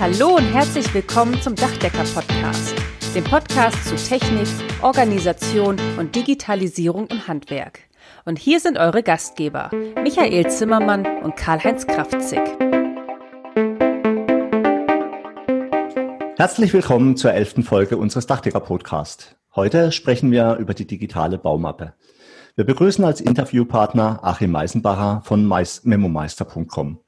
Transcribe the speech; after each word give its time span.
Hallo 0.00 0.36
und 0.36 0.44
herzlich 0.44 0.94
willkommen 0.94 1.42
zum 1.42 1.56
Dachdecker-Podcast, 1.56 2.72
dem 3.16 3.24
Podcast 3.24 3.84
zu 3.84 3.96
Technik, 3.96 4.46
Organisation 4.80 5.76
und 5.98 6.14
Digitalisierung 6.14 7.08
im 7.08 7.26
Handwerk. 7.26 7.80
Und 8.24 8.38
hier 8.38 8.60
sind 8.60 8.78
eure 8.78 9.02
Gastgeber, 9.02 9.72
Michael 10.00 10.48
Zimmermann 10.52 11.04
und 11.24 11.34
Karl-Heinz 11.34 11.84
Kraftzig. 11.88 12.38
Herzlich 16.36 16.72
willkommen 16.72 17.16
zur 17.16 17.32
elften 17.32 17.64
Folge 17.64 17.96
unseres 17.96 18.28
Dachdecker-Podcasts. 18.28 19.34
Heute 19.56 19.90
sprechen 19.90 20.30
wir 20.30 20.58
über 20.58 20.74
die 20.74 20.86
digitale 20.86 21.38
Baumappe. 21.38 21.94
Wir 22.54 22.64
begrüßen 22.64 23.04
als 23.04 23.20
Interviewpartner 23.20 24.20
Achim 24.22 24.52
Meisenbacher 24.52 25.22
von 25.24 25.44
memomeister.com. 25.44 27.00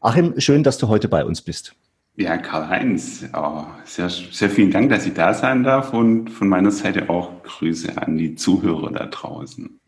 Achim, 0.00 0.40
schön, 0.40 0.62
dass 0.62 0.78
du 0.78 0.88
heute 0.88 1.08
bei 1.08 1.22
uns 1.26 1.42
bist. 1.42 1.76
Ja, 2.16 2.36
Karl-Heinz, 2.36 3.24
oh, 3.34 3.64
sehr, 3.84 4.08
sehr 4.08 4.48
vielen 4.48 4.70
Dank, 4.70 4.88
dass 4.88 5.04
ich 5.04 5.14
da 5.14 5.34
sein 5.34 5.64
darf 5.64 5.92
und 5.92 6.28
von 6.30 6.48
meiner 6.48 6.70
Seite 6.70 7.10
auch 7.10 7.42
Grüße 7.42 8.00
an 8.00 8.16
die 8.16 8.36
Zuhörer 8.36 8.92
da 8.92 9.06
draußen. 9.06 9.80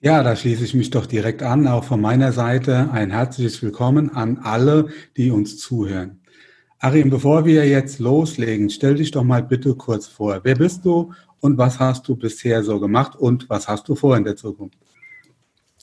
Ja, 0.00 0.22
da 0.22 0.36
schließe 0.36 0.64
ich 0.64 0.74
mich 0.74 0.90
doch 0.90 1.06
direkt 1.06 1.42
an. 1.42 1.66
Auch 1.66 1.84
von 1.84 1.98
meiner 1.98 2.32
Seite 2.32 2.90
ein 2.92 3.10
herzliches 3.10 3.62
Willkommen 3.62 4.14
an 4.14 4.40
alle, 4.42 4.88
die 5.16 5.30
uns 5.30 5.56
zuhören. 5.56 6.20
Achim, 6.78 7.08
bevor 7.08 7.46
wir 7.46 7.66
jetzt 7.66 8.00
loslegen, 8.00 8.68
stell 8.68 8.96
dich 8.96 9.10
doch 9.10 9.24
mal 9.24 9.42
bitte 9.42 9.74
kurz 9.76 10.06
vor. 10.06 10.40
Wer 10.42 10.56
bist 10.56 10.84
du 10.84 11.14
und 11.40 11.56
was 11.56 11.80
hast 11.80 12.06
du 12.06 12.16
bisher 12.16 12.62
so 12.62 12.78
gemacht 12.80 13.16
und 13.16 13.48
was 13.48 13.66
hast 13.66 13.88
du 13.88 13.94
vor 13.94 14.14
in 14.18 14.24
der 14.24 14.36
Zukunft? 14.36 14.78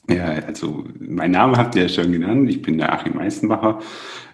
Ja, 0.09 0.25
also 0.25 0.83
mein 0.99 1.31
Name 1.31 1.57
habt 1.57 1.75
ihr 1.75 1.83
ja 1.83 1.89
schon 1.89 2.11
genannt. 2.11 2.49
Ich 2.49 2.61
bin 2.61 2.77
der 2.77 2.91
Achim 2.93 3.15
Meißenbacher. 3.15 3.79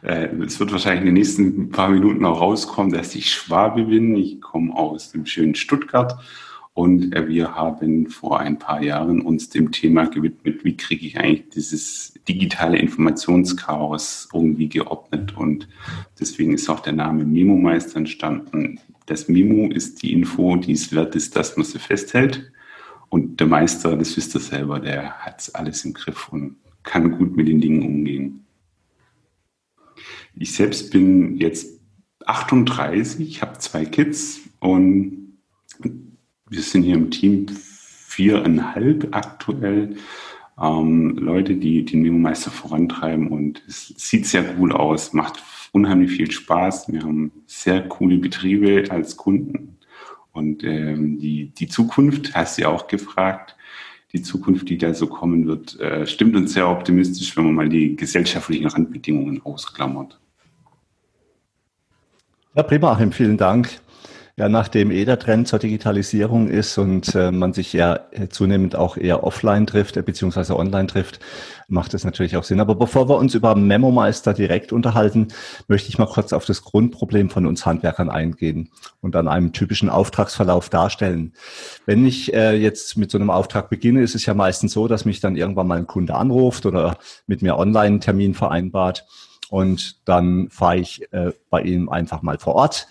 Äh, 0.01 0.27
es 0.45 0.59
wird 0.59 0.71
wahrscheinlich 0.71 1.01
in 1.01 1.07
den 1.07 1.13
nächsten 1.15 1.69
paar 1.69 1.89
Minuten 1.89 2.25
auch 2.25 2.41
rauskommen, 2.41 2.91
dass 2.91 3.15
ich 3.15 3.31
Schwabe 3.31 3.83
bin. 3.83 4.15
Ich 4.15 4.41
komme 4.41 4.73
aus 4.75 5.11
dem 5.11 5.25
schönen 5.25 5.55
Stuttgart 5.55 6.17
und 6.77 7.15
äh, 7.15 7.27
wir 7.27 7.55
haben 7.55 8.05
vor 8.05 8.39
ein 8.39 8.59
paar 8.59 8.83
Jahren 8.83 9.21
uns 9.21 9.49
dem 9.49 9.71
Thema 9.71 10.05
gewidmet, 10.05 10.63
wie 10.63 10.77
kriege 10.77 11.07
ich 11.07 11.19
eigentlich 11.19 11.49
dieses 11.49 12.13
digitale 12.27 12.77
Informationschaos 12.77 14.29
irgendwie 14.31 14.69
geordnet. 14.69 15.35
Und 15.35 15.67
deswegen 16.19 16.53
ist 16.53 16.69
auch 16.69 16.81
der 16.81 16.93
Name 16.93 17.25
Memo-Meister 17.25 17.97
entstanden. 17.97 18.79
Das 19.07 19.27
Memo 19.27 19.71
ist 19.71 20.03
die 20.03 20.13
Info, 20.13 20.55
die 20.57 20.73
es 20.73 20.93
wert 20.93 21.15
ist, 21.15 21.35
dass 21.35 21.57
man 21.57 21.65
sie 21.65 21.79
festhält. 21.79 22.51
Und 23.09 23.39
der 23.39 23.47
Meister, 23.47 23.95
das 23.95 24.17
wisst 24.17 24.35
ihr 24.35 24.41
selber, 24.41 24.79
der 24.79 25.11
hat 25.19 25.49
alles 25.53 25.85
im 25.85 25.93
Griff 25.93 26.29
und 26.29 26.57
kann 26.83 27.11
gut 27.11 27.35
mit 27.35 27.47
den 27.47 27.61
Dingen 27.61 27.83
umgehen. 27.83 28.45
Ich 30.35 30.53
selbst 30.53 30.91
bin 30.91 31.37
jetzt 31.37 31.79
38, 32.25 33.41
habe 33.41 33.57
zwei 33.59 33.85
Kids 33.85 34.41
und 34.59 35.37
wir 36.49 36.61
sind 36.61 36.83
hier 36.83 36.95
im 36.95 37.11
Team 37.11 37.47
viereinhalb 37.49 39.15
aktuell. 39.15 39.97
Ähm, 40.59 41.17
Leute, 41.17 41.55
die 41.55 41.85
den 41.85 42.01
Memo-Meister 42.01 42.51
vorantreiben 42.51 43.29
und 43.29 43.63
es 43.67 43.93
sieht 43.97 44.25
sehr 44.25 44.57
cool 44.57 44.71
aus, 44.71 45.13
macht 45.13 45.43
unheimlich 45.71 46.11
viel 46.11 46.31
Spaß. 46.31 46.91
Wir 46.91 47.03
haben 47.03 47.31
sehr 47.45 47.87
coole 47.87 48.17
Betriebe 48.17 48.85
als 48.89 49.17
Kunden 49.17 49.76
und 50.37 50.63
ähm, 50.63 51.17
die, 51.19 51.47
die 51.49 51.67
Zukunft, 51.67 52.35
hast 52.35 52.57
du 52.57 52.61
ja 52.61 52.69
auch 52.69 52.87
gefragt, 52.87 53.55
die 54.13 54.21
Zukunft, 54.21 54.69
die 54.69 54.77
da 54.77 54.93
so 54.93 55.07
kommen 55.07 55.47
wird, 55.47 55.79
äh, 55.79 56.05
stimmt 56.05 56.35
uns 56.35 56.53
sehr 56.53 56.69
optimistisch, 56.69 57.35
wenn 57.35 57.45
man 57.45 57.55
mal 57.55 57.69
die 57.69 57.95
gesellschaftlichen 57.95 58.67
Randbedingungen 58.67 59.41
ausklammert. 59.43 60.19
Ja, 62.55 62.63
prima, 62.63 62.93
Achim, 62.93 63.11
vielen 63.11 63.37
Dank. 63.37 63.79
Ja, 64.39 64.49
nachdem 64.49 64.91
eh 64.91 65.03
der 65.03 65.17
Trend 65.17 65.47
zur 65.47 65.57
Digitalisierung 65.57 66.47
ist 66.47 66.77
und 66.77 67.15
äh, 67.15 67.31
man 67.31 67.53
sich 67.53 67.73
ja 67.73 68.01
zunehmend 68.29 68.75
auch 68.75 68.95
eher 68.95 69.23
offline 69.23 69.65
trifft, 69.65 69.97
äh, 69.97 70.03
beziehungsweise 70.03 70.55
online 70.55 70.85
trifft, 70.85 71.19
macht 71.67 71.95
es 71.95 72.03
natürlich 72.03 72.37
auch 72.37 72.43
Sinn. 72.43 72.59
Aber 72.59 72.75
bevor 72.75 73.09
wir 73.09 73.17
uns 73.17 73.33
über 73.33 73.55
Memo-Meister 73.55 74.35
direkt 74.35 74.71
unterhalten, 74.71 75.29
möchte 75.67 75.89
ich 75.89 75.97
mal 75.97 76.05
kurz 76.05 76.33
auf 76.33 76.45
das 76.45 76.61
Grundproblem 76.61 77.31
von 77.31 77.47
uns 77.47 77.65
Handwerkern 77.65 78.11
eingehen 78.11 78.69
und 79.01 79.15
an 79.15 79.27
einem 79.27 79.53
typischen 79.53 79.89
Auftragsverlauf 79.89 80.69
darstellen. 80.69 81.33
Wenn 81.87 82.05
ich 82.05 82.31
äh, 82.31 82.55
jetzt 82.55 82.95
mit 82.95 83.09
so 83.09 83.17
einem 83.17 83.31
Auftrag 83.31 83.71
beginne, 83.71 84.03
ist 84.03 84.13
es 84.13 84.27
ja 84.27 84.35
meistens 84.35 84.71
so, 84.71 84.87
dass 84.87 85.03
mich 85.03 85.19
dann 85.19 85.35
irgendwann 85.35 85.65
mal 85.65 85.79
ein 85.79 85.87
Kunde 85.87 86.13
anruft 86.13 86.67
oder 86.67 86.99
mit 87.25 87.41
mir 87.41 87.57
online 87.57 87.87
einen 87.87 88.01
Termin 88.01 88.35
vereinbart 88.35 89.03
und 89.49 90.07
dann 90.07 90.49
fahre 90.51 90.77
ich 90.77 91.11
äh, 91.11 91.31
bei 91.49 91.63
ihm 91.63 91.89
einfach 91.89 92.21
mal 92.21 92.37
vor 92.37 92.53
Ort 92.53 92.87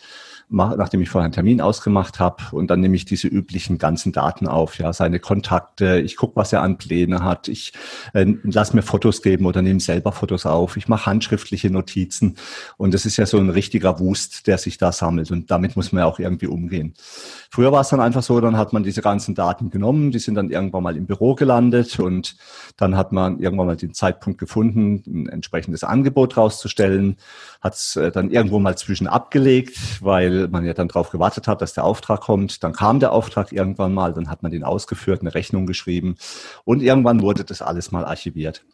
nachdem 0.49 1.01
ich 1.01 1.09
vorher 1.09 1.25
einen 1.25 1.33
Termin 1.33 1.61
ausgemacht 1.61 2.21
habe. 2.21 2.43
Und 2.53 2.69
dann 2.69 2.81
nehme 2.81 2.95
ich 2.95 3.05
diese 3.05 3.27
üblichen 3.27 3.79
ganzen 3.79 4.13
Daten 4.13 4.47
auf, 4.47 4.79
ja, 4.79 4.93
seine 4.93 5.19
Kontakte, 5.19 6.01
ich 6.01 6.17
gucke, 6.17 6.37
was 6.37 6.53
er 6.53 6.63
an 6.63 6.79
Pläne 6.79 7.25
hat, 7.25 7.49
ich 7.49 7.73
äh, 8.15 8.27
lass 8.45 8.73
mir 8.73 8.83
Fotos 8.83 9.23
geben 9.23 9.47
oder 9.47 9.63
nehme 9.63 9.81
selber 9.81 10.13
Fotos 10.13 10.47
auf, 10.47 10.77
ich 10.77 10.89
mache 10.89 11.07
handschriftliche 11.07 11.71
Notizen. 11.71 12.37
Und 12.77 12.95
das 12.95 13.07
ist 13.07 13.17
ja 13.17 13.27
so 13.27 13.39
ein 13.39 13.51
richtiger 13.51 13.99
Wust, 13.99 14.47
der 14.47 14.59
sich 14.59 14.79
da 14.79 14.93
sammelt. 14.93 15.31
Und 15.31 15.51
damit 15.51 15.77
muss 15.77 15.93
man 15.93 16.01
ja 16.01 16.07
auch 16.07 16.19
irgendwie 16.19 16.47
umgehen. 16.47 16.95
Früher 17.57 17.73
war 17.73 17.81
es 17.81 17.89
dann 17.89 18.01
einfach 18.01 18.23
so, 18.23 18.39
dann 18.39 18.59
hat 18.59 18.75
man 18.75 18.83
diese 18.83 19.01
ganzen 19.01 19.35
Daten 19.35 19.71
genommen, 19.71 20.11
die 20.11 20.19
sind 20.19 20.35
dann 20.35 20.51
irgendwann 20.51 20.83
mal 20.83 20.95
im 20.95 21.07
Büro 21.07 21.35
gelandet 21.35 21.99
und 21.99 22.37
dann 22.77 22.99
hat 22.99 23.13
man 23.13 23.39
irgendwann 23.39 23.69
mal 23.69 23.77
den 23.79 23.95
Zeitpunkt 23.95 24.39
gefunden, 24.39 25.03
ein 25.07 25.27
entsprechendes 25.31 25.83
Angebot 25.83 26.37
rauszustellen, 26.37 27.17
hat 27.63 27.73
es 27.73 27.97
äh, 27.97 28.13
dann 28.13 28.31
irgendwo 28.31 28.59
mal 28.59 28.77
zwischen 28.77 29.07
abgelegt, 29.07 29.79
weil 30.03 30.49
man 30.49 30.67
ja 30.67 30.75
dann 30.75 30.89
darauf 30.89 31.09
gewartet 31.09 31.49
hat, 31.49 31.63
dass 31.63 31.73
der 31.73 31.85
Auftrag 31.85 32.21
kommt. 32.21 32.63
Dann 32.63 32.75
kam 32.75 33.01
der 33.01 33.13
Auftrag 33.13 33.53
irgendwann 33.53 33.95
mal, 33.95 34.13
dann 34.13 34.29
hat 34.29 34.43
man 34.43 34.53
den 34.53 34.63
ausgeführt, 34.63 35.23
eine 35.23 35.35
Rechnung 35.35 35.65
geschrieben 35.65 36.17
und 36.65 36.83
irgendwann 36.83 37.23
wurde 37.23 37.43
das 37.43 37.63
alles 37.63 37.91
mal 37.91 38.05
archiviert. 38.05 38.67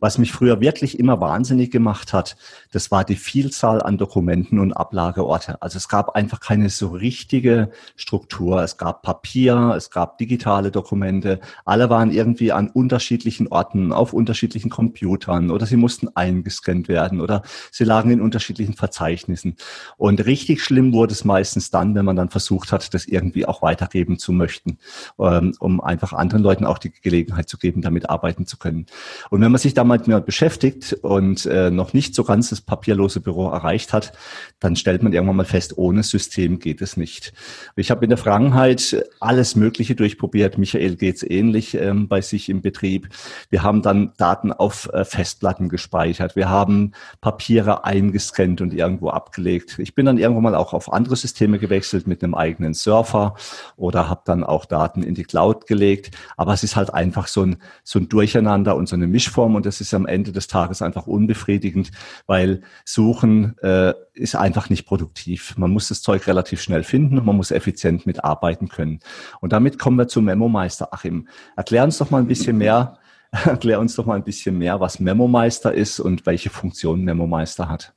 Was 0.00 0.18
mich 0.18 0.30
früher 0.30 0.60
wirklich 0.60 0.98
immer 0.98 1.20
wahnsinnig 1.20 1.70
gemacht 1.70 2.12
hat, 2.12 2.36
das 2.72 2.90
war 2.90 3.04
die 3.04 3.16
Vielzahl 3.16 3.82
an 3.82 3.98
Dokumenten 3.98 4.60
und 4.60 4.72
Ablageorte. 4.72 5.60
Also 5.60 5.76
es 5.76 5.88
gab 5.88 6.14
einfach 6.14 6.38
keine 6.38 6.70
so 6.70 6.88
richtige 6.88 7.70
Struktur. 7.96 8.62
Es 8.62 8.76
gab 8.76 9.02
Papier, 9.02 9.74
es 9.76 9.90
gab 9.90 10.18
digitale 10.18 10.70
Dokumente. 10.70 11.40
Alle 11.64 11.90
waren 11.90 12.12
irgendwie 12.12 12.52
an 12.52 12.68
unterschiedlichen 12.68 13.48
Orten, 13.48 13.92
auf 13.92 14.12
unterschiedlichen 14.12 14.70
Computern 14.70 15.50
oder 15.50 15.66
sie 15.66 15.76
mussten 15.76 16.08
eingescannt 16.14 16.86
werden 16.86 17.20
oder 17.20 17.42
sie 17.72 17.84
lagen 17.84 18.10
in 18.10 18.20
unterschiedlichen 18.20 18.74
Verzeichnissen. 18.74 19.56
Und 19.96 20.24
richtig 20.26 20.62
schlimm 20.62 20.92
wurde 20.92 21.12
es 21.12 21.24
meistens 21.24 21.70
dann, 21.70 21.94
wenn 21.96 22.04
man 22.04 22.16
dann 22.16 22.28
versucht 22.28 22.70
hat, 22.70 22.94
das 22.94 23.06
irgendwie 23.06 23.46
auch 23.46 23.62
weitergeben 23.62 24.18
zu 24.18 24.32
möchten, 24.32 24.78
ähm, 25.18 25.54
um 25.58 25.80
einfach 25.80 26.12
anderen 26.12 26.44
Leuten 26.44 26.64
auch 26.64 26.78
die 26.78 26.92
Gelegenheit 26.92 27.48
zu 27.48 27.58
geben, 27.58 27.82
damit 27.82 28.08
arbeiten 28.08 28.46
zu 28.46 28.58
können. 28.58 28.86
Und 29.30 29.40
wenn 29.40 29.50
man 29.50 29.58
sich 29.58 29.74
da 29.74 29.87
mal 29.88 29.98
mit 30.06 30.26
beschäftigt 30.26 30.92
und 31.02 31.46
äh, 31.46 31.70
noch 31.70 31.92
nicht 31.92 32.14
so 32.14 32.22
ganz 32.22 32.50
das 32.50 32.60
papierlose 32.60 33.20
Büro 33.20 33.48
erreicht 33.50 33.92
hat, 33.92 34.12
dann 34.60 34.76
stellt 34.76 35.02
man 35.02 35.12
irgendwann 35.12 35.36
mal 35.36 35.44
fest, 35.44 35.76
ohne 35.76 36.02
System 36.02 36.58
geht 36.58 36.82
es 36.82 36.96
nicht. 36.96 37.32
Ich 37.76 37.90
habe 37.90 38.04
in 38.04 38.10
der 38.10 38.18
Vergangenheit 38.18 39.04
alles 39.20 39.56
Mögliche 39.56 39.94
durchprobiert. 39.94 40.58
Michael 40.58 40.96
geht 40.96 41.16
es 41.16 41.22
ähnlich 41.22 41.74
ähm, 41.74 42.08
bei 42.08 42.20
sich 42.20 42.48
im 42.48 42.62
Betrieb. 42.62 43.08
Wir 43.50 43.62
haben 43.62 43.82
dann 43.82 44.12
Daten 44.16 44.52
auf 44.52 44.88
äh, 44.92 45.04
Festplatten 45.04 45.68
gespeichert. 45.68 46.36
Wir 46.36 46.48
haben 46.48 46.92
Papiere 47.20 47.84
eingescannt 47.84 48.60
und 48.60 48.74
irgendwo 48.74 49.10
abgelegt. 49.10 49.78
Ich 49.78 49.94
bin 49.94 50.06
dann 50.06 50.18
irgendwann 50.18 50.44
mal 50.44 50.54
auch 50.54 50.72
auf 50.72 50.92
andere 50.92 51.16
Systeme 51.16 51.58
gewechselt 51.58 52.06
mit 52.06 52.22
einem 52.22 52.34
eigenen 52.34 52.74
Surfer 52.74 53.34
oder 53.76 54.08
habe 54.08 54.22
dann 54.24 54.44
auch 54.44 54.64
Daten 54.64 55.02
in 55.02 55.14
die 55.14 55.24
Cloud 55.24 55.66
gelegt. 55.66 56.16
Aber 56.36 56.52
es 56.52 56.62
ist 56.62 56.76
halt 56.76 56.92
einfach 56.92 57.28
so 57.28 57.42
ein, 57.42 57.56
so 57.84 57.98
ein 57.98 58.08
Durcheinander 58.08 58.76
und 58.76 58.88
so 58.88 58.96
eine 58.96 59.06
Mischform 59.06 59.54
und 59.54 59.66
das 59.66 59.77
das 59.78 59.88
ist 59.88 59.94
am 59.94 60.06
Ende 60.06 60.32
des 60.32 60.48
Tages 60.48 60.82
einfach 60.82 61.06
unbefriedigend, 61.06 61.90
weil 62.26 62.62
Suchen 62.84 63.56
äh, 63.58 63.94
ist 64.12 64.34
einfach 64.34 64.70
nicht 64.70 64.86
produktiv. 64.86 65.56
Man 65.56 65.70
muss 65.70 65.88
das 65.88 66.02
Zeug 66.02 66.26
relativ 66.26 66.60
schnell 66.60 66.82
finden 66.82 67.18
und 67.18 67.26
man 67.26 67.36
muss 67.36 67.50
effizient 67.50 68.06
mitarbeiten 68.06 68.68
können. 68.68 69.00
Und 69.40 69.52
damit 69.52 69.78
kommen 69.78 69.96
wir 69.96 70.08
zum 70.08 70.24
Memo-Meister. 70.24 70.92
Achim, 70.92 71.28
erklär 71.56 71.84
uns 71.84 71.98
doch 71.98 72.10
mal 72.10 72.18
ein 72.18 72.26
bisschen 72.26 72.58
mehr, 72.58 72.98
erklär 73.30 73.80
uns 73.80 73.94
doch 73.94 74.06
mal 74.06 74.16
ein 74.16 74.24
bisschen 74.24 74.58
mehr, 74.58 74.80
was 74.80 75.00
Memo-Meister 75.00 75.72
ist 75.72 76.00
und 76.00 76.26
welche 76.26 76.50
Funktion 76.50 77.04
Memo-Meister 77.04 77.68
hat. 77.68 77.94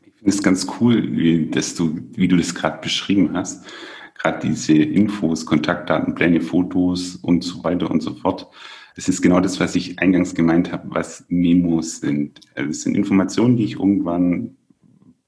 Ich 0.00 0.14
finde 0.14 0.30
es 0.30 0.42
ganz 0.42 0.66
cool, 0.80 1.16
wie, 1.16 1.50
dass 1.50 1.74
du, 1.74 2.00
wie 2.14 2.28
du 2.28 2.36
das 2.36 2.54
gerade 2.54 2.80
beschrieben 2.80 3.30
hast. 3.34 3.66
Gerade 4.14 4.48
diese 4.48 4.72
Infos, 4.72 5.44
Kontaktdaten, 5.44 6.14
Pläne, 6.14 6.40
Fotos 6.40 7.16
und 7.16 7.44
so 7.44 7.62
weiter 7.62 7.90
und 7.90 8.02
so 8.02 8.14
fort 8.14 8.48
das 8.96 9.08
ist 9.08 9.20
genau 9.20 9.40
das, 9.40 9.60
was 9.60 9.76
ich 9.76 9.98
eingangs 9.98 10.34
gemeint 10.34 10.72
habe, 10.72 10.88
was 10.88 11.26
Memos 11.28 12.00
sind. 12.00 12.40
Also 12.54 12.70
es 12.70 12.82
sind 12.82 12.96
Informationen, 12.96 13.56
die 13.56 13.64
ich 13.64 13.74
irgendwann 13.74 14.56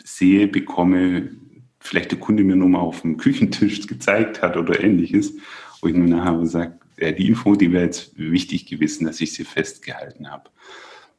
sehe, 0.03 0.49
bekomme, 0.49 1.31
vielleicht 1.79 2.11
der 2.11 2.19
Kunde 2.19 2.45
mir 2.45 2.57
nur 2.57 2.71
mal 2.71 2.81
auf 2.81 3.03
dem 3.03 3.19
Küchentisch 3.19 3.87
gezeigt 3.87 4.41
hat 4.41 4.57
oder 4.57 4.83
ähnliches, 4.83 5.35
wo 5.83 5.89
ich 5.89 5.95
mir 5.95 6.09
nachher 6.09 6.47
sage, 6.47 6.79
die 6.99 7.29
Info, 7.29 7.55
die 7.55 7.71
wäre 7.71 7.85
jetzt 7.85 8.19
wichtig 8.19 8.67
gewesen, 8.67 9.05
dass 9.05 9.21
ich 9.21 9.35
sie 9.35 9.45
festgehalten 9.45 10.31
habe. 10.31 10.51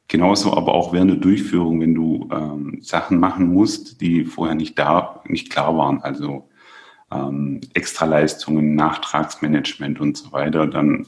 Genauso 0.07 0.57
aber 0.57 0.73
auch 0.73 0.91
während 0.91 1.11
der 1.11 1.17
Durchführung, 1.19 1.79
wenn 1.81 1.93
du 1.93 2.27
ähm, 2.31 2.79
Sachen 2.81 3.19
machen 3.19 3.53
musst, 3.53 4.01
die 4.01 4.25
vorher 4.25 4.55
nicht 4.55 4.77
da, 4.77 5.21
nicht 5.27 5.51
klar 5.51 5.77
waren, 5.77 6.01
also 6.01 6.49
ähm, 7.11 7.61
Extraleistungen, 7.75 8.73
Nachtragsmanagement 8.73 9.99
und 10.01 10.17
so 10.17 10.31
weiter, 10.31 10.65
dann 10.65 11.05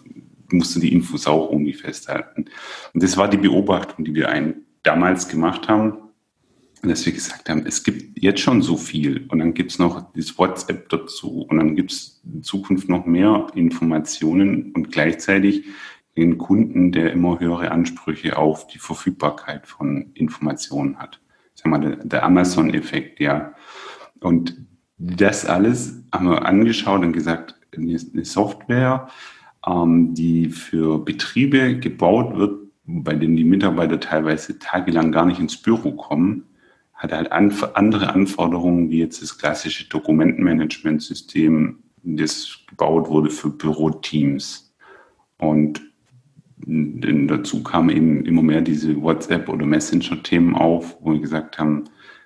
musst 0.51 0.75
du 0.75 0.79
die 0.79 0.93
Infos 0.93 1.27
auch 1.27 1.51
irgendwie 1.51 1.73
festhalten. 1.73 2.45
Und 2.93 3.03
das 3.03 3.17
war 3.17 3.29
die 3.29 3.37
Beobachtung, 3.37 4.05
die 4.05 4.15
wir 4.15 4.29
ein, 4.29 4.65
damals 4.83 5.27
gemacht 5.27 5.67
haben, 5.67 5.97
dass 6.83 7.05
wir 7.05 7.13
gesagt 7.13 7.49
haben, 7.49 7.65
es 7.67 7.83
gibt 7.83 8.19
jetzt 8.19 8.41
schon 8.41 8.61
so 8.61 8.75
viel 8.75 9.27
und 9.29 9.39
dann 9.39 9.53
gibt 9.53 9.71
es 9.71 9.79
noch 9.79 10.11
das 10.13 10.37
WhatsApp 10.37 10.89
dazu 10.89 11.43
und 11.43 11.57
dann 11.57 11.75
gibt 11.75 11.91
es 11.91 12.21
in 12.23 12.41
Zukunft 12.41 12.89
noch 12.89 13.05
mehr 13.05 13.47
Informationen 13.53 14.71
und 14.73 14.91
gleichzeitig 14.91 15.65
den 16.17 16.37
Kunden, 16.37 16.91
der 16.91 17.13
immer 17.13 17.39
höhere 17.39 17.71
Ansprüche 17.71 18.37
auf 18.37 18.67
die 18.67 18.79
Verfügbarkeit 18.79 19.67
von 19.67 20.11
Informationen 20.13 20.97
hat. 20.97 21.21
Sag 21.53 21.67
mal, 21.67 21.97
der 22.03 22.23
Amazon-Effekt, 22.23 23.19
ja. 23.19 23.53
Und 24.19 24.65
das 24.97 25.45
alles 25.45 26.03
haben 26.11 26.29
wir 26.29 26.45
angeschaut 26.45 27.01
und 27.01 27.13
gesagt, 27.13 27.55
eine 27.75 28.25
Software, 28.25 29.07
ähm, 29.67 30.13
die 30.13 30.49
für 30.49 30.99
Betriebe 30.99 31.77
gebaut 31.77 32.37
wird, 32.37 32.59
bei 32.85 33.13
denen 33.13 33.35
die 33.35 33.43
Mitarbeiter 33.43 33.99
teilweise 33.99 34.59
tagelang 34.59 35.11
gar 35.11 35.25
nicht 35.25 35.39
ins 35.39 35.57
Büro 35.57 35.91
kommen, 35.93 36.45
hat 36.93 37.11
halt 37.11 37.31
andere 37.31 38.13
Anforderungen 38.13 38.89
wie 38.89 38.99
jetzt 38.99 39.21
das 39.21 39.37
klassische 39.37 39.89
Dokumentenmanagementsystem, 39.89 41.79
das 42.03 42.59
gebaut 42.67 43.09
wurde 43.09 43.29
für 43.29 43.49
Büroteams. 43.49 44.73
Und 45.37 45.81
denn 46.63 47.27
dazu 47.27 47.63
kamen 47.63 47.89
eben 47.89 48.25
immer 48.25 48.43
mehr 48.43 48.61
diese 48.61 49.01
WhatsApp- 49.01 49.49
oder 49.49 49.65
Messenger-Themen 49.65 50.55
auf, 50.55 50.97
wo 51.01 51.13
wir 51.13 51.19
gesagt 51.19 51.57
haben, 51.57 51.85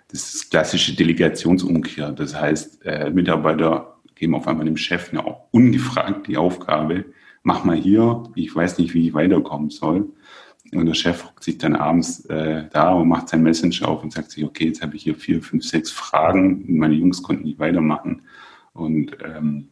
das 0.10 0.34
ist 0.34 0.52
klassische 0.52 0.96
Delegationsumkehr. 0.96 2.12
Das 2.12 2.40
heißt, 2.40 2.86
äh, 2.86 3.10
Mitarbeiter 3.12 3.98
geben 4.16 4.36
auf 4.36 4.48
einmal 4.48 4.66
dem 4.66 4.78
Chef 4.78 5.12
eine 5.12 5.24
ungefragt 5.52 6.28
die 6.28 6.38
Aufgabe, 6.38 7.06
mach 7.46 7.64
mal 7.64 7.78
hier, 7.78 8.24
ich 8.34 8.54
weiß 8.54 8.80
nicht, 8.80 8.94
wie 8.94 9.08
ich 9.08 9.14
weiterkommen 9.14 9.70
soll. 9.70 10.10
Und 10.74 10.88
der 10.88 10.96
Chef 10.96 11.24
hockt 11.24 11.44
sich 11.44 11.60
dann 11.60 11.76
abends 11.76 12.26
äh, 12.26 12.68
da 12.74 12.92
und 12.94 13.08
macht 13.08 13.30
sein 13.30 13.44
Messenger 13.44 13.88
auf 13.88 14.04
und 14.04 14.12
sagt 14.12 14.32
sich, 14.32 14.44
okay, 14.44 14.66
jetzt 14.66 14.82
habe 14.82 14.96
ich 14.96 15.04
hier 15.04 15.16
vier, 15.16 15.42
fünf, 15.44 15.64
sechs 15.64 15.92
Fragen, 15.92 16.66
meine 16.78 16.96
Jungs 16.96 17.22
konnten 17.22 17.44
nicht 17.44 17.60
weitermachen. 17.60 18.24
Und 18.74 19.16
ähm, 19.24 19.70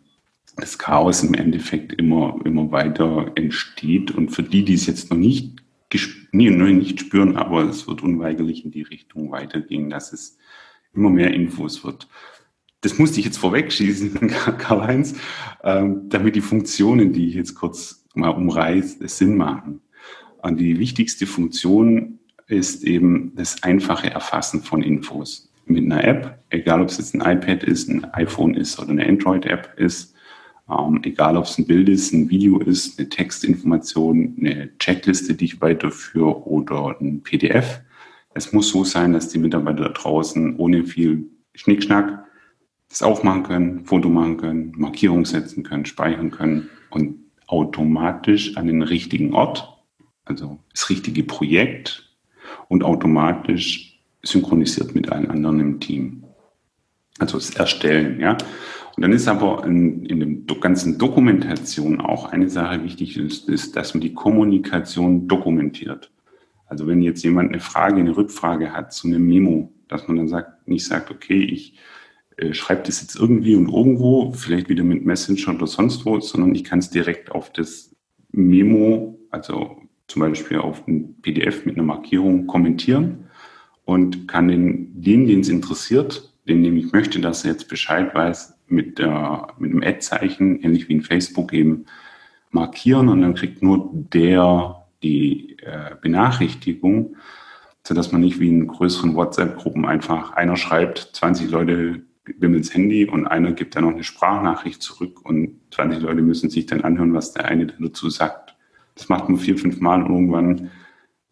das 0.55 0.77
Chaos 0.77 1.23
im 1.23 1.33
Endeffekt 1.33 1.93
immer, 1.93 2.39
immer 2.45 2.71
weiter 2.71 3.31
entsteht. 3.33 4.11
Und 4.11 4.29
für 4.29 4.43
die, 4.43 4.63
die 4.63 4.75
es 4.75 4.85
jetzt 4.85 5.09
noch 5.09 5.17
nicht, 5.17 5.63
nee, 6.31 6.51
noch 6.51 6.67
nicht 6.67 6.99
spüren, 6.99 7.35
aber 7.37 7.63
es 7.63 7.87
wird 7.87 8.03
unweigerlich 8.03 8.63
in 8.63 8.71
die 8.71 8.83
Richtung 8.83 9.31
weitergehen, 9.31 9.89
dass 9.89 10.13
es 10.13 10.37
immer 10.93 11.09
mehr 11.09 11.33
Infos 11.33 11.83
wird. 11.83 12.07
Das 12.83 12.99
musste 12.99 13.19
ich 13.19 13.25
jetzt 13.25 13.37
vorwegschießen, 13.37 14.27
Karl-Heinz, 14.59 15.15
ähm, 15.63 16.09
damit 16.09 16.35
die 16.35 16.41
Funktionen, 16.41 17.11
die 17.13 17.29
ich 17.29 17.35
jetzt 17.35 17.55
kurz 17.55 18.05
mal 18.13 18.29
umreiße, 18.29 19.07
Sinn 19.07 19.35
machen. 19.35 19.81
Und 20.43 20.59
die 20.59 20.77
wichtigste 20.77 21.25
Funktion 21.25 22.19
ist 22.47 22.83
eben 22.83 23.31
das 23.35 23.63
einfache 23.63 24.11
Erfassen 24.11 24.61
von 24.61 24.83
Infos 24.83 25.49
mit 25.65 25.85
einer 25.85 26.03
App, 26.03 26.43
egal 26.49 26.81
ob 26.81 26.89
es 26.89 26.97
jetzt 26.97 27.15
ein 27.15 27.21
iPad 27.21 27.63
ist, 27.63 27.89
ein 27.89 28.03
iPhone 28.13 28.53
ist 28.53 28.77
oder 28.79 28.89
eine 28.91 29.07
Android-App 29.07 29.73
ist 29.77 30.13
ähm, 30.69 31.01
egal, 31.03 31.37
ob 31.37 31.45
es 31.45 31.57
ein 31.57 31.67
Bild 31.67 31.89
ist, 31.89 32.13
ein 32.13 32.29
Video 32.29 32.59
ist, 32.59 32.99
eine 32.99 33.09
Textinformation, 33.09 34.35
eine 34.39 34.77
Checkliste, 34.77 35.33
die 35.33 35.45
ich 35.45 35.61
weiterführe 35.61 36.47
oder 36.47 36.95
ein 36.99 37.21
PDF. 37.21 37.81
Es 38.33 38.53
muss 38.53 38.69
so 38.69 38.83
sein, 38.83 39.13
dass 39.13 39.29
die 39.29 39.39
Mitarbeiter 39.39 39.83
da 39.83 39.89
draußen 39.89 40.55
ohne 40.57 40.85
viel 40.85 41.29
Schnickschnack 41.53 42.25
das 42.93 43.01
aufmachen 43.01 43.41
können, 43.41 43.85
Foto 43.85 44.07
machen 44.07 44.37
können, 44.37 44.71
Markierung 44.77 45.25
setzen 45.25 45.63
können, 45.63 45.83
speichern 45.85 46.29
können 46.29 46.69
und 46.91 47.15
automatisch 47.47 48.55
an 48.55 48.67
den 48.67 48.83
richtigen 48.83 49.33
Ort, 49.33 49.67
also 50.25 50.59
das 50.71 50.91
richtige 50.91 51.23
Projekt 51.23 52.15
und 52.67 52.83
automatisch 52.83 53.99
synchronisiert 54.21 54.93
mit 54.93 55.11
allen 55.11 55.31
anderen 55.31 55.59
im 55.59 55.79
Team. 55.79 56.23
Also 57.17 57.37
das 57.37 57.49
Erstellen, 57.55 58.19
ja. 58.19 58.37
Und 58.95 59.01
dann 59.01 59.11
ist 59.11 59.27
aber 59.27 59.65
in, 59.65 60.05
in 60.05 60.45
der 60.45 60.57
ganzen 60.57 60.99
Dokumentation 60.99 61.99
auch 61.99 62.25
eine 62.31 62.47
Sache 62.47 62.83
wichtig, 62.83 63.17
ist, 63.17 63.49
ist, 63.49 63.75
dass 63.75 63.95
man 63.95 64.01
die 64.01 64.13
Kommunikation 64.13 65.27
dokumentiert. 65.27 66.11
Also 66.67 66.85
wenn 66.85 67.01
jetzt 67.01 67.23
jemand 67.23 67.49
eine 67.49 67.59
Frage, 67.59 67.97
eine 67.97 68.15
Rückfrage 68.15 68.71
hat 68.71 68.93
zu 68.93 69.07
einem 69.07 69.25
Memo, 69.25 69.73
dass 69.87 70.07
man 70.07 70.17
dann 70.17 70.27
sagt, 70.27 70.67
nicht 70.67 70.85
sagt, 70.85 71.09
okay, 71.09 71.43
ich 71.43 71.75
äh, 72.37 72.53
schreibe 72.53 72.83
das 72.83 73.01
jetzt 73.01 73.15
irgendwie 73.15 73.55
und 73.55 73.69
irgendwo, 73.69 74.31
vielleicht 74.31 74.69
wieder 74.69 74.83
mit 74.83 75.05
Messenger 75.05 75.55
oder 75.55 75.67
sonst 75.67 76.05
wo, 76.05 76.19
sondern 76.19 76.55
ich 76.55 76.63
kann 76.63 76.79
es 76.79 76.89
direkt 76.89 77.31
auf 77.31 77.51
das 77.51 77.95
Memo, 78.31 79.19
also 79.29 79.77
zum 80.07 80.21
Beispiel 80.21 80.59
auf 80.59 80.87
ein 80.87 81.21
PDF 81.21 81.65
mit 81.65 81.75
einer 81.75 81.85
Markierung 81.85 82.47
kommentieren 82.47 83.29
und 83.85 84.27
kann 84.27 84.47
den, 84.47 85.01
den, 85.01 85.27
den 85.27 85.41
es 85.41 85.49
interessiert, 85.49 86.33
den 86.47 86.61
nämlich 86.61 86.91
möchte, 86.91 87.19
dass 87.19 87.45
er 87.45 87.51
jetzt 87.51 87.69
Bescheid 87.69 88.13
weiß, 88.13 88.53
mit, 88.67 88.99
der, 88.99 89.47
mit 89.59 89.71
dem 89.71 89.83
Ad-Zeichen, 89.83 90.61
ähnlich 90.61 90.89
wie 90.89 90.93
in 90.93 91.01
Facebook 91.01 91.53
eben, 91.53 91.85
markieren 92.53 93.09
und 93.09 93.21
dann 93.21 93.33
kriegt 93.33 93.63
nur 93.63 93.89
der 93.93 94.85
die 95.01 95.57
äh, 95.63 95.95
Benachrichtigung, 96.01 97.17
sodass 97.85 98.11
man 98.11 98.21
nicht 98.21 98.39
wie 98.39 98.49
in 98.49 98.67
größeren 98.67 99.15
WhatsApp-Gruppen 99.15 99.85
einfach 99.85 100.33
einer 100.33 100.55
schreibt, 100.55 101.09
20 101.13 101.49
Leute 101.49 102.03
wimmels 102.25 102.73
Handy 102.73 103.05
und 103.05 103.27
einer 103.27 103.51
gibt 103.51 103.75
dann 103.75 103.83
noch 103.83 103.93
eine 103.93 104.03
Sprachnachricht 104.03 104.81
zurück 104.81 105.25
und 105.25 105.59
20 105.71 106.01
Leute 106.01 106.21
müssen 106.21 106.49
sich 106.49 106.65
dann 106.65 106.81
anhören, 106.81 107.13
was 107.13 107.33
der 107.33 107.45
eine 107.45 107.67
dazu 107.67 108.09
sagt. 108.09 108.55
Das 108.95 109.09
macht 109.09 109.27
man 109.27 109.37
vier, 109.39 109.57
fünf 109.57 109.79
Mal 109.79 110.03
und 110.03 110.11
irgendwann, 110.11 110.71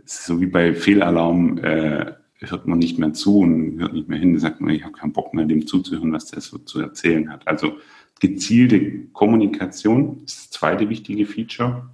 so 0.04 0.42
wie 0.42 0.48
bei 0.48 0.74
Fehlalarm, 0.74 1.58
äh, 1.60 2.14
hört 2.40 2.68
man 2.68 2.80
nicht 2.80 2.98
mehr 2.98 3.14
zu 3.14 3.40
und 3.40 3.80
hört 3.80 3.94
nicht 3.94 4.10
mehr 4.10 4.18
hin, 4.18 4.38
sagt 4.40 4.62
man, 4.62 4.74
ich 4.74 4.84
habe 4.84 4.94
keinen 4.94 5.14
Bock 5.14 5.34
mehr, 5.34 5.46
dem 5.46 5.68
zuzuhören, 5.68 6.12
was 6.12 6.26
der 6.26 6.42
so 6.42 6.58
zu 6.58 6.80
erzählen 6.80 7.30
hat. 7.30 7.48
Also 7.48 7.78
gezielte 8.20 9.08
Kommunikation 9.14 10.24
ist 10.26 10.40
das 10.40 10.50
zweite 10.50 10.90
wichtige 10.90 11.26
Feature, 11.26 11.90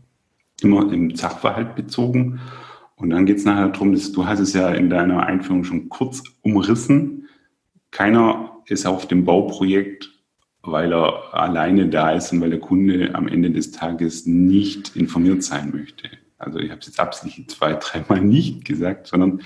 immer 0.62 0.92
im 0.92 1.16
Sachverhalt 1.16 1.76
bezogen. 1.76 2.40
Und 2.96 3.10
dann 3.12 3.26
geht 3.26 3.38
es 3.38 3.46
nachher 3.46 3.70
darum, 3.70 3.92
dass 3.92 4.12
du 4.12 4.26
hast 4.26 4.40
es 4.40 4.54
ja 4.54 4.70
in 4.70 4.90
deiner 4.90 5.26
Einführung 5.26 5.64
schon 5.66 5.90
kurz 5.90 6.24
umrissen. 6.42 7.28
Keiner 7.92 8.57
ist 8.70 8.86
auf 8.86 9.08
dem 9.08 9.26
Bauprojekt, 9.26 10.14
weil 10.62 10.94
er 10.94 11.34
alleine 11.34 11.88
da 11.88 12.12
ist 12.12 12.32
und 12.34 12.42
weil 12.42 12.50
der 12.50 12.60
Kunde 12.60 13.16
am 13.16 13.28
Ende 13.28 13.52
des 13.52 13.72
Tages 13.72 14.26
nicht 14.26 14.96
informiert 14.96 15.44
sein 15.44 15.72
möchte. 15.72 16.10
Also 16.38 16.60
ich 16.60 16.70
habe 16.70 16.82
es 16.82 16.88
jetzt 16.88 17.00
absichtlich 17.00 17.48
zwei, 17.50 17.74
dreimal 17.74 18.22
nicht 18.22 18.66
gesagt, 18.66 19.08
sondern 19.08 19.42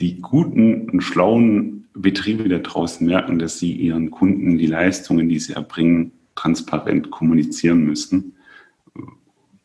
die 0.00 0.20
guten 0.20 0.88
und 0.88 1.00
schlauen 1.02 1.88
Betriebe 1.94 2.48
da 2.48 2.58
draußen 2.58 3.06
merken, 3.06 3.38
dass 3.38 3.58
sie 3.58 3.72
ihren 3.72 4.10
Kunden 4.10 4.58
die 4.58 4.66
Leistungen, 4.66 5.28
die 5.28 5.38
sie 5.38 5.54
erbringen, 5.54 6.12
transparent 6.34 7.10
kommunizieren 7.10 7.84
müssen, 7.84 8.36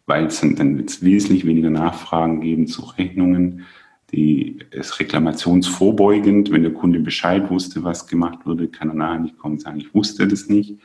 weil 0.05 0.25
es 0.25 0.41
dann 0.41 0.77
wird 0.77 1.03
wesentlich 1.03 1.45
weniger 1.45 1.69
Nachfragen 1.69 2.41
geben 2.41 2.67
zu 2.67 2.81
Rechnungen, 2.81 3.65
die 4.13 4.59
ist 4.71 4.99
reklamationsvorbeugend. 4.99 6.51
Wenn 6.51 6.63
der 6.63 6.73
Kunde 6.73 6.99
Bescheid 6.99 7.49
wusste, 7.49 7.83
was 7.83 8.07
gemacht 8.07 8.45
wurde, 8.45 8.67
kann 8.67 8.89
er 8.89 8.95
nachher 8.95 9.19
nicht 9.19 9.37
kommen 9.37 9.55
und 9.55 9.61
sagen, 9.61 9.79
ich 9.79 9.93
wusste 9.93 10.27
das 10.27 10.47
nicht 10.47 10.79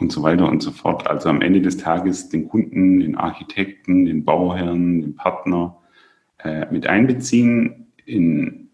und 0.00 0.10
so 0.10 0.22
weiter 0.22 0.48
und 0.48 0.62
so 0.62 0.72
fort. 0.72 1.06
Also 1.06 1.28
am 1.28 1.40
Ende 1.40 1.60
des 1.60 1.76
Tages 1.76 2.28
den 2.28 2.48
Kunden, 2.48 3.00
den 3.00 3.16
Architekten, 3.16 4.06
den 4.06 4.24
Bauherrn, 4.24 5.02
den 5.02 5.14
Partner 5.14 5.76
äh, 6.38 6.66
mit 6.72 6.86
einbeziehen 6.86 7.92
in 8.06 8.70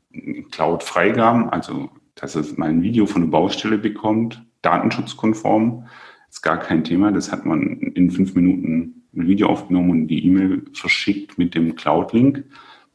Cloud-Freigaben, 0.51 1.51
also 1.51 1.91
dass 2.15 2.35
es 2.35 2.57
mal 2.57 2.71
ein 2.71 2.83
Video 2.83 3.07
von 3.07 3.23
der 3.23 3.29
Baustelle 3.29 3.79
bekommt, 3.79 4.43
datenschutzkonform, 4.63 5.87
ist 6.29 6.43
gar 6.43 6.59
kein 6.59 6.85
Thema. 6.85 7.13
Das 7.13 7.33
hat 7.33 7.45
man 7.45 7.79
in 7.95 8.11
fünf 8.11 8.35
Minuten 8.35 9.05
ein 9.15 9.27
Video 9.27 9.49
aufgenommen 9.49 9.91
und 9.91 10.09
die 10.09 10.25
E-Mail 10.25 10.65
verschickt 10.73 11.39
mit 11.39 11.55
dem 11.55 11.75
Cloud-Link. 11.75 12.45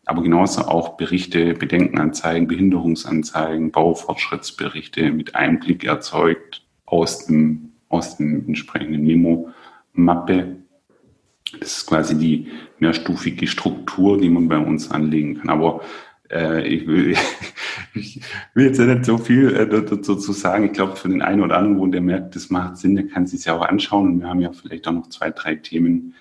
Aber 0.06 0.22
genauso 0.22 0.62
auch 0.62 0.98
Berichte, 0.98 1.54
Bedenkenanzeigen, 1.54 2.48
Behinderungsanzeigen, 2.48 3.72
Baufortschrittsberichte 3.72 5.12
mit 5.12 5.36
einem 5.36 5.60
Blick 5.60 5.84
erzeugt 5.84 6.62
aus 6.86 7.26
dem, 7.26 7.72
aus 7.90 8.18
dem 8.18 8.48
entsprechenden 8.48 9.04
Memo-Mappe. 9.04 10.58
Das 11.60 11.78
ist 11.78 11.88
quasi 11.88 12.18
die 12.18 12.48
mehrstufige 12.80 13.48
Struktur, 13.48 14.20
die 14.20 14.30
man 14.30 14.48
bei 14.48 14.60
uns 14.60 14.92
anlegen 14.92 15.40
kann. 15.40 15.50
Aber 15.50 15.82
äh, 16.32 16.68
ich, 16.68 16.86
will, 16.86 17.16
ich 17.96 18.22
will 18.54 18.68
jetzt 18.68 18.80
nicht 18.80 19.06
so 19.06 19.18
viel 19.18 19.56
äh, 19.56 19.68
dazu 19.68 20.16
sagen. 20.16 20.66
Ich 20.66 20.74
glaube, 20.74 20.96
für 20.98 21.10
den 21.10 21.24
einen 21.24 21.42
oder 21.42 21.58
anderen, 21.58 21.80
wo 21.80 21.88
der 21.88 22.02
merkt, 22.02 22.36
das 22.36 22.52
macht 22.52 22.78
Sinn, 22.78 22.96
der 22.96 23.08
kann 23.08 23.26
sich 23.26 23.46
ja 23.46 23.56
auch 23.56 23.66
anschauen. 23.66 24.08
Und 24.08 24.20
wir 24.22 24.30
haben 24.30 24.42
ja 24.42 24.52
vielleicht 24.52 24.88
auch 24.88 24.94
noch 24.94 25.10
zwei, 25.10 25.32
drei 25.32 25.56
Themen, 25.56 26.14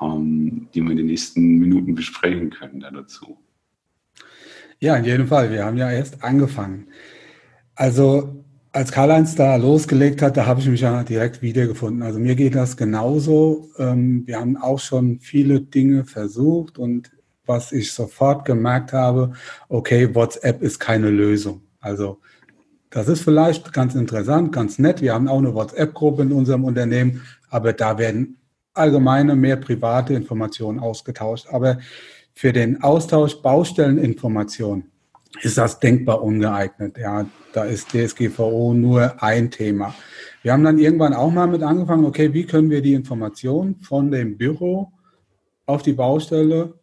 ähm, 0.00 0.68
die 0.74 0.82
wir 0.82 0.90
in 0.90 0.96
den 0.98 1.06
nächsten 1.06 1.58
Minuten 1.58 1.94
besprechen 1.94 2.50
können 2.50 2.80
da 2.80 2.90
dazu. 2.90 3.38
Ja, 4.78 4.96
in 4.96 5.04
jedem 5.04 5.28
Fall. 5.28 5.50
Wir 5.50 5.64
haben 5.64 5.76
ja 5.76 5.90
erst 5.90 6.22
angefangen. 6.22 6.88
Also 7.74 8.44
als 8.72 8.90
Karl-Heinz 8.90 9.36
da 9.36 9.54
losgelegt 9.56 10.20
hat, 10.20 10.36
da 10.36 10.46
habe 10.46 10.60
ich 10.60 10.66
mich 10.66 10.80
ja 10.80 11.04
direkt 11.04 11.42
wiedergefunden. 11.42 12.02
Also 12.02 12.18
mir 12.18 12.34
geht 12.34 12.56
das 12.56 12.76
genauso. 12.76 13.70
Ähm, 13.78 14.26
wir 14.26 14.40
haben 14.40 14.56
auch 14.56 14.80
schon 14.80 15.20
viele 15.20 15.60
Dinge 15.60 16.04
versucht 16.04 16.78
und 16.78 17.10
was 17.46 17.72
ich 17.72 17.92
sofort 17.92 18.44
gemerkt 18.44 18.92
habe, 18.92 19.32
okay, 19.68 20.14
WhatsApp 20.14 20.62
ist 20.62 20.80
keine 20.80 21.10
Lösung. 21.10 21.62
Also 21.80 22.18
das 22.90 23.08
ist 23.08 23.22
vielleicht 23.22 23.72
ganz 23.72 23.94
interessant, 23.94 24.52
ganz 24.52 24.78
nett. 24.78 25.02
Wir 25.02 25.14
haben 25.14 25.28
auch 25.28 25.38
eine 25.38 25.54
WhatsApp-Gruppe 25.54 26.22
in 26.22 26.32
unserem 26.32 26.64
Unternehmen, 26.64 27.22
aber 27.50 27.72
da 27.72 27.98
werden 27.98 28.38
allgemeine, 28.74 29.36
mehr 29.36 29.56
private 29.56 30.14
Informationen 30.14 30.78
ausgetauscht. 30.78 31.46
Aber 31.50 31.78
für 32.34 32.52
den 32.52 32.82
Austausch 32.82 33.40
Baustelleninformationen 33.40 34.90
ist 35.42 35.58
das 35.58 35.80
denkbar 35.80 36.22
ungeeignet. 36.22 36.98
Ja, 36.98 37.26
da 37.52 37.64
ist 37.64 37.92
DSGVO 37.92 38.74
nur 38.74 39.22
ein 39.22 39.50
Thema. 39.50 39.94
Wir 40.42 40.52
haben 40.52 40.64
dann 40.64 40.78
irgendwann 40.78 41.14
auch 41.14 41.30
mal 41.30 41.46
mit 41.46 41.62
angefangen, 41.62 42.04
okay, 42.04 42.32
wie 42.32 42.44
können 42.44 42.70
wir 42.70 42.82
die 42.82 42.94
Information 42.94 43.76
von 43.80 44.10
dem 44.10 44.36
Büro 44.36 44.92
auf 45.66 45.82
die 45.82 45.92
Baustelle 45.92 46.74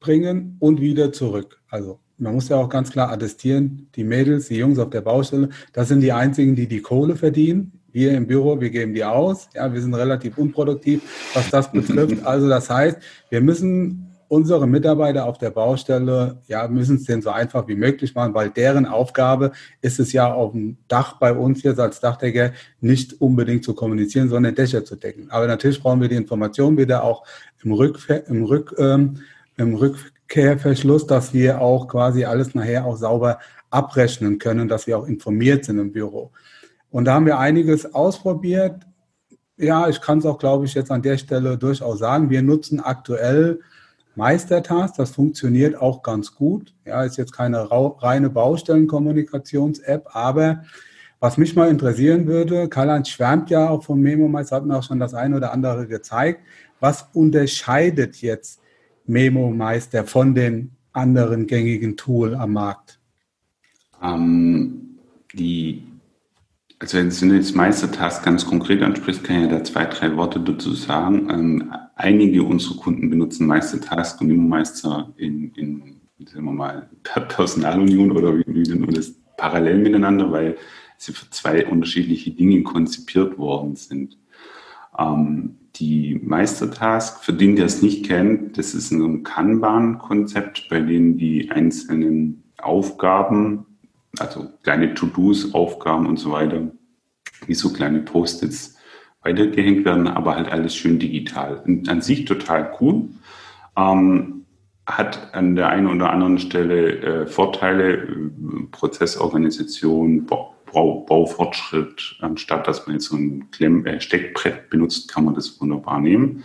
bringen 0.00 0.56
und 0.60 0.80
wieder 0.80 1.12
zurück. 1.12 1.60
Also 1.68 2.00
man 2.18 2.34
muss 2.34 2.48
ja 2.48 2.56
auch 2.56 2.68
ganz 2.68 2.90
klar 2.90 3.10
attestieren, 3.10 3.88
die 3.94 4.04
Mädels, 4.04 4.48
die 4.48 4.56
Jungs 4.56 4.78
auf 4.78 4.90
der 4.90 5.00
Baustelle, 5.00 5.48
das 5.72 5.88
sind 5.88 6.00
die 6.00 6.12
einzigen, 6.12 6.54
die 6.54 6.68
die 6.68 6.80
Kohle 6.80 7.16
verdienen. 7.16 7.81
Wir 7.92 8.16
im 8.16 8.26
Büro, 8.26 8.60
wir 8.60 8.70
geben 8.70 8.94
die 8.94 9.04
aus. 9.04 9.48
Ja, 9.54 9.72
wir 9.72 9.80
sind 9.80 9.94
relativ 9.94 10.38
unproduktiv, 10.38 11.02
was 11.34 11.50
das 11.50 11.70
betrifft. 11.70 12.02
Also 12.24 12.48
das 12.48 12.70
heißt, 12.70 12.98
wir 13.30 13.40
müssen 13.40 14.12
unsere 14.32 14.66
Mitarbeiter 14.66 15.26
auf 15.26 15.36
der 15.36 15.50
Baustelle, 15.50 16.38
ja, 16.46 16.66
müssen 16.66 16.96
es 16.96 17.04
denen 17.04 17.20
so 17.20 17.28
einfach 17.28 17.68
wie 17.68 17.74
möglich 17.74 18.14
machen, 18.14 18.32
weil 18.32 18.48
deren 18.48 18.86
Aufgabe 18.86 19.52
ist 19.82 20.00
es 20.00 20.14
ja 20.14 20.32
auf 20.32 20.52
dem 20.52 20.78
Dach 20.88 21.18
bei 21.18 21.34
uns 21.34 21.62
jetzt 21.62 21.78
als 21.78 22.00
Dachdecker 22.00 22.52
nicht 22.80 23.20
unbedingt 23.20 23.62
zu 23.62 23.74
kommunizieren, 23.74 24.30
sondern 24.30 24.54
Dächer 24.54 24.86
zu 24.86 24.96
decken. 24.96 25.30
Aber 25.30 25.46
natürlich 25.46 25.82
brauchen 25.82 26.00
wir 26.00 26.08
die 26.08 26.16
Information 26.16 26.78
wieder 26.78 27.04
auch 27.04 27.26
im, 27.62 27.72
Rück, 27.72 27.98
im, 28.26 28.44
Rück, 28.44 28.74
ähm, 28.78 29.18
im 29.58 29.74
Rückkehrverschluss, 29.74 31.06
dass 31.06 31.34
wir 31.34 31.60
auch 31.60 31.86
quasi 31.86 32.24
alles 32.24 32.54
nachher 32.54 32.86
auch 32.86 32.96
sauber 32.96 33.38
abrechnen 33.68 34.38
können, 34.38 34.66
dass 34.66 34.86
wir 34.86 34.96
auch 34.96 35.06
informiert 35.06 35.66
sind 35.66 35.78
im 35.78 35.92
Büro. 35.92 36.30
Und 36.92 37.06
da 37.06 37.14
haben 37.14 37.26
wir 37.26 37.38
einiges 37.38 37.94
ausprobiert. 37.94 38.86
Ja, 39.56 39.88
ich 39.88 40.00
kann 40.00 40.18
es 40.18 40.26
auch, 40.26 40.38
glaube 40.38 40.66
ich, 40.66 40.74
jetzt 40.74 40.90
an 40.90 41.02
der 41.02 41.18
Stelle 41.18 41.58
durchaus 41.58 41.98
sagen. 41.98 42.30
Wir 42.30 42.42
nutzen 42.42 42.80
aktuell 42.80 43.60
Meistertask, 44.14 44.94
das 44.96 45.10
funktioniert 45.10 45.74
auch 45.74 46.02
ganz 46.02 46.34
gut. 46.34 46.74
Ja, 46.84 47.02
ist 47.02 47.16
jetzt 47.16 47.32
keine 47.32 47.68
reine 47.70 48.28
Baustellenkommunikations-App, 48.28 50.08
aber 50.12 50.64
was 51.18 51.38
mich 51.38 51.56
mal 51.56 51.70
interessieren 51.70 52.26
würde, 52.26 52.68
Karl-Heinz 52.68 53.08
schwärmt 53.08 53.48
ja 53.48 53.70
auch 53.70 53.84
vom 53.84 54.00
Memo-Meister, 54.00 54.56
hat 54.56 54.66
mir 54.66 54.76
auch 54.76 54.82
schon 54.82 55.00
das 55.00 55.14
eine 55.14 55.36
oder 55.36 55.52
andere 55.52 55.86
gezeigt. 55.86 56.40
Was 56.80 57.08
unterscheidet 57.14 58.16
jetzt 58.20 58.60
Memo-Meister 59.06 60.04
von 60.04 60.34
den 60.34 60.72
anderen 60.92 61.46
gängigen 61.46 61.96
Tool 61.96 62.34
am 62.34 62.52
Markt? 62.52 63.00
Ähm, 64.02 64.98
die 65.32 65.91
also 66.82 66.98
wenn 66.98 67.28
du 67.28 67.36
jetzt 67.36 67.54
Meistertask 67.54 68.24
ganz 68.24 68.44
konkret 68.44 68.82
ansprichst, 68.82 69.22
kann 69.22 69.36
ich 69.36 69.42
ja 69.42 69.56
da 69.56 69.62
zwei, 69.62 69.84
drei 69.84 70.16
Worte 70.16 70.40
dazu 70.40 70.74
sagen. 70.74 71.30
Ähm, 71.30 71.72
einige 71.94 72.42
unserer 72.42 72.76
Kunden 72.76 73.08
benutzen 73.08 73.46
Meistertask 73.46 74.20
und 74.20 74.30
Immomeister 74.30 75.12
in, 75.16 75.54
in 75.54 76.00
sagen 76.26 76.44
wir 76.44 76.52
mal, 76.52 76.90
Personalunion 77.28 78.10
oder 78.10 78.36
wie, 78.36 78.44
wie 78.48 78.68
nennt 78.68 78.80
man 78.80 78.94
das, 78.94 79.14
parallel 79.36 79.78
miteinander, 79.78 80.32
weil 80.32 80.56
sie 80.98 81.12
für 81.12 81.30
zwei 81.30 81.64
unterschiedliche 81.66 82.32
Dinge 82.32 82.64
konzipiert 82.64 83.38
worden 83.38 83.76
sind. 83.76 84.18
Ähm, 84.98 85.58
die 85.76 86.20
Meistertask, 86.20 87.22
für 87.22 87.32
den, 87.32 87.54
der 87.54 87.66
es 87.66 87.80
nicht 87.80 88.06
kennt, 88.06 88.58
das 88.58 88.74
ist 88.74 88.90
ein 88.90 89.22
Kanban-Konzept, 89.22 90.68
bei 90.68 90.80
dem 90.80 91.16
die 91.16 91.48
einzelnen 91.52 92.42
Aufgaben 92.58 93.66
also 94.18 94.50
kleine 94.62 94.94
To-Dos, 94.94 95.54
Aufgaben 95.54 96.06
und 96.06 96.18
so 96.18 96.32
weiter, 96.32 96.70
wie 97.46 97.54
so 97.54 97.72
kleine 97.72 98.00
Post-its 98.00 98.76
weitergehängt 99.22 99.84
werden, 99.84 100.08
aber 100.08 100.36
halt 100.36 100.50
alles 100.50 100.74
schön 100.74 100.98
digital. 100.98 101.62
Und 101.64 101.88
an 101.88 102.02
sich 102.02 102.24
total 102.24 102.76
cool. 102.80 103.08
Ähm, 103.76 104.44
hat 104.84 105.32
an 105.32 105.54
der 105.54 105.68
einen 105.68 105.86
oder 105.86 106.10
anderen 106.10 106.38
Stelle 106.38 107.22
äh, 107.22 107.26
Vorteile, 107.26 107.94
äh, 107.94 108.06
Prozessorganisation, 108.72 110.26
Bau, 110.26 110.56
Bau, 110.72 111.04
Baufortschritt. 111.06 112.16
Anstatt 112.20 112.66
dass 112.66 112.86
man 112.86 112.96
jetzt 112.96 113.06
so 113.06 113.16
ein 113.16 113.50
Klemm, 113.52 113.86
äh, 113.86 114.00
Steckbrett 114.00 114.70
benutzt, 114.70 115.08
kann 115.08 115.24
man 115.24 115.34
das 115.34 115.60
wunderbar 115.60 116.00
nehmen. 116.00 116.42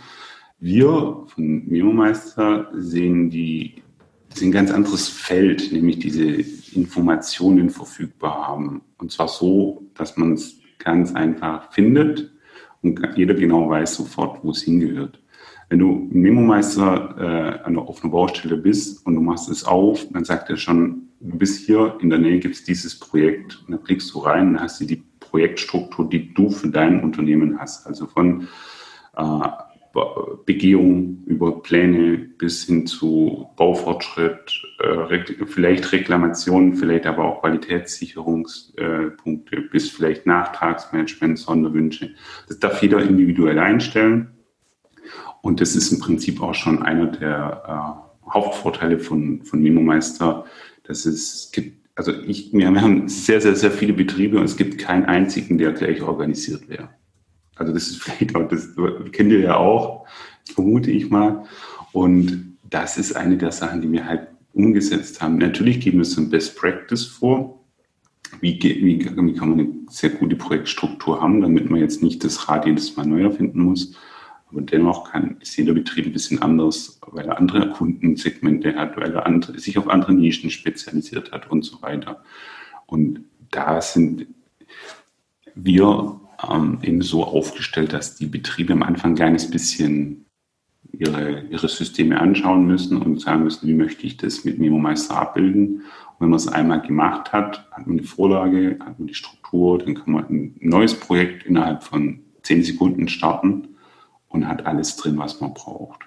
Wir 0.60 1.24
von 1.34 1.66
Memo-Meister 1.68 2.68
sehen 2.74 3.30
die 3.30 3.82
das 4.28 4.38
ist 4.38 4.44
ein 4.44 4.52
ganz 4.52 4.70
anderes 4.70 5.08
Feld, 5.08 5.72
nämlich 5.72 5.98
diese 6.00 6.44
Informationen 6.76 7.70
verfügbar 7.70 8.48
haben. 8.48 8.82
Und 8.98 9.12
zwar 9.12 9.28
so, 9.28 9.82
dass 9.94 10.16
man 10.16 10.32
es 10.32 10.60
ganz 10.78 11.14
einfach 11.14 11.72
findet 11.72 12.30
und 12.82 13.00
jeder 13.16 13.34
genau 13.34 13.68
weiß 13.68 13.94
sofort, 13.94 14.42
wo 14.42 14.50
es 14.50 14.62
hingehört. 14.62 15.20
Wenn 15.68 15.80
du 15.80 16.08
Memo-Meister 16.10 17.62
äh, 17.66 17.76
auf 17.76 18.02
einer 18.02 18.12
Baustelle 18.12 18.56
bist 18.56 19.04
und 19.04 19.14
du 19.14 19.20
machst 19.20 19.50
es 19.50 19.64
auf, 19.64 20.06
dann 20.12 20.24
sagt 20.24 20.48
er 20.48 20.56
schon, 20.56 21.08
du 21.20 21.36
bist 21.36 21.66
hier, 21.66 21.98
in 22.00 22.08
der 22.08 22.18
Nähe 22.18 22.38
gibt 22.38 22.54
es 22.54 22.64
dieses 22.64 22.98
Projekt. 22.98 23.62
Und 23.66 23.72
dann 23.72 23.84
klickst 23.84 24.14
du 24.14 24.20
rein 24.20 24.48
und 24.48 24.60
hast 24.60 24.80
du 24.80 24.86
die 24.86 25.02
Projektstruktur, 25.20 26.08
die 26.08 26.32
du 26.32 26.50
für 26.50 26.68
dein 26.68 27.02
Unternehmen 27.02 27.58
hast. 27.58 27.86
Also 27.86 28.06
von 28.06 28.48
äh, 29.16 29.48
Begehung 30.44 31.22
über 31.26 31.62
Pläne 31.62 32.18
bis 32.18 32.64
hin 32.64 32.86
zu 32.86 33.48
Baufortschritt, 33.56 34.60
äh, 34.80 35.24
vielleicht 35.46 35.92
Reklamationen, 35.92 36.74
vielleicht 36.76 37.06
aber 37.06 37.24
auch 37.24 37.40
Qualitätssicherungspunkte 37.40 39.62
bis 39.72 39.88
vielleicht 39.90 40.26
Nachtragsmanagement, 40.26 41.38
Sonderwünsche. 41.38 42.10
Das 42.48 42.58
darf 42.58 42.82
jeder 42.82 43.00
individuell 43.02 43.58
einstellen. 43.58 44.32
Und 45.40 45.60
das 45.60 45.76
ist 45.76 45.92
im 45.92 46.00
Prinzip 46.00 46.42
auch 46.42 46.54
schon 46.54 46.82
einer 46.82 47.06
der 47.06 47.62
äh, 47.66 47.70
Hauptvorteile 48.30 48.98
von, 48.98 49.42
von 49.42 49.62
MemoMeister, 49.62 50.44
dass 50.84 51.06
es 51.06 51.50
gibt, 51.52 51.88
also 51.94 52.12
ich, 52.12 52.52
wir 52.52 52.68
haben 52.68 53.08
sehr, 53.08 53.40
sehr, 53.40 53.56
sehr 53.56 53.70
viele 53.70 53.92
Betriebe 53.92 54.38
und 54.38 54.44
es 54.44 54.56
gibt 54.56 54.78
keinen 54.78 55.06
einzigen, 55.06 55.58
der 55.58 55.72
gleich 55.72 56.02
organisiert 56.02 56.68
wäre. 56.68 56.90
Also 57.58 57.72
das 57.72 57.88
ist 57.88 58.02
vielleicht 58.02 58.34
auch, 58.34 58.48
das 58.48 58.68
kennt 59.12 59.32
ihr 59.32 59.40
ja 59.40 59.56
auch, 59.56 60.06
vermute 60.44 60.90
ich 60.90 61.10
mal. 61.10 61.44
Und 61.92 62.56
das 62.68 62.98
ist 62.98 63.16
eine 63.16 63.36
der 63.36 63.52
Sachen, 63.52 63.80
die 63.80 63.90
wir 63.90 64.04
halt 64.04 64.28
umgesetzt 64.52 65.20
haben. 65.20 65.38
Natürlich 65.38 65.80
geben 65.80 65.98
wir 65.98 66.04
so 66.04 66.20
ein 66.20 66.30
Best 66.30 66.56
Practice 66.56 67.04
vor. 67.04 67.54
Wie, 68.40 68.60
wie, 68.62 69.00
wie 69.00 69.34
kann 69.34 69.50
man 69.50 69.60
eine 69.60 69.68
sehr 69.88 70.10
gute 70.10 70.36
Projektstruktur 70.36 71.20
haben, 71.20 71.40
damit 71.40 71.70
man 71.70 71.80
jetzt 71.80 72.02
nicht 72.02 72.22
das 72.24 72.48
Rad 72.48 72.66
jedes 72.66 72.96
Mal 72.96 73.06
neu 73.06 73.22
erfinden 73.22 73.60
muss. 73.60 73.94
Aber 74.50 74.60
dennoch 74.62 75.12
kann, 75.12 75.36
ist 75.40 75.56
jeder 75.56 75.72
Betrieb 75.72 76.06
ein 76.06 76.12
bisschen 76.12 76.42
anders, 76.42 77.00
weil 77.06 77.26
er 77.26 77.38
andere 77.38 77.70
Kundensegmente 77.70 78.74
hat, 78.74 78.96
weil 78.96 79.14
er 79.14 79.26
andere, 79.26 79.58
sich 79.58 79.78
auf 79.78 79.88
andere 79.88 80.12
Nischen 80.12 80.50
spezialisiert 80.50 81.32
hat 81.32 81.50
und 81.50 81.64
so 81.64 81.80
weiter. 81.82 82.22
Und 82.86 83.24
da 83.50 83.80
sind 83.80 84.26
wir 85.54 86.20
ähm, 86.46 86.78
eben 86.82 87.02
so 87.02 87.24
aufgestellt, 87.24 87.92
dass 87.92 88.16
die 88.16 88.26
Betriebe 88.26 88.72
am 88.72 88.82
Anfang 88.82 89.12
ein 89.12 89.16
kleines 89.16 89.50
bisschen 89.50 90.26
ihre, 90.92 91.42
ihre 91.50 91.68
Systeme 91.68 92.20
anschauen 92.20 92.66
müssen 92.66 92.96
und 92.96 93.20
sagen 93.20 93.44
müssen, 93.44 93.66
wie 93.68 93.74
möchte 93.74 94.06
ich 94.06 94.16
das 94.16 94.44
mit 94.44 94.58
MemoMeister 94.58 95.16
abbilden. 95.16 95.76
Und 95.76 96.20
wenn 96.20 96.30
man 96.30 96.38
es 96.38 96.48
einmal 96.48 96.80
gemacht 96.80 97.32
hat, 97.32 97.68
hat 97.70 97.86
man 97.86 97.98
die 97.98 98.04
Vorlage, 98.04 98.78
hat 98.80 98.98
man 98.98 99.08
die 99.08 99.14
Struktur, 99.14 99.78
dann 99.78 99.94
kann 99.94 100.12
man 100.12 100.24
ein 100.28 100.56
neues 100.60 100.94
Projekt 100.94 101.44
innerhalb 101.46 101.82
von 101.82 102.20
zehn 102.42 102.62
Sekunden 102.62 103.08
starten 103.08 103.68
und 104.28 104.48
hat 104.48 104.66
alles 104.66 104.96
drin, 104.96 105.18
was 105.18 105.40
man 105.40 105.54
braucht. 105.54 106.00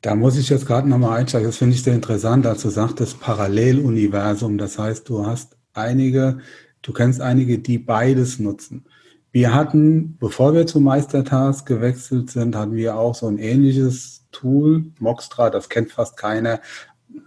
Da 0.00 0.16
muss 0.16 0.36
ich 0.36 0.48
jetzt 0.48 0.66
gerade 0.66 0.88
nochmal 0.88 1.20
einsteigen. 1.20 1.46
Das 1.46 1.58
finde 1.58 1.76
ich 1.76 1.82
sehr 1.82 1.94
interessant, 1.94 2.44
als 2.44 2.62
du 2.62 2.70
sagtest 2.70 3.20
Paralleluniversum. 3.20 4.58
Das 4.58 4.78
heißt, 4.78 5.08
du 5.08 5.24
hast 5.24 5.56
einige, 5.74 6.38
du 6.82 6.92
kennst 6.92 7.20
einige, 7.20 7.60
die 7.60 7.78
beides 7.78 8.40
nutzen. 8.40 8.84
Wir 9.32 9.54
hatten, 9.54 10.18
bevor 10.18 10.52
wir 10.52 10.66
zu 10.66 10.78
Meistertask 10.78 11.66
gewechselt 11.66 12.30
sind, 12.30 12.54
hatten 12.54 12.74
wir 12.74 12.96
auch 12.96 13.14
so 13.14 13.26
ein 13.28 13.38
ähnliches 13.38 14.26
Tool, 14.30 14.92
Moxtra, 14.98 15.48
das 15.48 15.70
kennt 15.70 15.90
fast 15.90 16.18
keiner, 16.18 16.60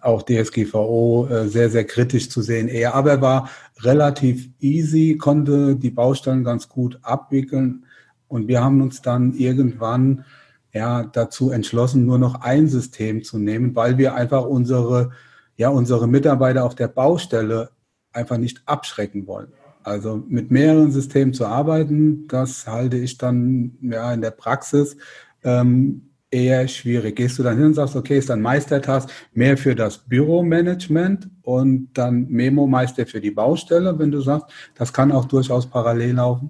auch 0.01 0.21
DSGVO 0.21 1.27
äh, 1.27 1.47
sehr, 1.47 1.71
sehr 1.71 1.83
kritisch 1.83 2.29
zu 2.29 2.43
sehen 2.43 2.67
eher, 2.67 2.93
aber 2.93 3.11
er 3.11 3.21
war 3.21 3.49
relativ 3.81 4.49
easy, 4.59 5.17
konnte 5.17 5.75
die 5.75 5.89
Baustellen 5.89 6.43
ganz 6.43 6.69
gut 6.69 6.99
abwickeln. 7.01 7.85
Und 8.27 8.47
wir 8.47 8.63
haben 8.63 8.81
uns 8.81 9.01
dann 9.01 9.33
irgendwann 9.33 10.25
ja 10.73 11.03
dazu 11.03 11.49
entschlossen, 11.49 12.05
nur 12.05 12.19
noch 12.19 12.41
ein 12.41 12.67
System 12.67 13.23
zu 13.23 13.39
nehmen, 13.39 13.75
weil 13.75 13.97
wir 13.97 14.13
einfach 14.13 14.45
unsere 14.45 15.11
ja 15.57 15.69
unsere 15.69 16.07
Mitarbeiter 16.07 16.65
auf 16.65 16.75
der 16.75 16.87
Baustelle 16.87 17.71
einfach 18.11 18.37
nicht 18.37 18.61
abschrecken 18.65 19.25
wollen. 19.25 19.53
Also 19.85 20.23
mit 20.27 20.49
mehreren 20.49 20.89
Systemen 20.89 21.31
zu 21.35 21.45
arbeiten, 21.45 22.27
das 22.27 22.65
halte 22.65 22.97
ich 22.97 23.19
dann 23.19 23.77
ja 23.81 24.11
in 24.11 24.21
der 24.21 24.31
Praxis 24.31 24.97
ähm, 25.43 26.09
eher 26.31 26.67
schwierig. 26.67 27.17
Gehst 27.17 27.37
du 27.37 27.43
dann 27.43 27.57
hin 27.57 27.67
und 27.67 27.73
sagst, 27.75 27.95
okay, 27.95 28.17
ist 28.17 28.31
dann 28.31 28.41
Meistertask 28.41 29.07
mehr 29.33 29.59
für 29.59 29.75
das 29.75 29.99
Büromanagement 29.99 31.29
und 31.43 31.89
dann 31.93 32.27
Memo-Meister 32.29 33.05
für 33.05 33.21
die 33.21 33.29
Baustelle, 33.29 33.97
wenn 33.99 34.09
du 34.09 34.21
sagst, 34.21 34.47
das 34.73 34.91
kann 34.91 35.11
auch 35.11 35.25
durchaus 35.25 35.69
parallel 35.69 36.15
laufen? 36.15 36.49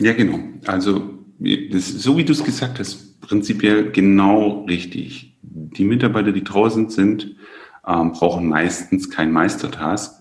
Ja, 0.00 0.14
genau. 0.14 0.38
Also 0.66 1.02
das, 1.38 1.86
so 1.86 2.16
wie 2.16 2.24
du 2.24 2.32
es 2.32 2.42
gesagt 2.42 2.78
hast, 2.78 3.20
prinzipiell 3.20 3.90
genau 3.92 4.64
richtig. 4.64 5.38
Die 5.42 5.84
Mitarbeiter, 5.84 6.32
die 6.32 6.44
draußen 6.44 6.88
sind, 6.88 7.36
ähm, 7.86 8.12
brauchen 8.12 8.48
meistens 8.48 9.10
kein 9.10 9.32
Meistertask, 9.32 10.19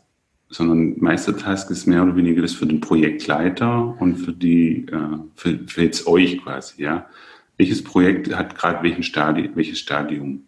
sondern 0.50 1.00
Meistertask 1.00 1.70
ist 1.70 1.86
mehr 1.86 2.04
oder 2.04 2.16
weniger 2.16 2.42
das 2.42 2.54
für 2.54 2.66
den 2.66 2.82
Projektleiter 2.82 3.96
und 4.00 4.18
für 4.18 4.34
die, 4.34 4.88
äh, 4.88 5.18
für, 5.36 5.60
für 5.68 5.84
jetzt 5.84 6.08
euch 6.08 6.42
quasi, 6.44 6.84
ja. 6.84 7.06
Welches 7.58 7.84
Projekt 7.84 8.34
hat 8.34 8.56
gerade 8.58 8.84
welchen 8.84 9.04
Stadi 9.04 9.52
welches 9.54 9.80
Stadium? 9.80 10.44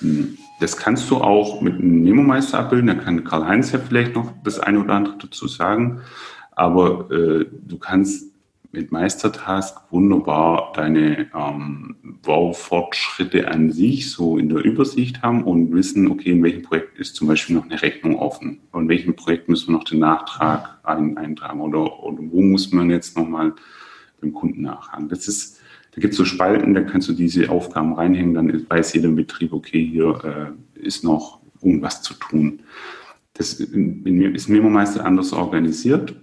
Hm, 0.00 0.36
das 0.60 0.76
kannst 0.76 1.10
du 1.10 1.16
auch 1.16 1.62
mit 1.62 1.74
einem 1.74 2.02
Memo-Meister 2.02 2.58
abbilden, 2.58 2.88
da 2.88 2.94
kann 2.94 3.24
Karl-Heinz 3.24 3.72
ja 3.72 3.78
vielleicht 3.78 4.14
noch 4.14 4.32
das 4.44 4.60
eine 4.60 4.80
oder 4.80 4.94
andere 4.94 5.16
dazu 5.18 5.48
sagen, 5.48 6.02
aber 6.52 7.10
äh, 7.10 7.46
du 7.66 7.78
kannst 7.78 8.29
mit 8.72 8.92
Meistertask 8.92 9.76
wunderbar 9.90 10.72
deine 10.74 11.28
ähm, 11.34 11.96
Baufortschritte 12.22 13.48
an 13.48 13.72
sich 13.72 14.10
so 14.10 14.38
in 14.38 14.48
der 14.48 14.64
Übersicht 14.64 15.22
haben 15.22 15.42
und 15.42 15.72
wissen, 15.72 16.08
okay, 16.08 16.30
in 16.30 16.42
welchem 16.42 16.62
Projekt 16.62 16.98
ist 16.98 17.16
zum 17.16 17.26
Beispiel 17.26 17.56
noch 17.56 17.64
eine 17.64 17.82
Rechnung 17.82 18.16
offen 18.16 18.60
und 18.70 18.84
in 18.84 18.88
welchem 18.88 19.16
Projekt 19.16 19.48
müssen 19.48 19.68
wir 19.68 19.72
noch 19.72 19.84
den 19.84 19.98
Nachtrag 19.98 20.78
ein, 20.84 21.16
eintragen 21.16 21.60
oder, 21.60 22.02
oder 22.02 22.18
wo 22.20 22.40
muss 22.42 22.70
man 22.70 22.90
jetzt 22.90 23.16
nochmal 23.16 23.54
beim 24.20 24.32
Kunden 24.32 24.62
nachhaken. 24.62 25.08
Das 25.08 25.26
ist, 25.26 25.60
da 25.92 26.00
gibt 26.00 26.12
es 26.12 26.18
so 26.18 26.24
Spalten, 26.24 26.74
da 26.74 26.82
kannst 26.82 27.08
du 27.08 27.12
diese 27.12 27.50
Aufgaben 27.50 27.94
reinhängen, 27.94 28.34
dann 28.34 28.66
weiß 28.68 28.92
jeder 28.92 29.10
Betrieb, 29.10 29.52
okay, 29.52 29.84
hier 29.84 30.54
äh, 30.76 30.80
ist 30.80 31.02
noch 31.02 31.40
irgendwas 31.60 32.02
zu 32.02 32.14
tun. 32.14 32.60
Das 33.34 33.58
in, 33.58 34.34
ist 34.34 34.48
Memo-Meister 34.48 35.04
anders 35.04 35.32
organisiert 35.32 36.14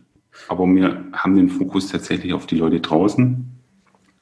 aber 0.48 0.66
wir 0.68 1.06
haben 1.14 1.36
den 1.36 1.50
Fokus 1.50 1.90
tatsächlich 1.90 2.34
auf 2.34 2.48
die 2.48 2.58
Leute 2.58 2.80
draußen, 2.80 3.46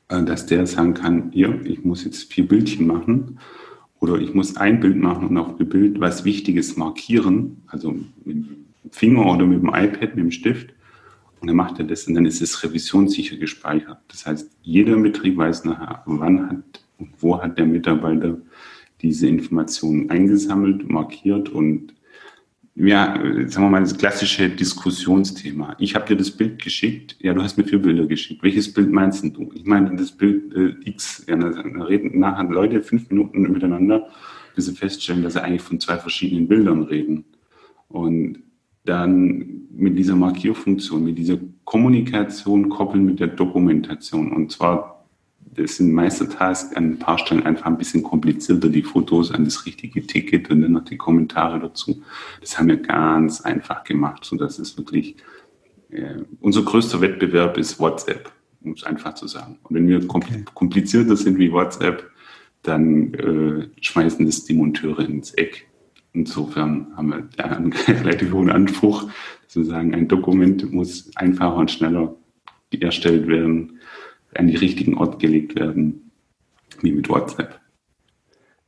äh, 0.10 0.24
dass 0.24 0.46
der 0.46 0.66
sagen 0.68 0.94
kann, 0.94 1.32
hier, 1.32 1.60
ich 1.66 1.84
muss 1.84 2.04
jetzt 2.04 2.32
vier 2.32 2.48
Bildchen 2.48 2.88
machen 2.88 3.40
oder 4.00 4.18
ich 4.18 4.34
muss 4.34 4.58
ein 4.58 4.80
Bild 4.80 4.98
machen 4.98 5.28
und 5.28 5.38
auf 5.38 5.58
dem 5.58 5.70
Bild 5.70 6.00
was 6.00 6.26
Wichtiges 6.26 6.78
markieren, 6.78 7.64
also 7.68 7.92
mit 8.24 8.38
dem 8.38 8.66
Finger 8.92 9.26
oder 9.26 9.46
mit 9.46 9.62
dem 9.62 9.70
iPad, 9.70 10.16
mit 10.16 10.26
dem 10.26 10.32
Stift. 10.32 10.74
Und 11.42 11.48
dann 11.48 11.58
macht 11.58 11.80
er 11.80 11.86
das 11.86 12.08
und 12.08 12.16
dann 12.16 12.26
ist 12.26 12.42
es 12.42 12.64
revisionssicher 12.64 13.38
gespeichert. 13.38 14.00
Das 14.08 14.26
heißt, 14.26 14.50
jeder 14.64 14.96
Betrieb 14.98 15.38
weiß 15.38 15.66
nachher, 15.66 16.02
wann 16.06 16.50
hat 16.50 16.86
und 16.98 17.10
wo 17.20 17.42
hat 17.42 17.58
der 17.58 17.66
Mitarbeiter 17.66 18.38
diese 19.02 19.28
Informationen 19.28 20.10
eingesammelt, 20.10 20.90
markiert 20.90 21.50
und 21.50 21.94
ja, 22.76 23.16
sagen 23.48 23.66
wir 23.66 23.70
mal, 23.70 23.82
das 23.82 23.98
klassische 23.98 24.50
Diskussionsthema. 24.50 25.76
Ich 25.80 25.96
habe 25.96 26.06
dir 26.06 26.18
das 26.18 26.30
Bild 26.30 26.62
geschickt, 26.62 27.16
ja, 27.20 27.34
du 27.34 27.42
hast 27.42 27.58
mir 27.58 27.64
vier 27.64 27.82
Bilder 27.82 28.06
geschickt. 28.06 28.44
Welches 28.44 28.74
Bild 28.74 28.92
meinst 28.92 29.24
du? 29.24 29.50
Ich 29.56 29.66
meine 29.66 29.96
das 29.96 30.12
Bild 30.12 30.54
äh, 30.54 30.74
X. 30.90 31.26
Ja, 31.28 31.38
da 31.38 31.48
reden 31.86 32.20
nachher 32.20 32.44
Leute 32.44 32.84
fünf 32.84 33.10
Minuten 33.10 33.44
miteinander, 33.44 34.10
bis 34.56 34.66
sie 34.66 34.76
feststellen, 34.76 35.24
dass 35.24 35.34
sie 35.34 35.44
eigentlich 35.44 35.62
von 35.62 35.80
zwei 35.80 35.98
verschiedenen 35.98 36.50
Bildern 36.50 36.84
reden. 36.84 37.24
Und 37.88 38.40
dann 38.84 39.68
mit 39.72 39.98
dieser 39.98 40.16
Markierfunktion, 40.16 41.06
mit 41.06 41.18
dieser 41.18 41.38
Kommunikation 41.64 42.70
koppeln 42.70 43.06
mit 43.06 43.22
der 43.22 43.28
Dokumentation. 43.28 44.34
Und 44.34 44.52
zwar 44.52 44.95
das 45.54 45.78
sind 45.78 45.94
Meistertasks 45.94 46.76
an 46.76 46.92
ein 46.92 47.00
paar 47.00 47.18
Stellen 47.18 47.46
einfach 47.46 47.66
ein 47.66 47.78
bisschen 47.78 48.04
komplizierter, 48.04 48.70
die 48.70 48.84
Fotos 48.84 49.32
an 49.32 49.46
das 49.46 49.66
richtige 49.66 50.06
Ticket 50.06 50.50
und 50.50 50.62
dann 50.62 50.74
noch 50.74 50.86
die 50.86 50.98
Kommentare 50.98 51.60
dazu. 51.60 52.02
Das 52.42 52.58
haben 52.58 52.68
wir 52.68 52.78
ganz 52.78 53.42
einfach 53.42 53.84
gemacht, 53.84 54.26
so 54.26 54.36
dass 54.36 54.60
es 54.60 54.78
wirklich 54.78 55.16
äh, 55.92 56.24
unser 56.42 56.64
größter 56.64 57.00
Wettbewerb 57.02 57.58
ist 57.58 57.80
WhatsApp, 57.80 58.32
um 58.64 58.74
es 58.74 58.84
einfach 58.84 59.14
zu 59.14 59.28
sagen. 59.28 59.58
Und 59.64 59.76
wenn 59.76 59.88
wir 59.88 60.06
komplizierter 60.08 61.16
sind 61.16 61.38
wie 61.38 61.52
WhatsApp, 61.52 62.10
dann 62.64 63.14
äh, 63.14 63.68
schmeißen 63.80 64.26
das 64.26 64.44
die 64.44 64.56
Monteure 64.56 65.08
ins 65.08 65.34
Eck. 65.36 65.68
Insofern 66.14 66.88
haben 66.96 67.10
wir 67.10 67.46
einen 67.46 67.74
relativ 67.88 68.34
hohen 68.34 68.50
Anspruch, 68.50 69.10
zu 69.48 69.64
sagen, 69.64 69.94
ein 69.94 70.08
Dokument 70.08 70.74
muss 70.74 71.16
einfacher 71.16 71.56
und 71.56 71.72
schneller 71.72 72.16
erstellt 72.82 73.28
werden 73.28 73.75
an 74.36 74.48
die 74.48 74.56
richtigen 74.56 74.98
Ort 74.98 75.20
gelegt 75.20 75.56
werden, 75.56 76.12
wie 76.82 76.92
mit 76.92 77.10
WhatsApp. 77.10 77.60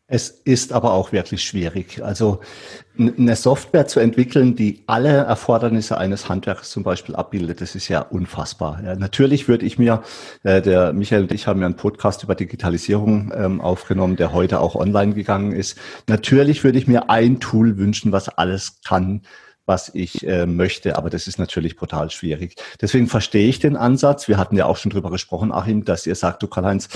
Es 0.09 0.29
ist 0.29 0.71
aber 0.71 0.93
auch 0.93 1.11
wirklich 1.11 1.43
schwierig. 1.43 2.01
Also 2.01 2.39
eine 2.97 3.35
Software 3.35 3.87
zu 3.87 3.99
entwickeln, 3.99 4.55
die 4.55 4.83
alle 4.87 5.09
Erfordernisse 5.09 5.97
eines 5.97 6.29
Handwerks 6.29 6.71
zum 6.71 6.83
Beispiel 6.83 7.13
abbildet, 7.13 7.59
das 7.59 7.75
ist 7.75 7.89
ja 7.89 7.99
unfassbar. 8.03 8.81
Ja, 8.85 8.95
natürlich 8.95 9.49
würde 9.49 9.65
ich 9.65 9.77
mir, 9.77 10.03
äh, 10.43 10.61
der 10.61 10.93
Michael 10.93 11.23
und 11.23 11.33
ich 11.33 11.45
haben 11.45 11.59
ja 11.59 11.65
einen 11.65 11.75
Podcast 11.75 12.23
über 12.23 12.35
Digitalisierung 12.35 13.33
ähm, 13.35 13.59
aufgenommen, 13.59 14.15
der 14.15 14.31
heute 14.31 14.61
auch 14.61 14.75
online 14.75 15.13
gegangen 15.13 15.51
ist. 15.51 15.77
Natürlich 16.07 16.63
würde 16.63 16.79
ich 16.79 16.87
mir 16.87 17.09
ein 17.09 17.41
Tool 17.41 17.77
wünschen, 17.77 18.13
was 18.13 18.29
alles 18.29 18.79
kann, 18.85 19.23
was 19.67 19.91
ich 19.93 20.25
äh, 20.25 20.47
möchte. 20.47 20.95
Aber 20.95 21.09
das 21.09 21.27
ist 21.27 21.37
natürlich 21.37 21.75
brutal 21.75 22.09
schwierig. 22.09 22.55
Deswegen 22.81 23.07
verstehe 23.07 23.47
ich 23.47 23.59
den 23.59 23.75
Ansatz. 23.75 24.27
Wir 24.27 24.37
hatten 24.37 24.55
ja 24.55 24.65
auch 24.65 24.77
schon 24.77 24.91
drüber 24.91 25.11
gesprochen, 25.11 25.51
Achim, 25.51 25.83
dass 25.83 26.07
ihr 26.07 26.15
sagt, 26.15 26.41
du 26.41 26.47
Karl-Heinz, 26.47 26.87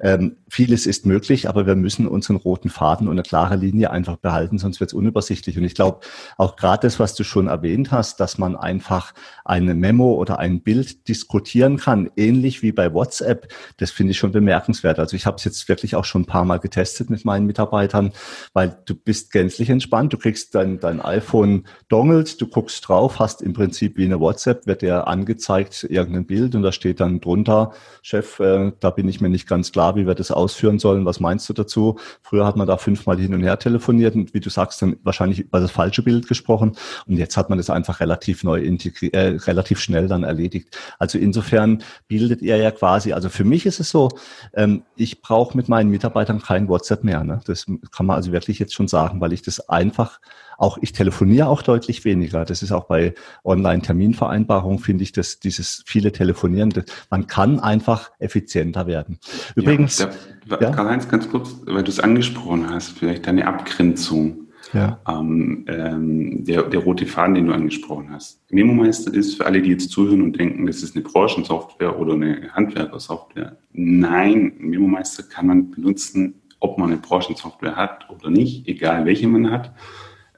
ähm, 0.00 0.36
vieles 0.48 0.86
ist 0.86 1.04
möglich, 1.04 1.48
aber 1.48 1.66
wir 1.66 1.74
müssen 1.74 2.06
unseren 2.06 2.36
roten 2.36 2.70
Faden 2.70 3.08
und 3.08 3.14
eine 3.14 3.24
klare 3.24 3.56
Linie 3.56 3.90
einfach 3.90 4.16
behalten, 4.16 4.58
sonst 4.58 4.78
wird 4.78 4.90
es 4.90 4.94
unübersichtlich. 4.94 5.58
Und 5.58 5.64
ich 5.64 5.74
glaube, 5.74 6.00
auch 6.38 6.56
gerade 6.56 6.86
das, 6.86 7.00
was 7.00 7.14
du 7.14 7.24
schon 7.24 7.48
erwähnt 7.48 7.90
hast, 7.90 8.20
dass 8.20 8.38
man 8.38 8.56
einfach 8.56 9.12
eine 9.44 9.74
Memo 9.74 10.14
oder 10.14 10.38
ein 10.38 10.62
Bild 10.62 11.08
diskutieren 11.08 11.76
kann, 11.76 12.08
ähnlich 12.16 12.62
wie 12.62 12.72
bei 12.72 12.94
WhatsApp, 12.94 13.52
das 13.78 13.90
finde 13.90 14.12
ich 14.12 14.18
schon 14.18 14.30
bemerkenswert. 14.30 15.00
Also 15.00 15.16
ich 15.16 15.26
habe 15.26 15.36
es 15.38 15.44
jetzt 15.44 15.68
wirklich 15.68 15.96
auch 15.96 16.04
schon 16.04 16.22
ein 16.22 16.26
paar 16.26 16.44
Mal 16.44 16.58
getestet 16.58 17.10
mit 17.10 17.24
meinen 17.24 17.46
Mitarbeitern, 17.46 18.12
weil 18.52 18.78
du 18.86 18.94
bist 18.94 19.32
gänzlich 19.32 19.70
entspannt. 19.70 20.12
Du 20.12 20.18
kriegst 20.18 20.54
dein, 20.54 20.78
dein 20.78 21.00
iPhone 21.00 21.66
Dongle 21.88 22.11
angelst, 22.12 22.40
du 22.42 22.46
guckst 22.46 22.86
drauf, 22.86 23.18
hast 23.18 23.40
im 23.40 23.54
Prinzip 23.54 23.96
wie 23.96 24.04
eine 24.04 24.20
WhatsApp, 24.20 24.66
wird 24.66 24.82
dir 24.82 25.06
angezeigt, 25.06 25.86
irgendein 25.88 26.26
Bild 26.26 26.54
und 26.54 26.62
da 26.62 26.70
steht 26.70 27.00
dann 27.00 27.20
drunter, 27.20 27.72
Chef, 28.02 28.38
äh, 28.38 28.72
da 28.80 28.90
bin 28.90 29.08
ich 29.08 29.20
mir 29.20 29.30
nicht 29.30 29.48
ganz 29.48 29.72
klar, 29.72 29.96
wie 29.96 30.06
wir 30.06 30.14
das 30.14 30.30
ausführen 30.30 30.78
sollen. 30.78 31.06
Was 31.06 31.20
meinst 31.20 31.48
du 31.48 31.54
dazu? 31.54 31.98
Früher 32.22 32.44
hat 32.44 32.56
man 32.56 32.66
da 32.66 32.76
fünfmal 32.76 33.18
hin 33.18 33.34
und 33.34 33.42
her 33.42 33.58
telefoniert 33.58 34.14
und 34.14 34.34
wie 34.34 34.40
du 34.40 34.50
sagst, 34.50 34.82
dann 34.82 34.96
wahrscheinlich 35.02 35.40
über 35.40 35.60
das 35.60 35.70
falsche 35.70 36.02
Bild 36.02 36.28
gesprochen. 36.28 36.76
Und 37.06 37.16
jetzt 37.16 37.36
hat 37.36 37.48
man 37.48 37.56
das 37.56 37.70
einfach 37.70 38.00
relativ 38.00 38.44
neu 38.44 38.60
integriert, 38.60 39.14
äh, 39.14 39.38
relativ 39.46 39.80
schnell 39.80 40.06
dann 40.06 40.22
erledigt. 40.22 40.76
Also 40.98 41.18
insofern 41.18 41.82
bildet 42.08 42.42
er 42.42 42.58
ja 42.58 42.70
quasi, 42.70 43.14
also 43.14 43.30
für 43.30 43.44
mich 43.44 43.64
ist 43.64 43.80
es 43.80 43.88
so, 43.88 44.10
ähm, 44.52 44.82
ich 44.96 45.22
brauche 45.22 45.56
mit 45.56 45.68
meinen 45.68 45.90
Mitarbeitern 45.90 46.42
kein 46.42 46.68
WhatsApp 46.68 47.04
mehr. 47.04 47.24
Ne? 47.24 47.40
Das 47.46 47.66
kann 47.90 48.06
man 48.06 48.16
also 48.16 48.32
wirklich 48.32 48.58
jetzt 48.58 48.74
schon 48.74 48.88
sagen, 48.88 49.20
weil 49.20 49.32
ich 49.32 49.40
das 49.40 49.68
einfach 49.70 50.20
auch 50.62 50.78
ich 50.80 50.92
telefoniere 50.92 51.48
auch 51.48 51.62
deutlich 51.62 52.01
weniger. 52.04 52.44
Das 52.44 52.62
ist 52.62 52.72
auch 52.72 52.84
bei 52.84 53.14
Online-Terminvereinbarungen, 53.44 54.78
finde 54.78 55.04
ich, 55.04 55.12
dass 55.12 55.40
dieses 55.40 55.82
viele 55.86 56.12
Telefonieren, 56.12 56.70
das, 56.70 56.84
man 57.10 57.26
kann 57.26 57.60
einfach 57.60 58.10
effizienter 58.18 58.86
werden. 58.86 59.18
Übrigens. 59.54 59.98
Ja, 59.98 60.60
ja? 60.60 60.70
Karl-Heinz, 60.70 61.08
ganz 61.08 61.28
kurz, 61.28 61.56
weil 61.66 61.82
du 61.82 61.90
es 61.90 62.00
angesprochen 62.00 62.68
hast, 62.70 62.98
vielleicht 62.98 63.28
eine 63.28 63.46
Abgrenzung. 63.46 64.38
Ja. 64.72 65.00
Ähm, 65.06 65.64
ähm, 65.68 66.44
der, 66.44 66.62
der 66.62 66.80
rote 66.80 67.04
Faden, 67.04 67.34
den 67.34 67.46
du 67.46 67.52
angesprochen 67.52 68.10
hast. 68.10 68.40
Memo-Meister 68.50 69.12
ist 69.12 69.36
für 69.36 69.44
alle, 69.44 69.60
die 69.60 69.70
jetzt 69.70 69.90
zuhören 69.90 70.22
und 70.22 70.38
denken, 70.38 70.66
das 70.66 70.82
ist 70.82 70.96
eine 70.96 71.04
Branchensoftware 71.04 71.98
oder 71.98 72.14
eine 72.14 72.48
Handwerkersoftware. 72.52 73.56
Nein, 73.72 74.52
Memo-Meister 74.58 75.24
kann 75.24 75.46
man 75.46 75.70
benutzen, 75.70 76.42
ob 76.60 76.78
man 76.78 76.92
eine 76.92 77.00
Branchensoftware 77.00 77.76
hat 77.76 78.08
oder 78.08 78.30
nicht, 78.30 78.66
egal 78.68 79.04
welche 79.04 79.26
man 79.26 79.50
hat. 79.50 79.72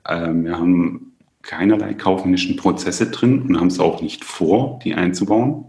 Ähm, 0.08 0.44
wir 0.44 0.58
haben 0.58 1.13
keinerlei 1.44 1.94
kaufmännischen 1.94 2.56
Prozesse 2.56 3.10
drin 3.10 3.42
und 3.42 3.60
haben 3.60 3.68
es 3.68 3.78
auch 3.78 4.02
nicht 4.02 4.24
vor, 4.24 4.80
die 4.82 4.94
einzubauen, 4.94 5.64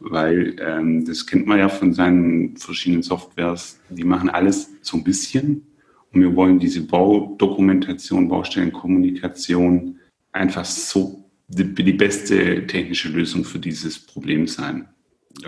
weil 0.00 0.56
ähm, 0.60 1.04
das 1.04 1.26
kennt 1.26 1.46
man 1.46 1.58
ja 1.58 1.68
von 1.68 1.92
seinen 1.92 2.56
verschiedenen 2.56 3.02
Softwares, 3.02 3.80
die 3.88 4.04
machen 4.04 4.30
alles 4.30 4.70
so 4.82 4.96
ein 4.96 5.04
bisschen 5.04 5.66
und 6.12 6.20
wir 6.20 6.36
wollen 6.36 6.58
diese 6.58 6.82
Baudokumentation, 6.82 8.28
Baustellenkommunikation 8.28 9.98
einfach 10.32 10.64
so 10.64 11.24
die, 11.48 11.74
die 11.74 11.92
beste 11.92 12.66
technische 12.66 13.08
Lösung 13.08 13.44
für 13.44 13.58
dieses 13.58 13.98
Problem 13.98 14.46
sein. 14.46 14.88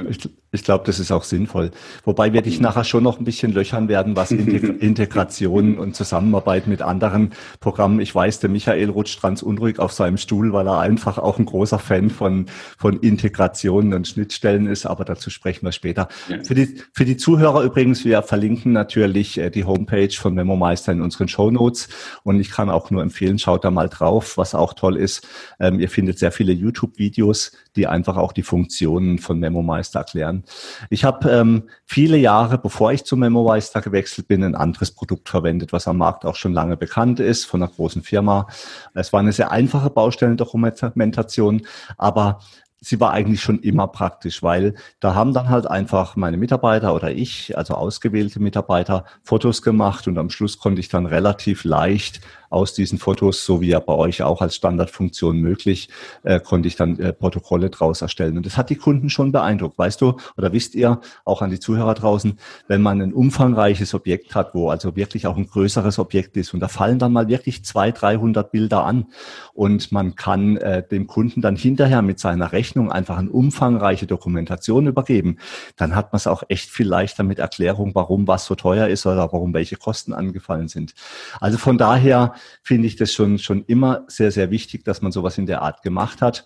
Ich, 0.09 0.19
Ich 0.53 0.65
glaube, 0.65 0.83
das 0.85 0.99
ist 0.99 1.13
auch 1.13 1.23
sinnvoll. 1.23 1.71
Wobei 2.05 2.33
wir 2.33 2.43
dich 2.43 2.61
nachher 2.61 2.83
schon 2.83 3.05
noch 3.05 3.21
ein 3.21 3.25
bisschen 3.25 3.53
löchern 3.53 3.89
werden, 3.89 4.17
was 4.17 4.31
Integration 4.33 5.79
und 5.79 5.95
Zusammenarbeit 5.95 6.67
mit 6.67 6.83
anderen 6.83 7.31
Programmen. 7.61 8.01
Ich 8.01 8.13
weiß, 8.13 8.41
der 8.41 8.51
Michael 8.51 8.91
rutscht 8.91 9.23
ganz 9.23 9.43
unruhig 9.43 9.79
auf 9.79 9.93
seinem 9.93 10.17
Stuhl, 10.17 10.53
weil 10.53 10.67
er 10.67 10.81
einfach 10.81 11.19
auch 11.19 11.39
ein 11.39 11.45
großer 11.45 11.79
Fan 11.79 12.11
von, 12.11 12.47
von 12.79 12.99
Integrationen 12.99 13.95
und 13.95 14.09
Schnittstellen 14.09 14.67
ist. 14.67 14.87
Aber 14.87 15.05
dazu 15.05 15.31
sprechen 15.31 15.65
wir 15.67 15.73
später. 15.73 16.09
Ja. 16.29 16.43
Für, 16.43 16.57
die, 16.57 16.81
für 16.93 17.05
die 17.05 17.17
Zuhörer 17.17 17.63
übrigens, 17.63 18.05
wir 18.05 18.21
verlinken 18.23 18.73
natürlich 18.73 19.39
äh, 19.39 19.51
die 19.51 19.65
Homepage 19.65 20.13
von 20.13 20.35
MemoMeister 20.35 20.91
in 20.91 21.01
unseren 21.01 21.29
Show 21.29 21.53
Notes. 21.53 21.89
Und 22.25 22.41
ich 22.41 22.51
kann 22.51 22.71
auch 22.71 22.91
nur 22.91 23.03
empfehlen, 23.03 23.39
schaut 23.39 23.65
da 23.65 23.71
mal 23.71 23.89
drauf. 23.89 24.37
Was 24.37 24.57
auch 24.57 24.75
toll 24.75 24.97
ist, 24.97 25.29
ähm, 25.61 25.79
ihr 25.79 25.89
findet 25.89 26.19
sehr 26.19 26.33
viele 26.33 26.53
YouTube-Videos, 26.53 27.53
die 27.77 27.87
einfach 27.87 28.17
auch 28.17 28.33
die 28.33 28.43
Funktionen 28.43 29.19
von 29.19 29.39
MemoMeister 29.39 30.01
erklären. 30.01 30.40
Ich 30.89 31.05
habe 31.05 31.31
ähm, 31.31 31.65
viele 31.85 32.17
Jahre, 32.17 32.59
bevor 32.59 32.93
ich 32.93 33.05
zu 33.05 33.17
MemoMeister 33.17 33.81
gewechselt 33.81 34.29
bin, 34.29 34.43
ein 34.43 34.55
anderes 34.55 34.93
Produkt 34.93 35.29
verwendet, 35.29 35.73
was 35.73 35.89
am 35.89 35.99
Markt 35.99 36.25
auch 36.25 36.37
schon 36.37 36.53
lange 36.53 36.77
bekannt 36.77 37.21
ist, 37.21 37.45
von 37.45 37.63
einer 37.63 37.71
großen 37.71 38.03
Firma. 38.03 38.47
Es 38.95 39.13
war 39.13 39.21
eine 39.21 39.33
sehr 39.33 39.51
einfache 39.51 39.91
Baustellendokumentation, 39.91 41.67
aber 41.97 42.41
sie 42.81 42.99
war 42.99 43.13
eigentlich 43.13 43.43
schon 43.43 43.61
immer 43.61 43.87
praktisch, 43.89 44.43
weil 44.43 44.75
da 45.01 45.15
haben 45.15 45.35
dann 45.35 45.49
halt 45.49 45.67
einfach 45.67 46.17
meine 46.17 46.37
Mitarbeiter 46.39 46.95
oder 46.95 47.13
ich, 47.13 47.57
also 47.57 47.75
ausgewählte 47.75 48.41
Mitarbeiter, 48.41 49.05
Fotos 49.23 49.63
gemacht 49.63 50.09
und 50.09 50.17
am 50.19 50.31
Schluss 50.31 50.59
konnte 50.59 50.81
ich 50.81 50.89
dann 50.89 51.07
relativ 51.07 51.65
leicht 51.65 52.21
aus 52.51 52.75
diesen 52.75 52.99
Fotos, 52.99 53.47
so 53.47 53.61
wie 53.61 53.69
ja 53.69 53.79
bei 53.79 53.93
euch 53.93 54.23
auch 54.23 54.43
als 54.43 54.57
Standardfunktion 54.57 55.39
möglich, 55.39 55.89
äh, 56.25 56.41
konnte 56.41 56.67
ich 56.67 56.75
dann 56.75 56.99
äh, 56.99 57.13
Protokolle 57.13 57.71
draus 57.71 58.03
erstellen. 58.03 58.37
Und 58.37 58.45
das 58.45 58.57
hat 58.57 58.71
die 58.71 58.77
Kunden 58.77 59.09
schon 59.09 59.31
beeindruckt. 59.31 59.79
Weißt 59.79 60.01
du, 60.01 60.17
oder 60.37 60.53
wisst 60.53 60.75
ihr, 60.75 61.01
auch 61.25 61.43
an 61.43 61.51
die 61.51 61.61
Zuhörer 61.61 61.95
draußen, 61.95 62.39
wenn 62.67 62.83
man 62.83 63.01
ein 63.01 63.13
umfangreiches 63.13 63.95
Objekt 63.95 64.35
hat, 64.35 64.55
wo 64.55 64.69
also 64.69 64.97
wirklich 64.97 65.29
auch 65.29 65.37
ein 65.37 65.47
größeres 65.47 66.01
Objekt 66.01 66.37
ist 66.37 66.53
und 66.53 66.61
da 66.61 66.69
fallen 66.69 66.99
dann 66.99 67.13
mal 67.13 67.29
wirklich 67.29 67.65
zwei, 67.65 67.93
300 67.93 68.51
Bilder 68.51 68.85
an 68.85 69.07
und 69.55 69.93
man 69.93 70.17
kann 70.17 70.57
äh, 70.57 70.87
dem 70.87 71.07
Kunden 71.07 71.41
dann 71.41 71.55
hinterher 71.55 72.03
mit 72.03 72.19
seiner 72.19 72.51
Rechnung 72.51 72.70
einfach 72.77 73.19
eine 73.19 73.31
umfangreiche 73.31 74.07
Dokumentation 74.07 74.87
übergeben, 74.87 75.39
dann 75.77 75.95
hat 75.95 76.13
man 76.13 76.19
es 76.19 76.27
auch 76.27 76.43
echt 76.49 76.71
viel 76.71 76.87
leichter 76.87 77.23
mit 77.23 77.39
Erklärung, 77.39 77.95
warum 77.95 78.27
was 78.27 78.47
so 78.47 78.55
teuer 78.55 78.89
ist 78.89 79.07
oder 79.07 79.33
warum 79.33 79.55
welche 79.55 79.77
Kosten 79.77 80.13
angefallen 80.13 80.69
sind. 80.69 80.95
Also 81.41 81.59
von 81.59 81.79
daher 81.79 82.35
finde 82.63 82.87
ich 82.87 82.97
das 82.97 83.13
schon, 83.13 83.39
schon 83.39 83.65
immer 83.65 84.05
sehr, 84.09 84.31
sehr 84.33 84.51
wichtig, 84.51 84.85
dass 84.85 85.03
man 85.03 85.13
sowas 85.13 85.39
in 85.39 85.47
der 85.47 85.63
Art 85.63 85.83
gemacht 85.83 86.23
hat. 86.23 86.45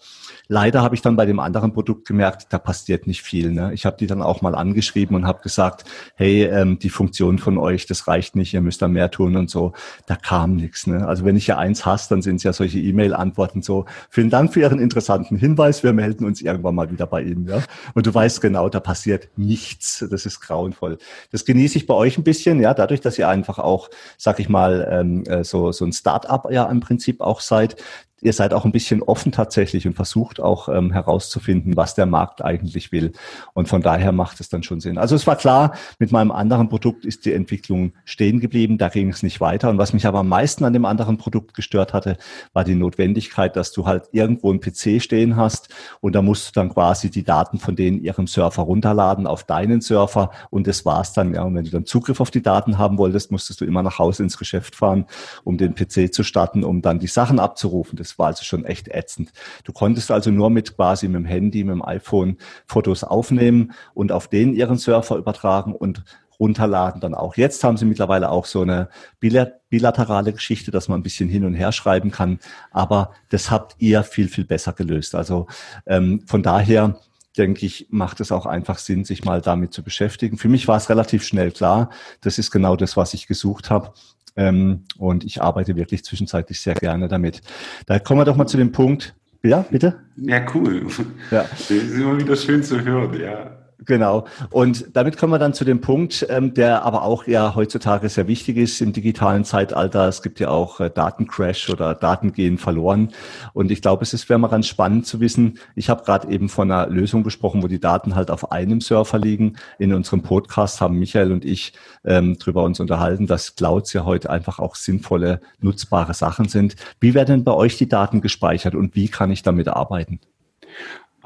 Leider 0.48 0.82
habe 0.82 0.94
ich 0.94 1.00
dann 1.00 1.16
bei 1.16 1.24
dem 1.24 1.40
anderen 1.40 1.72
Produkt 1.72 2.06
gemerkt, 2.06 2.48
da 2.50 2.58
passiert 2.58 3.06
nicht 3.06 3.22
viel. 3.22 3.50
Ne? 3.50 3.72
Ich 3.72 3.86
habe 3.86 3.96
die 3.96 4.06
dann 4.06 4.20
auch 4.20 4.42
mal 4.42 4.54
angeschrieben 4.54 5.16
und 5.16 5.26
habe 5.26 5.42
gesagt, 5.42 5.84
hey, 6.16 6.44
ähm, 6.44 6.78
die 6.78 6.90
Funktion 6.90 7.38
von 7.38 7.56
euch, 7.56 7.86
das 7.86 8.06
reicht 8.06 8.36
nicht, 8.36 8.52
ihr 8.52 8.60
müsst 8.60 8.82
da 8.82 8.88
mehr 8.88 9.10
tun 9.10 9.36
und 9.36 9.48
so. 9.48 9.72
Da 10.06 10.16
kam 10.16 10.56
nichts. 10.56 10.86
Ne? 10.86 11.06
Also 11.06 11.24
wenn 11.24 11.36
ich 11.36 11.46
ja 11.46 11.56
eins 11.56 11.86
hasse, 11.86 12.10
dann 12.10 12.20
sind 12.20 12.36
es 12.36 12.42
ja 12.42 12.52
solche 12.52 12.78
E-Mail-Antworten 12.78 13.62
so, 13.62 13.86
vielen 14.10 14.28
Dank 14.28 14.52
für 14.52 14.60
Ihren 14.60 14.80
interessanten 14.80 15.36
Hinweis, 15.36 15.82
wir 15.82 15.94
melden 15.94 16.24
uns 16.26 16.42
irgendwann 16.42 16.74
mal 16.74 16.90
wieder 16.90 17.06
bei 17.06 17.22
Ihnen. 17.22 17.48
Ja? 17.48 17.62
Und 17.94 18.06
du 18.06 18.12
weißt 18.14 18.40
genau, 18.40 18.68
da 18.68 18.80
passiert 18.80 19.28
nichts. 19.36 20.04
Das 20.10 20.26
ist 20.26 20.40
grauenvoll. 20.40 20.98
Das 21.32 21.44
genieße 21.44 21.78
ich 21.78 21.86
bei 21.86 21.94
euch 21.94 22.18
ein 22.18 22.24
bisschen, 22.24 22.60
ja, 22.60 22.74
dadurch, 22.74 23.00
dass 23.00 23.18
ihr 23.18 23.28
einfach 23.28 23.58
auch, 23.58 23.88
sag 24.18 24.40
ich 24.40 24.48
mal, 24.48 24.86
ähm, 24.90 25.24
äh, 25.24 25.42
so, 25.44 25.72
so 25.72 25.84
ein 25.84 25.92
Start-up 25.92 26.50
ja 26.50 26.64
im 26.70 26.80
Prinzip 26.80 27.20
auch 27.20 27.40
seid, 27.40 27.76
ihr 28.24 28.32
seid 28.32 28.54
auch 28.54 28.64
ein 28.64 28.72
bisschen 28.72 29.02
offen 29.02 29.32
tatsächlich 29.32 29.86
und 29.86 29.94
versucht 29.94 30.40
auch 30.40 30.68
ähm, 30.68 30.92
herauszufinden, 30.92 31.76
was 31.76 31.94
der 31.94 32.06
Markt 32.06 32.42
eigentlich 32.42 32.90
will. 32.90 33.12
Und 33.52 33.68
von 33.68 33.82
daher 33.82 34.12
macht 34.12 34.40
es 34.40 34.48
dann 34.48 34.62
schon 34.62 34.80
Sinn. 34.80 34.96
Also 34.96 35.14
es 35.14 35.26
war 35.26 35.36
klar, 35.36 35.74
mit 35.98 36.10
meinem 36.10 36.32
anderen 36.32 36.70
Produkt 36.70 37.04
ist 37.04 37.26
die 37.26 37.34
Entwicklung 37.34 37.92
stehen 38.06 38.40
geblieben, 38.40 38.78
da 38.78 38.88
ging 38.88 39.10
es 39.10 39.22
nicht 39.22 39.40
weiter. 39.42 39.68
Und 39.68 39.76
was 39.76 39.92
mich 39.92 40.06
aber 40.06 40.20
am 40.20 40.28
meisten 40.28 40.64
an 40.64 40.72
dem 40.72 40.86
anderen 40.86 41.18
Produkt 41.18 41.52
gestört 41.54 41.92
hatte, 41.92 42.16
war 42.54 42.64
die 42.64 42.74
Notwendigkeit, 42.74 43.56
dass 43.56 43.72
du 43.72 43.86
halt 43.86 44.08
irgendwo 44.12 44.50
einen 44.50 44.60
PC 44.60 45.02
stehen 45.02 45.36
hast 45.36 45.68
und 46.00 46.14
da 46.14 46.22
musst 46.22 46.48
du 46.48 46.52
dann 46.60 46.70
quasi 46.70 47.10
die 47.10 47.24
Daten 47.24 47.58
von 47.58 47.76
denen 47.76 48.02
ihrem 48.02 48.26
Surfer 48.26 48.62
runterladen 48.62 49.26
auf 49.26 49.44
deinen 49.44 49.82
Surfer 49.82 50.30
und 50.48 50.66
das 50.66 50.86
war's 50.86 51.12
dann. 51.12 51.34
Ja, 51.34 51.42
und 51.42 51.54
wenn 51.54 51.64
du 51.64 51.70
dann 51.70 51.84
Zugriff 51.84 52.20
auf 52.20 52.30
die 52.30 52.42
Daten 52.42 52.78
haben 52.78 52.96
wolltest, 52.96 53.30
musstest 53.30 53.60
du 53.60 53.66
immer 53.66 53.82
nach 53.82 53.98
Hause 53.98 54.22
ins 54.22 54.38
Geschäft 54.38 54.76
fahren, 54.76 55.04
um 55.44 55.58
den 55.58 55.74
PC 55.74 56.12
zu 56.12 56.22
starten, 56.22 56.64
um 56.64 56.80
dann 56.80 56.98
die 56.98 57.06
Sachen 57.06 57.38
abzurufen. 57.38 57.98
Das 57.98 58.13
war 58.18 58.28
also 58.28 58.44
schon 58.44 58.64
echt 58.64 58.88
ätzend. 58.88 59.32
Du 59.64 59.72
konntest 59.72 60.10
also 60.10 60.30
nur 60.30 60.50
mit 60.50 60.76
quasi 60.76 61.08
mit 61.08 61.16
dem 61.16 61.24
Handy, 61.24 61.64
mit 61.64 61.74
dem 61.74 61.84
iPhone 61.84 62.38
Fotos 62.66 63.04
aufnehmen 63.04 63.72
und 63.94 64.12
auf 64.12 64.28
den 64.28 64.54
ihren 64.54 64.78
Surfer 64.78 65.16
übertragen 65.16 65.74
und 65.74 66.04
runterladen 66.40 67.00
dann 67.00 67.14
auch. 67.14 67.36
Jetzt 67.36 67.62
haben 67.64 67.76
sie 67.76 67.84
mittlerweile 67.84 68.30
auch 68.30 68.46
so 68.46 68.62
eine 68.62 68.88
bilaterale 69.20 70.32
Geschichte, 70.32 70.70
dass 70.70 70.88
man 70.88 71.00
ein 71.00 71.02
bisschen 71.02 71.28
hin 71.28 71.44
und 71.44 71.54
her 71.54 71.72
schreiben 71.72 72.10
kann. 72.10 72.38
Aber 72.70 73.12
das 73.30 73.50
habt 73.50 73.76
ihr 73.78 74.02
viel, 74.02 74.28
viel 74.28 74.44
besser 74.44 74.72
gelöst. 74.72 75.14
Also 75.14 75.46
ähm, 75.86 76.22
von 76.26 76.42
daher 76.42 76.98
denke 77.36 77.66
ich, 77.66 77.88
macht 77.90 78.20
es 78.20 78.30
auch 78.30 78.46
einfach 78.46 78.78
Sinn, 78.78 79.04
sich 79.04 79.24
mal 79.24 79.40
damit 79.40 79.72
zu 79.72 79.82
beschäftigen. 79.82 80.38
Für 80.38 80.48
mich 80.48 80.68
war 80.68 80.76
es 80.76 80.88
relativ 80.88 81.24
schnell 81.24 81.50
klar. 81.50 81.90
Das 82.20 82.38
ist 82.38 82.50
genau 82.50 82.76
das, 82.76 82.96
was 82.96 83.14
ich 83.14 83.26
gesucht 83.26 83.70
habe. 83.70 83.92
Ähm, 84.36 84.84
und 84.98 85.24
ich 85.24 85.42
arbeite 85.42 85.76
wirklich 85.76 86.04
zwischenzeitlich 86.04 86.60
sehr 86.60 86.74
gerne 86.74 87.08
damit. 87.08 87.40
Da 87.86 87.98
kommen 87.98 88.20
wir 88.20 88.24
doch 88.24 88.36
mal 88.36 88.46
zu 88.46 88.56
dem 88.56 88.72
Punkt. 88.72 89.14
Ja, 89.42 89.64
bitte? 89.70 90.00
Ja, 90.16 90.44
cool. 90.54 90.86
Ja. 91.30 91.44
Das 91.50 91.70
ist 91.70 91.94
immer 91.94 92.18
wieder 92.18 92.34
schön 92.34 92.62
zu 92.62 92.82
hören, 92.82 93.20
ja. 93.20 93.63
Genau. 93.78 94.26
Und 94.50 94.96
damit 94.96 95.18
kommen 95.18 95.32
wir 95.32 95.38
dann 95.38 95.52
zu 95.52 95.64
dem 95.64 95.80
Punkt, 95.80 96.26
ähm, 96.30 96.54
der 96.54 96.84
aber 96.84 97.02
auch 97.02 97.26
ja 97.26 97.54
heutzutage 97.54 98.08
sehr 98.08 98.28
wichtig 98.28 98.56
ist 98.56 98.80
im 98.80 98.92
digitalen 98.92 99.44
Zeitalter. 99.44 100.08
Es 100.08 100.22
gibt 100.22 100.40
ja 100.40 100.48
auch 100.48 100.80
äh, 100.80 100.90
Datencrash 100.90 101.68
oder 101.70 101.94
Daten 101.94 102.32
gehen 102.32 102.56
verloren. 102.56 103.10
Und 103.52 103.70
ich 103.70 103.82
glaube, 103.82 104.02
es 104.02 104.14
ist 104.14 104.28
wäre 104.28 104.38
mal 104.38 104.48
ganz 104.48 104.68
spannend 104.68 105.06
zu 105.06 105.20
wissen. 105.20 105.58
Ich 105.74 105.90
habe 105.90 106.04
gerade 106.04 106.30
eben 106.30 106.48
von 106.48 106.70
einer 106.70 106.88
Lösung 106.88 107.24
gesprochen, 107.24 107.62
wo 107.62 107.66
die 107.66 107.80
Daten 107.80 108.14
halt 108.14 108.30
auf 108.30 108.52
einem 108.52 108.80
Server 108.80 109.18
liegen. 109.18 109.56
In 109.78 109.92
unserem 109.92 110.22
Podcast 110.22 110.80
haben 110.80 110.98
Michael 110.98 111.32
und 111.32 111.44
ich 111.44 111.72
ähm, 112.04 112.36
darüber 112.38 112.62
uns 112.62 112.80
unterhalten, 112.80 113.26
dass 113.26 113.56
Clouds 113.56 113.92
ja 113.92 114.04
heute 114.04 114.30
einfach 114.30 114.60
auch 114.60 114.76
sinnvolle, 114.76 115.40
nutzbare 115.60 116.14
Sachen 116.14 116.48
sind. 116.48 116.76
Wie 117.00 117.14
werden 117.14 117.28
denn 117.28 117.44
bei 117.44 117.52
euch 117.52 117.76
die 117.76 117.88
Daten 117.88 118.20
gespeichert 118.20 118.74
und 118.74 118.94
wie 118.94 119.08
kann 119.08 119.30
ich 119.30 119.42
damit 119.42 119.68
arbeiten? 119.68 120.20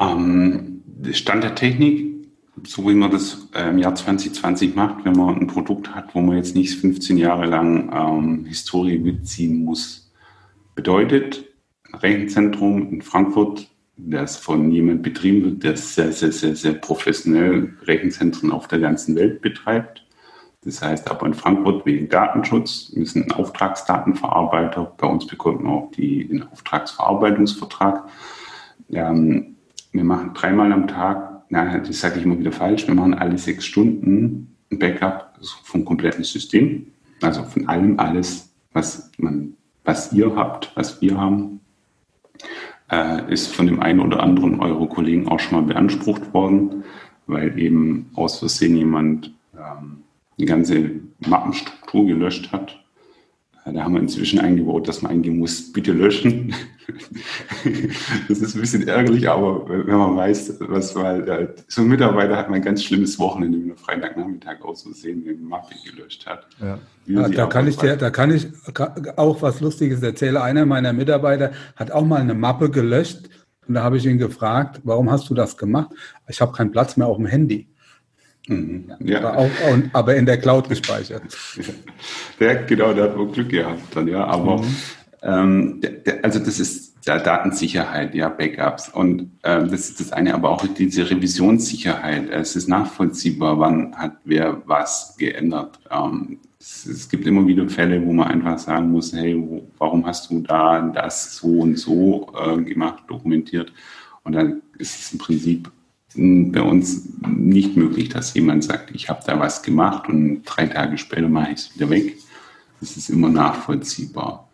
Ähm, 0.00 0.82
Stand 1.12 1.44
der 1.44 1.54
Technik 1.54 2.17
so 2.66 2.88
wie 2.88 2.94
man 2.94 3.10
das 3.10 3.48
äh, 3.54 3.68
im 3.68 3.78
Jahr 3.78 3.94
2020 3.94 4.74
macht, 4.74 5.04
wenn 5.04 5.14
man 5.14 5.36
ein 5.36 5.46
Produkt 5.46 5.94
hat, 5.94 6.14
wo 6.14 6.20
man 6.20 6.36
jetzt 6.36 6.54
nicht 6.54 6.78
15 6.78 7.16
Jahre 7.16 7.46
lang 7.46 7.90
ähm, 7.92 8.44
Historie 8.46 8.98
mitziehen 8.98 9.64
muss. 9.64 10.10
Bedeutet, 10.74 11.44
ein 11.90 11.98
Rechenzentrum 11.98 12.92
in 12.92 13.02
Frankfurt, 13.02 13.68
das 13.96 14.36
von 14.36 14.70
jemand 14.70 15.02
betrieben 15.02 15.44
wird, 15.44 15.64
der 15.64 15.76
sehr, 15.76 16.12
sehr, 16.12 16.32
sehr, 16.32 16.54
sehr 16.54 16.74
professionell 16.74 17.74
Rechenzentren 17.82 18.52
auf 18.52 18.68
der 18.68 18.78
ganzen 18.78 19.16
Welt 19.16 19.42
betreibt. 19.42 20.04
Das 20.64 20.82
heißt 20.82 21.10
aber 21.10 21.26
in 21.26 21.34
Frankfurt 21.34 21.86
wegen 21.86 22.08
Datenschutz, 22.08 22.92
wir 22.94 23.06
sind 23.06 23.26
ein 23.26 23.32
Auftragsdatenverarbeiter, 23.32 24.92
bei 24.96 25.06
uns 25.06 25.26
bekommt 25.26 25.62
man 25.62 25.72
auch 25.72 25.90
die, 25.92 26.28
den 26.28 26.42
Auftragsverarbeitungsvertrag. 26.42 28.04
Ähm, 28.90 29.56
wir 29.92 30.04
machen 30.04 30.34
dreimal 30.34 30.72
am 30.72 30.86
Tag 30.86 31.37
nein, 31.48 31.82
das 31.86 32.00
sage 32.00 32.18
ich 32.18 32.24
immer 32.24 32.38
wieder 32.38 32.52
falsch, 32.52 32.86
wir 32.86 32.94
machen 32.94 33.14
alle 33.14 33.38
sechs 33.38 33.64
Stunden 33.64 34.54
ein 34.70 34.78
Backup 34.78 35.38
vom 35.64 35.84
kompletten 35.84 36.24
System, 36.24 36.86
also 37.22 37.42
von 37.44 37.68
allem 37.68 37.98
alles, 37.98 38.52
was 38.72 39.10
man, 39.18 39.54
was 39.84 40.12
ihr 40.12 40.34
habt, 40.36 40.72
was 40.74 41.00
wir 41.00 41.16
haben, 41.16 41.60
äh, 42.90 43.32
ist 43.32 43.54
von 43.54 43.66
dem 43.66 43.80
einen 43.80 44.00
oder 44.00 44.22
anderen 44.22 44.60
eurer 44.60 44.88
Kollegen 44.88 45.28
auch 45.28 45.40
schon 45.40 45.60
mal 45.60 45.66
beansprucht 45.66 46.32
worden, 46.34 46.84
weil 47.26 47.58
eben 47.58 48.10
aus 48.14 48.38
Versehen 48.38 48.76
jemand 48.76 49.34
ähm, 49.54 50.02
die 50.38 50.44
ganze 50.44 50.90
Mappenstruktur 51.26 52.06
gelöscht 52.06 52.52
hat 52.52 52.82
da 53.72 53.84
haben 53.84 53.94
wir 53.94 54.00
inzwischen 54.00 54.40
eingebaut, 54.40 54.88
dass 54.88 55.02
man 55.02 55.12
eingehen 55.12 55.38
muss, 55.38 55.72
bitte 55.72 55.92
löschen. 55.92 56.54
das 58.28 58.38
ist 58.38 58.54
ein 58.54 58.60
bisschen 58.60 58.86
ärgerlich, 58.88 59.28
aber 59.28 59.68
wenn 59.68 59.96
man 59.96 60.16
weiß, 60.16 60.56
was 60.60 60.94
mal, 60.94 61.54
so 61.66 61.82
ein 61.82 61.88
Mitarbeiter 61.88 62.36
hat 62.36 62.48
ein 62.50 62.62
ganz 62.62 62.82
schlimmes 62.84 63.18
Wochenende, 63.18 63.58
wenn 63.58 63.70
er 63.70 63.76
Freitagnachmittag 63.76 64.62
auszusehen, 64.62 65.24
wenn 65.26 65.42
Mappe 65.42 65.74
gelöscht 65.84 66.26
hat. 66.26 66.46
Ja. 66.60 66.78
Ja, 67.06 67.26
da 67.26 67.46
kann 67.46 67.66
ich 67.66 67.76
dir, 67.76 67.96
da 67.96 68.10
kann 68.10 68.30
ich 68.34 68.48
auch 69.16 69.40
was 69.40 69.60
Lustiges 69.60 70.02
erzählen. 70.02 70.36
Einer 70.36 70.66
meiner 70.66 70.92
Mitarbeiter 70.92 71.52
hat 71.74 71.90
auch 71.90 72.04
mal 72.04 72.20
eine 72.20 72.34
Mappe 72.34 72.70
gelöscht 72.70 73.30
und 73.66 73.74
da 73.74 73.82
habe 73.82 73.96
ich 73.96 74.06
ihn 74.06 74.18
gefragt, 74.18 74.80
warum 74.84 75.10
hast 75.10 75.30
du 75.30 75.34
das 75.34 75.56
gemacht? 75.56 75.90
Ich 76.28 76.40
habe 76.40 76.52
keinen 76.52 76.70
Platz 76.70 76.96
mehr 76.96 77.06
auf 77.06 77.16
dem 77.16 77.26
Handy. 77.26 77.68
Mhm. 78.48 78.90
Ja. 79.00 79.18
Aber, 79.20 79.38
auch, 79.38 79.50
aber, 79.92 80.16
in 80.16 80.26
der 80.26 80.38
Cloud 80.38 80.68
gespeichert. 80.68 81.22
Ja, 82.40 82.54
genau, 82.54 82.94
der 82.94 83.04
hat 83.04 83.18
wohl 83.18 83.30
Glück 83.30 83.50
gehabt 83.50 83.94
dann, 83.94 84.08
ja. 84.08 84.24
Aber 84.24 84.62
mhm. 84.62 84.76
ähm, 85.22 85.80
also 86.22 86.38
das 86.38 86.58
ist 86.58 86.88
ja, 87.06 87.18
Datensicherheit, 87.18 88.14
ja, 88.14 88.28
Backups. 88.28 88.88
Und 88.88 89.30
äh, 89.42 89.64
das 89.66 89.90
ist 89.90 90.00
das 90.00 90.12
eine, 90.12 90.34
aber 90.34 90.50
auch 90.50 90.66
diese 90.66 91.10
Revisionssicherheit. 91.10 92.30
Es 92.30 92.56
ist 92.56 92.68
nachvollziehbar, 92.68 93.58
wann 93.58 93.96
hat 93.96 94.16
wer 94.24 94.62
was 94.66 95.16
geändert. 95.18 95.78
Ähm, 95.90 96.38
es, 96.58 96.86
es, 96.86 97.08
gibt 97.08 97.26
immer 97.26 97.46
wieder 97.46 97.68
Fälle, 97.68 98.04
wo 98.04 98.12
man 98.12 98.28
einfach 98.28 98.58
sagen 98.58 98.90
muss, 98.90 99.12
hey, 99.12 99.36
wo, 99.38 99.68
warum 99.78 100.06
hast 100.06 100.30
du 100.30 100.40
da 100.40 100.80
das 100.80 101.36
so 101.36 101.60
und 101.60 101.76
so 101.76 102.32
äh, 102.38 102.62
gemacht, 102.62 103.04
dokumentiert? 103.08 103.72
Und 104.24 104.32
dann 104.34 104.62
ist 104.78 105.00
es 105.00 105.12
im 105.12 105.18
Prinzip 105.18 105.70
bei 106.14 106.62
uns 106.62 107.08
nicht 107.26 107.76
möglich, 107.76 108.08
dass 108.08 108.34
jemand 108.34 108.64
sagt, 108.64 108.94
ich 108.94 109.08
habe 109.08 109.20
da 109.26 109.38
was 109.38 109.62
gemacht 109.62 110.08
und 110.08 110.42
drei 110.44 110.66
Tage 110.66 110.98
später 110.98 111.28
mache 111.28 111.52
ich 111.52 111.58
es 111.58 111.74
wieder 111.74 111.90
weg. 111.90 112.16
Das 112.80 112.96
ist 112.96 113.10
immer 113.10 113.28
nachvollziehbar. 113.28 114.48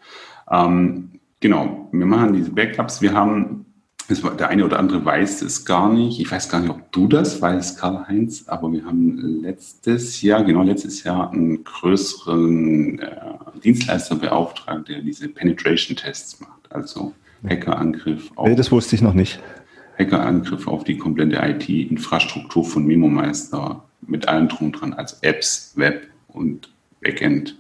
Ähm, 0.51 1.11
genau, 1.40 1.88
wir 1.93 2.07
machen 2.07 2.33
diese 2.33 2.51
Backups. 2.51 3.01
Wir 3.03 3.12
haben, 3.12 3.67
der 4.09 4.49
eine 4.49 4.64
oder 4.64 4.79
andere 4.79 5.05
weiß 5.05 5.43
es 5.43 5.64
gar 5.64 5.93
nicht. 5.93 6.21
Ich 6.21 6.31
weiß 6.31 6.49
gar 6.49 6.61
nicht, 6.61 6.71
ob 6.71 6.90
du 6.90 7.07
das 7.07 7.40
weißt, 7.40 7.79
Karl-Heinz, 7.79 8.45
aber 8.49 8.73
wir 8.73 8.85
haben 8.85 9.43
letztes 9.43 10.21
Jahr, 10.23 10.43
genau 10.45 10.62
letztes 10.62 11.05
Jahr, 11.05 11.31
einen 11.31 11.62
größeren 11.62 12.99
äh, 12.99 13.17
Dienstleister 13.62 14.17
beauftragt, 14.17 14.88
der 14.88 15.03
diese 15.03 15.29
Penetration-Tests 15.29 16.40
macht. 16.40 16.71
Also 16.71 17.14
Hackerangriff. 17.49 18.31
Nee, 18.43 18.55
das 18.55 18.73
wusste 18.73 18.97
ich 18.97 19.03
noch 19.03 19.14
nicht. 19.14 19.40
Hackerangriff 19.98 20.66
auf 20.66 20.85
die 20.85 20.98
komplette 20.98 21.37
IT-Infrastruktur 21.37 22.64
von 22.64 22.87
MemoMeister 22.87 23.83
mit 24.07 24.28
allem 24.28 24.48
drum 24.48 24.72
dran, 24.72 24.92
also 24.92 25.16
Apps, 25.22 25.72
Web 25.76 26.09
und 26.28 26.70
Backend. 27.00 27.57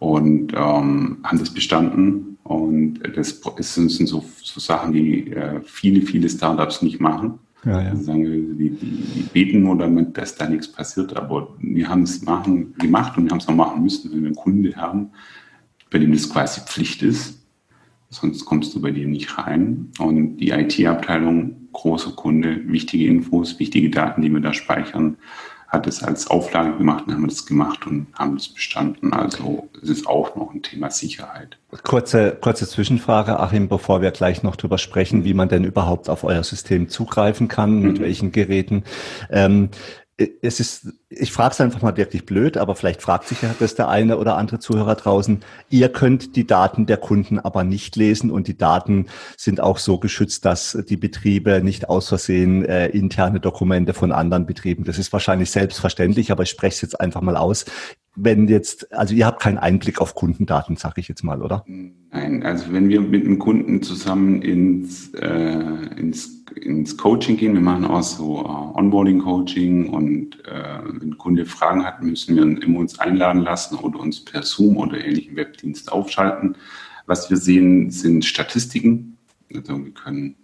Und 0.00 0.52
ähm, 0.54 1.18
haben 1.24 1.38
das 1.38 1.52
bestanden 1.52 2.38
und 2.44 3.00
das 3.14 3.40
sind 3.74 3.90
so, 3.90 4.24
so 4.42 4.60
Sachen, 4.60 4.92
die 4.92 5.30
äh, 5.32 5.60
viele, 5.64 6.02
viele 6.02 6.28
Startups 6.28 6.82
nicht 6.82 7.00
machen. 7.00 7.38
Ja, 7.64 7.82
ja. 7.82 7.96
Sagen, 7.96 8.56
die, 8.56 8.70
die, 8.70 9.22
beten 9.32 9.64
nur 9.64 9.76
damit, 9.76 10.16
dass 10.16 10.36
da 10.36 10.48
nichts 10.48 10.70
passiert, 10.70 11.16
aber 11.16 11.48
wir 11.58 11.88
haben 11.88 12.02
es 12.02 12.22
machen, 12.22 12.74
gemacht 12.78 13.18
und 13.18 13.24
wir 13.24 13.32
haben 13.32 13.38
es 13.38 13.48
auch 13.48 13.54
machen 13.54 13.82
müssen, 13.82 14.12
wenn 14.12 14.20
wir 14.20 14.28
einen 14.28 14.36
Kunde 14.36 14.76
haben, 14.76 15.10
bei 15.90 15.98
dem 15.98 16.12
das 16.12 16.30
quasi 16.30 16.60
Pflicht 16.60 17.02
ist. 17.02 17.42
Sonst 18.10 18.44
kommst 18.46 18.74
du 18.74 18.80
bei 18.80 18.92
dem 18.92 19.10
nicht 19.10 19.36
rein. 19.36 19.90
Und 19.98 20.38
die 20.38 20.50
IT-Abteilung, 20.50 21.67
großer 21.72 22.12
Kunde, 22.12 22.60
wichtige 22.66 23.06
Infos, 23.06 23.58
wichtige 23.58 23.90
Daten, 23.90 24.22
die 24.22 24.30
wir 24.30 24.40
da 24.40 24.52
speichern, 24.52 25.16
hat 25.68 25.86
es 25.86 26.02
als 26.02 26.28
Auflage 26.28 26.76
gemacht 26.78 27.04
und 27.06 27.14
haben 27.14 27.28
das 27.28 27.44
gemacht 27.44 27.86
und 27.86 28.06
haben 28.14 28.36
das 28.36 28.48
bestanden. 28.48 29.12
Also 29.12 29.68
es 29.82 29.90
ist 29.90 30.06
auch 30.06 30.34
noch 30.34 30.54
ein 30.54 30.62
Thema 30.62 30.90
Sicherheit. 30.90 31.58
Kurze, 31.84 32.36
kurze 32.40 32.66
Zwischenfrage, 32.66 33.38
Achim, 33.38 33.68
bevor 33.68 34.00
wir 34.00 34.10
gleich 34.10 34.42
noch 34.42 34.56
drüber 34.56 34.78
sprechen, 34.78 35.24
wie 35.24 35.34
man 35.34 35.50
denn 35.50 35.64
überhaupt 35.64 36.08
auf 36.08 36.24
euer 36.24 36.42
System 36.42 36.88
zugreifen 36.88 37.48
kann, 37.48 37.80
mit 37.80 37.98
mhm. 37.98 38.02
welchen 38.02 38.32
Geräten. 38.32 38.84
Ähm, 39.30 39.68
es 40.42 40.58
ist, 40.58 40.88
ich 41.08 41.30
frage 41.30 41.52
es 41.52 41.60
einfach 41.60 41.80
mal 41.80 41.96
wirklich 41.96 42.26
blöd, 42.26 42.56
aber 42.56 42.74
vielleicht 42.74 43.02
fragt 43.02 43.28
sich 43.28 43.42
ja 43.42 43.54
das 43.58 43.76
der 43.76 43.88
eine 43.88 44.18
oder 44.18 44.36
andere 44.36 44.58
Zuhörer 44.58 44.96
draußen. 44.96 45.40
Ihr 45.70 45.88
könnt 45.90 46.34
die 46.34 46.46
Daten 46.46 46.86
der 46.86 46.96
Kunden 46.96 47.38
aber 47.38 47.62
nicht 47.62 47.94
lesen 47.94 48.32
und 48.32 48.48
die 48.48 48.56
Daten 48.56 49.06
sind 49.36 49.60
auch 49.60 49.78
so 49.78 49.98
geschützt, 49.98 50.44
dass 50.44 50.76
die 50.88 50.96
Betriebe 50.96 51.62
nicht 51.62 51.88
aus 51.88 52.08
Versehen 52.08 52.64
äh, 52.64 52.88
interne 52.88 53.38
Dokumente 53.38 53.94
von 53.94 54.10
anderen 54.10 54.44
Betrieben. 54.44 54.82
Das 54.84 54.98
ist 54.98 55.12
wahrscheinlich 55.12 55.52
selbstverständlich, 55.52 56.32
aber 56.32 56.42
ich 56.42 56.50
spreche 56.50 56.74
es 56.74 56.82
jetzt 56.82 57.00
einfach 57.00 57.20
mal 57.20 57.36
aus 57.36 57.64
wenn 58.20 58.48
jetzt, 58.48 58.92
also 58.92 59.14
ihr 59.14 59.26
habt 59.26 59.40
keinen 59.40 59.58
Einblick 59.58 60.00
auf 60.00 60.14
Kundendaten, 60.14 60.76
sage 60.76 61.00
ich 61.00 61.08
jetzt 61.08 61.22
mal, 61.22 61.42
oder? 61.42 61.64
Nein, 62.10 62.42
also 62.42 62.72
wenn 62.72 62.88
wir 62.88 63.00
mit 63.00 63.24
einem 63.24 63.38
Kunden 63.38 63.82
zusammen 63.82 64.42
ins, 64.42 65.14
äh, 65.14 65.96
ins, 65.96 66.44
ins 66.60 66.96
Coaching 66.96 67.36
gehen, 67.36 67.54
wir 67.54 67.60
machen 67.60 67.84
auch 67.84 68.02
so 68.02 68.40
äh, 68.40 68.78
Onboarding-Coaching 68.78 69.90
und 69.90 70.44
äh, 70.46 70.78
wenn 70.84 71.10
ein 71.10 71.18
Kunde 71.18 71.46
Fragen 71.46 71.84
hat, 71.84 72.02
müssen 72.02 72.34
wir 72.34 72.62
immer 72.62 72.80
uns 72.80 72.98
einladen 72.98 73.42
lassen 73.42 73.76
oder 73.76 74.00
uns 74.00 74.24
per 74.24 74.42
Zoom 74.42 74.76
oder 74.76 75.04
ähnlichen 75.04 75.36
Webdienst 75.36 75.92
aufschalten. 75.92 76.56
Was 77.06 77.30
wir 77.30 77.36
sehen, 77.36 77.90
sind 77.90 78.24
Statistiken. 78.24 79.16
Also 79.54 79.84
wir 79.84 79.92
können 79.92 80.34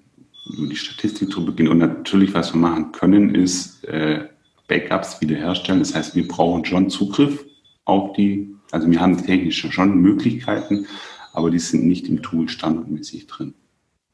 nur 0.56 0.68
die 0.68 0.76
Statistik 0.76 1.30
zu 1.30 1.44
beginnen 1.44 1.70
und 1.70 1.78
natürlich, 1.78 2.34
was 2.34 2.54
wir 2.54 2.60
machen 2.60 2.92
können, 2.92 3.34
ist 3.34 3.84
äh, 3.84 4.28
Backups 4.68 5.20
wiederherstellen. 5.20 5.80
Das 5.80 5.94
heißt, 5.94 6.14
wir 6.14 6.28
brauchen 6.28 6.64
schon 6.64 6.88
Zugriff 6.88 7.44
auf 7.84 8.12
die, 8.14 8.54
also 8.70 8.90
wir 8.90 9.00
haben 9.00 9.22
technisch 9.24 9.66
schon 9.70 10.00
Möglichkeiten, 10.00 10.86
aber 11.32 11.50
die 11.50 11.58
sind 11.58 11.86
nicht 11.86 12.08
im 12.08 12.22
Tool 12.22 12.48
standardmäßig 12.48 13.26
drin. 13.26 13.54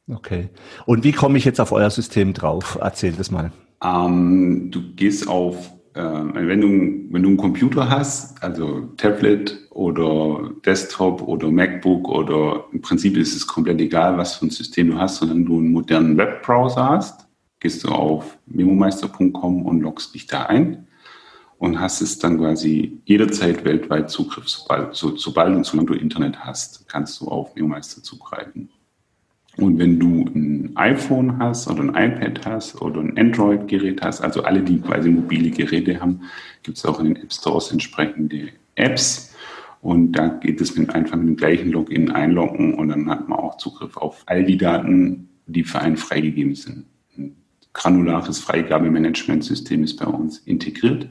Okay. 0.09 0.49
Und 0.87 1.05
wie 1.05 1.13
komme 1.13 1.39
ich 1.39 1.45
jetzt 1.45 1.61
auf 1.61 1.73
euer 1.73 1.91
System 1.91 2.33
drauf? 2.33 2.79
Erzähl 2.81 3.13
das 3.13 3.31
mal. 3.31 3.53
Ähm, 3.83 4.71
du 4.71 4.95
gehst 4.95 5.29
auf, 5.29 5.71
äh, 5.95 6.03
wenn, 6.03 6.61
du, 6.61 7.13
wenn 7.13 7.23
du 7.23 7.29
einen 7.29 7.37
Computer 7.37 7.89
hast, 7.89 8.43
also 8.43 8.89
Tablet 8.97 9.69
oder 9.71 10.51
Desktop 10.67 11.23
oder 11.23 11.51
MacBook 11.51 12.09
oder 12.09 12.65
im 12.73 12.81
Prinzip 12.81 13.17
ist 13.17 13.37
es 13.37 13.47
komplett 13.47 13.81
egal, 13.81 14.19
was 14.19 14.37
für 14.37 14.47
ein 14.47 14.51
System 14.51 14.91
du 14.91 14.99
hast, 14.99 15.17
sondern 15.17 15.45
du 15.45 15.59
einen 15.59 15.73
modernen 15.73 16.17
Webbrowser 16.17 16.89
hast, 16.89 17.29
gehst 17.61 17.85
du 17.85 17.89
auf 17.89 18.39
memomeister.com 18.47 19.63
und 19.65 19.81
loggst 19.81 20.15
dich 20.15 20.27
da 20.27 20.45
ein 20.45 20.89
und 21.61 21.79
hast 21.79 22.01
es 22.01 22.19
dann 22.19 22.39
quasi 22.39 22.99
jederzeit 23.05 23.65
weltweit 23.67 24.09
Zugriff. 24.11 24.49
Sobald, 24.49 24.95
so, 24.97 25.15
sobald 25.17 25.55
und 25.55 25.65
solange 25.65 25.89
du 25.89 25.95
Internet 25.95 26.43
hast, 26.43 26.89
kannst 26.89 27.21
du 27.21 27.29
auf 27.29 27.55
Neomeister 27.55 28.03
zugreifen. 28.03 28.71
Und 29.59 29.79
wenn 29.79 30.01
du 30.01 30.25
ein 30.25 30.73
iPhone 30.77 31.39
hast 31.39 31.69
oder 31.69 31.83
ein 31.83 31.91
iPad 31.91 32.47
hast 32.47 32.81
oder 32.81 33.01
ein 33.01 33.19
Android-Gerät 33.19 34.01
hast, 34.01 34.23
also 34.23 34.43
alle, 34.43 34.63
die 34.63 34.81
quasi 34.81 35.11
mobile 35.11 35.51
Geräte 35.51 36.01
haben, 36.01 36.23
gibt 36.63 36.79
es 36.79 36.87
auch 36.87 36.99
in 36.99 37.13
den 37.13 37.17
App 37.17 37.31
Stores 37.31 37.71
entsprechende 37.71 38.49
Apps. 38.77 39.35
Und 39.83 40.13
da 40.13 40.29
geht 40.29 40.63
es 40.63 40.75
mit 40.79 40.95
einfach 40.95 41.19
mit 41.19 41.29
dem 41.29 41.37
gleichen 41.37 41.73
Login 41.73 42.11
einloggen 42.11 42.73
und 42.73 42.89
dann 42.89 43.11
hat 43.11 43.29
man 43.29 43.39
auch 43.39 43.59
Zugriff 43.59 43.99
auf 43.99 44.23
all 44.25 44.45
die 44.45 44.57
Daten, 44.57 45.29
die 45.47 45.65
für 45.65 45.81
einen 45.81 45.99
freigegeben 45.99 46.55
sind. 46.55 46.87
Ein 47.19 47.37
granulares 47.75 48.39
Freigabemanagementsystem 48.39 49.85
ist 49.85 49.97
bei 49.97 50.07
uns 50.07 50.39
integriert 50.39 51.07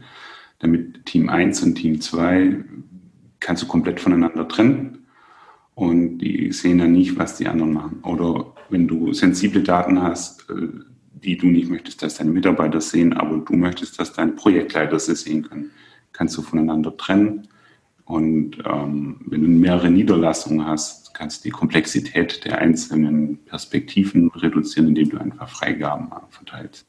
damit 0.60 1.06
Team 1.06 1.30
1 1.30 1.64
und 1.64 1.76
Team 1.76 2.00
2 2.00 2.64
kannst 3.40 3.64
du 3.64 3.68
komplett 3.68 4.00
voneinander 4.00 4.48
trennen 4.48 5.06
und 5.76 6.20
die 6.20 6.52
sehen 6.52 6.80
dann 6.80 6.92
nicht, 6.92 7.18
was 7.18 7.38
die 7.38 7.48
anderen 7.48 7.74
machen. 7.74 8.00
Oder 8.04 8.54
wenn 8.70 8.88
du 8.88 9.14
sensible 9.14 9.64
Daten 9.64 10.02
hast, 10.02 10.50
äh, 10.50 10.68
die 11.24 11.38
du 11.38 11.48
nicht 11.48 11.70
möchtest, 11.70 12.02
dass 12.02 12.16
deine 12.16 12.32
Mitarbeiter 12.32 12.82
sehen, 12.82 13.14
aber 13.14 13.38
du 13.38 13.54
möchtest, 13.54 14.00
dass 14.00 14.14
deine 14.14 14.34
Projektleiter 14.34 15.00
sie 15.00 15.16
sehen 15.16 15.44
können, 15.44 15.72
kannst 16.12 16.38
du 16.38 16.42
voneinander 16.42 16.96
trennen. 16.96 17.48
Und 18.06 18.58
ähm, 18.66 19.22
wenn 19.26 19.42
du 19.42 19.48
mehrere 19.48 19.90
Niederlassungen 19.90 20.66
hast, 20.66 21.14
kannst 21.14 21.44
du 21.44 21.50
die 21.50 21.52
Komplexität 21.52 22.44
der 22.46 22.58
einzelnen 22.58 23.38
Perspektiven 23.46 24.30
reduzieren, 24.30 24.90
indem 24.90 25.10
du 25.10 25.18
einfach 25.18 25.50
Freigaben 25.50 26.10
verteilst. 26.30 26.88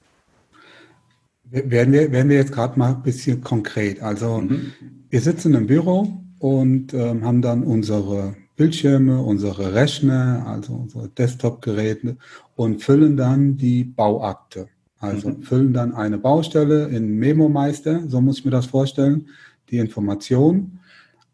Werden 1.50 1.92
wir, 1.92 2.12
werden 2.12 2.28
wir 2.28 2.36
jetzt 2.36 2.52
gerade 2.52 2.78
mal 2.78 2.94
ein 2.94 3.02
bisschen 3.02 3.40
konkret. 3.42 4.02
Also 4.02 4.38
mhm. 4.38 4.72
wir 5.08 5.20
sitzen 5.20 5.54
im 5.54 5.66
Büro 5.66 6.22
und 6.38 6.94
ähm, 6.94 7.24
haben 7.24 7.42
dann 7.42 7.64
unsere 7.64 8.36
Bildschirme, 8.56 9.20
unsere 9.20 9.74
Rechner, 9.74 10.44
also 10.46 10.74
unsere 10.74 11.08
Desktop-Geräte 11.08 12.16
und 12.54 12.82
füllen 12.82 13.16
dann 13.16 13.56
die 13.56 13.84
Bauakte. 13.84 14.68
Also 14.98 15.30
mhm. 15.30 15.42
füllen 15.42 15.72
dann 15.72 15.94
eine 15.94 16.18
Baustelle 16.18 16.88
in 16.88 17.16
Memo-Meister, 17.18 18.02
so 18.06 18.20
muss 18.20 18.38
ich 18.38 18.44
mir 18.44 18.50
das 18.50 18.66
vorstellen, 18.66 19.26
die 19.70 19.78
Information. 19.78 20.78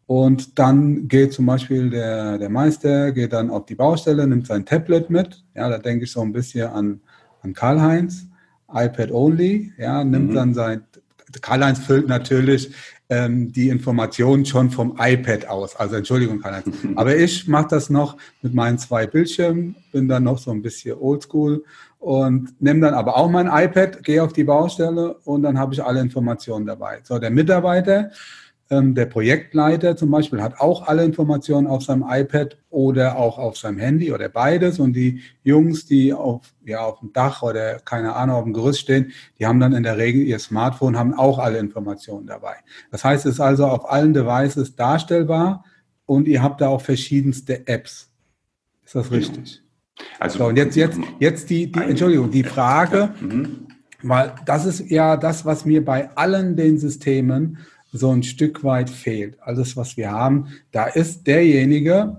Und 0.07 0.57
dann 0.57 1.09
geht 1.09 1.33
zum 1.33 1.45
Beispiel 1.45 1.89
der, 1.89 2.37
der 2.37 2.49
Meister, 2.49 3.11
geht 3.11 3.33
dann 3.33 3.49
auf 3.49 3.65
die 3.65 3.75
Baustelle, 3.75 4.25
nimmt 4.25 4.47
sein 4.47 4.65
Tablet 4.65 5.09
mit. 5.09 5.43
Ja, 5.53 5.69
da 5.69 5.77
denke 5.77 6.05
ich 6.05 6.11
so 6.11 6.21
ein 6.21 6.31
bisschen 6.31 6.69
an, 6.69 7.01
an 7.41 7.53
Karl-Heinz 7.53 8.27
iPad 8.73 9.11
only, 9.11 9.71
ja, 9.77 10.03
nimmt 10.03 10.31
mhm. 10.31 10.35
dann 10.35 10.53
sein, 10.53 10.81
Karl-Heinz 11.41 11.79
füllt 11.79 12.07
natürlich 12.07 12.71
ähm, 13.09 13.51
die 13.51 13.69
Informationen 13.69 14.45
schon 14.45 14.69
vom 14.69 14.97
iPad 14.99 15.47
aus. 15.47 15.75
Also 15.75 15.95
Entschuldigung, 15.95 16.41
Karl-Heinz. 16.41 16.67
Aber 16.95 17.15
ich 17.15 17.47
mache 17.47 17.67
das 17.69 17.89
noch 17.89 18.17
mit 18.41 18.53
meinen 18.53 18.77
zwei 18.77 19.07
Bildschirmen, 19.07 19.75
bin 19.91 20.07
dann 20.07 20.23
noch 20.23 20.37
so 20.37 20.51
ein 20.51 20.61
bisschen 20.61 20.97
oldschool 20.97 21.63
und 21.99 22.61
nehme 22.61 22.81
dann 22.81 22.93
aber 22.93 23.17
auch 23.17 23.29
mein 23.29 23.47
iPad, 23.47 24.03
gehe 24.03 24.21
auf 24.21 24.31
die 24.31 24.43
Baustelle 24.43 25.15
und 25.25 25.41
dann 25.41 25.57
habe 25.57 25.73
ich 25.73 25.83
alle 25.83 25.99
Informationen 25.99 26.65
dabei. 26.65 26.99
So, 27.03 27.17
der 27.17 27.31
Mitarbeiter, 27.31 28.11
der 28.69 29.05
Projektleiter 29.05 29.95
zum 29.95 30.11
Beispiel 30.11 30.41
hat 30.41 30.59
auch 30.59 30.87
alle 30.87 31.05
Informationen 31.05 31.67
auf 31.67 31.83
seinem 31.83 32.03
iPad 32.07 32.57
oder 32.69 33.17
auch 33.17 33.37
auf 33.37 33.57
seinem 33.57 33.77
Handy 33.77 34.11
oder 34.11 34.27
beides. 34.27 34.79
Und 34.79 34.93
die 34.93 35.21
Jungs, 35.43 35.85
die 35.85 36.13
auf, 36.13 36.53
ja, 36.65 36.81
auf 36.81 36.99
dem 36.99 37.13
Dach 37.13 37.41
oder 37.43 37.79
keine 37.79 38.15
Ahnung, 38.15 38.35
auf 38.35 38.43
dem 38.43 38.53
Gerüst 38.53 38.81
stehen, 38.81 39.11
die 39.39 39.45
haben 39.45 39.59
dann 39.59 39.73
in 39.73 39.83
der 39.83 39.97
Regel 39.97 40.21
ihr 40.21 40.39
Smartphone, 40.39 40.97
haben 40.97 41.13
auch 41.13 41.39
alle 41.39 41.59
Informationen 41.59 42.27
dabei. 42.27 42.55
Das 42.91 43.03
heißt, 43.03 43.25
es 43.25 43.35
ist 43.35 43.39
also 43.39 43.65
auf 43.65 43.89
allen 43.89 44.13
Devices 44.13 44.75
darstellbar 44.75 45.63
und 46.05 46.27
ihr 46.27 46.43
habt 46.43 46.59
da 46.59 46.67
auch 46.67 46.81
verschiedenste 46.81 47.67
Apps. 47.67 48.11
Ist 48.83 48.95
das 48.95 49.11
richtig? 49.11 49.61
Also, 50.19 50.39
so, 50.39 50.45
und 50.47 50.57
jetzt, 50.57 50.75
jetzt, 50.75 50.99
jetzt 51.19 51.49
die, 51.49 51.71
die 51.71 51.79
Entschuldigung, 51.79 52.31
die 52.31 52.43
Frage, 52.43 53.09
mhm. 53.19 53.67
weil 54.01 54.33
das 54.45 54.65
ist 54.65 54.89
ja 54.89 55.17
das, 55.17 55.45
was 55.45 55.65
mir 55.65 55.83
bei 55.83 56.09
allen 56.15 56.55
den 56.55 56.77
Systemen 56.77 57.59
so 57.97 58.11
ein 58.11 58.23
Stück 58.23 58.63
weit 58.63 58.89
fehlt. 58.89 59.37
Alles, 59.41 59.75
was 59.75 59.97
wir 59.97 60.11
haben, 60.11 60.47
da 60.71 60.85
ist 60.85 61.27
derjenige, 61.27 62.17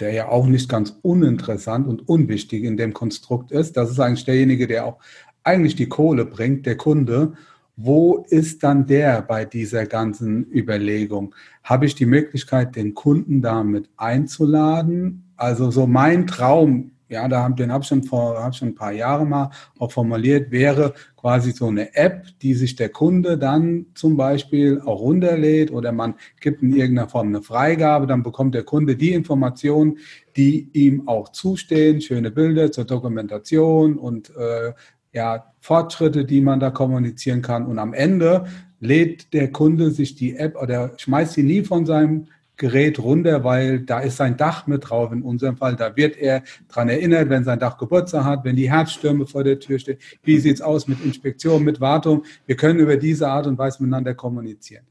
der 0.00 0.12
ja 0.12 0.28
auch 0.28 0.46
nicht 0.46 0.68
ganz 0.68 0.98
uninteressant 1.02 1.86
und 1.86 2.08
unwichtig 2.08 2.64
in 2.64 2.76
dem 2.76 2.92
Konstrukt 2.92 3.50
ist, 3.50 3.76
das 3.76 3.90
ist 3.90 4.00
eigentlich 4.00 4.24
derjenige, 4.24 4.66
der 4.66 4.86
auch 4.86 4.98
eigentlich 5.42 5.76
die 5.76 5.88
Kohle 5.88 6.26
bringt, 6.26 6.66
der 6.66 6.76
Kunde. 6.76 7.34
Wo 7.76 8.24
ist 8.30 8.62
dann 8.62 8.86
der 8.86 9.22
bei 9.22 9.44
dieser 9.44 9.86
ganzen 9.86 10.50
Überlegung? 10.50 11.34
Habe 11.62 11.86
ich 11.86 11.94
die 11.94 12.06
Möglichkeit, 12.06 12.74
den 12.74 12.94
Kunden 12.94 13.42
damit 13.42 13.88
einzuladen? 13.96 15.30
Also 15.36 15.70
so 15.70 15.86
mein 15.86 16.26
Traum 16.26 16.92
ja, 17.08 17.28
da 17.28 17.42
haben, 17.42 17.56
den 17.56 17.72
habe 17.72 17.84
schon 17.84 18.02
vor, 18.02 18.42
habe 18.42 18.54
schon 18.54 18.68
ein 18.68 18.74
paar 18.74 18.92
Jahre 18.92 19.24
mal 19.24 19.50
auch 19.78 19.92
formuliert, 19.92 20.50
wäre 20.50 20.94
quasi 21.16 21.52
so 21.52 21.68
eine 21.68 21.94
App, 21.94 22.26
die 22.42 22.54
sich 22.54 22.76
der 22.76 22.88
Kunde 22.88 23.38
dann 23.38 23.86
zum 23.94 24.16
Beispiel 24.16 24.80
auch 24.84 25.00
runterlädt 25.00 25.70
oder 25.70 25.92
man 25.92 26.14
gibt 26.40 26.62
in 26.62 26.74
irgendeiner 26.74 27.08
Form 27.08 27.28
eine 27.28 27.42
Freigabe, 27.42 28.06
dann 28.06 28.22
bekommt 28.22 28.54
der 28.54 28.64
Kunde 28.64 28.96
die 28.96 29.12
Informationen, 29.12 29.98
die 30.36 30.68
ihm 30.72 31.06
auch 31.08 31.30
zustehen, 31.30 32.00
schöne 32.00 32.30
Bilder 32.30 32.72
zur 32.72 32.84
Dokumentation 32.84 33.98
und 33.98 34.30
äh, 34.36 34.72
ja, 35.12 35.52
Fortschritte, 35.60 36.24
die 36.24 36.40
man 36.40 36.60
da 36.60 36.70
kommunizieren 36.70 37.40
kann. 37.40 37.66
Und 37.66 37.78
am 37.78 37.94
Ende 37.94 38.46
lädt 38.80 39.32
der 39.32 39.50
Kunde 39.50 39.90
sich 39.90 40.14
die 40.14 40.36
App 40.36 40.60
oder 40.60 40.92
schmeißt 40.98 41.32
sie 41.32 41.42
nie 41.42 41.62
von 41.62 41.86
seinem 41.86 42.26
Gerät 42.56 42.98
runter, 42.98 43.44
weil 43.44 43.80
da 43.80 44.00
ist 44.00 44.16
sein 44.16 44.36
Dach 44.36 44.66
mit 44.66 44.88
drauf. 44.88 45.12
In 45.12 45.22
unserem 45.22 45.56
Fall, 45.56 45.76
da 45.76 45.94
wird 45.96 46.16
er 46.16 46.42
dran 46.68 46.88
erinnert, 46.88 47.28
wenn 47.28 47.44
sein 47.44 47.58
Dach 47.58 47.76
Geburtstag 47.76 48.24
hat, 48.24 48.44
wenn 48.44 48.56
die 48.56 48.70
Herbststürme 48.70 49.26
vor 49.26 49.44
der 49.44 49.58
Tür 49.58 49.78
stehen. 49.78 49.98
Wie 50.22 50.38
sieht's 50.38 50.60
aus 50.62 50.88
mit 50.88 51.04
Inspektion, 51.04 51.64
mit 51.64 51.80
Wartung? 51.80 52.24
Wir 52.46 52.56
können 52.56 52.78
über 52.78 52.96
diese 52.96 53.28
Art 53.28 53.46
und 53.46 53.58
Weise 53.58 53.82
miteinander 53.82 54.14
kommunizieren. 54.14 54.84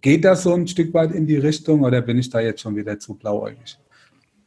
Geht 0.00 0.24
das 0.24 0.42
so 0.42 0.54
ein 0.54 0.66
Stück 0.66 0.92
weit 0.92 1.12
in 1.12 1.26
die 1.26 1.36
Richtung 1.36 1.82
oder 1.82 2.00
bin 2.02 2.18
ich 2.18 2.28
da 2.30 2.40
jetzt 2.40 2.60
schon 2.60 2.76
wieder 2.76 2.98
zu 2.98 3.14
blauäugig? 3.14 3.78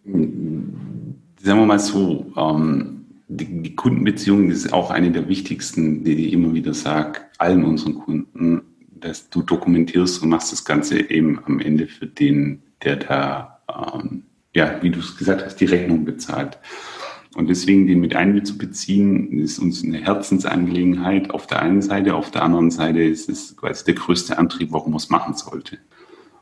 Sagen 0.03 1.59
wir 1.59 1.65
mal 1.65 1.79
so, 1.79 2.25
ähm, 2.37 3.05
die, 3.27 3.61
die 3.61 3.75
Kundenbeziehung 3.75 4.49
ist 4.49 4.71
auch 4.73 4.91
eine 4.91 5.11
der 5.11 5.27
wichtigsten, 5.27 6.03
die 6.03 6.27
ich 6.27 6.33
immer 6.33 6.53
wieder 6.53 6.73
sage, 6.73 7.21
allen 7.37 7.63
unseren 7.63 7.95
Kunden 7.95 8.61
dass 8.99 9.29
du 9.29 9.41
dokumentierst 9.41 10.21
und 10.21 10.29
machst 10.29 10.51
das 10.51 10.65
Ganze 10.65 11.09
eben 11.09 11.39
am 11.45 11.59
Ende 11.59 11.87
für 11.87 12.07
den, 12.07 12.63
der 12.83 12.97
da, 12.97 13.61
ähm, 13.69 14.23
ja, 14.53 14.81
wie 14.81 14.89
du 14.89 14.99
es 14.99 15.17
gesagt 15.17 15.43
hast, 15.45 15.57
die 15.57 15.65
Rechnung 15.65 16.05
bezahlt. 16.05 16.57
Und 17.35 17.49
deswegen 17.49 17.85
den 17.85 17.99
mit 17.99 18.15
einzubeziehen, 18.15 19.39
ist 19.39 19.59
uns 19.59 19.83
eine 19.83 19.99
Herzensangelegenheit 19.99 21.29
auf 21.29 21.45
der 21.45 21.61
einen 21.61 21.81
Seite, 21.81 22.15
auf 22.15 22.31
der 22.31 22.43
anderen 22.43 22.71
Seite 22.71 23.03
ist 23.03 23.29
es 23.29 23.55
quasi 23.55 23.85
der 23.85 23.93
größte 23.93 24.37
Antrieb, 24.37 24.71
warum 24.71 24.91
man 24.91 24.97
es 24.97 25.09
machen 25.09 25.35
sollte. 25.35 25.77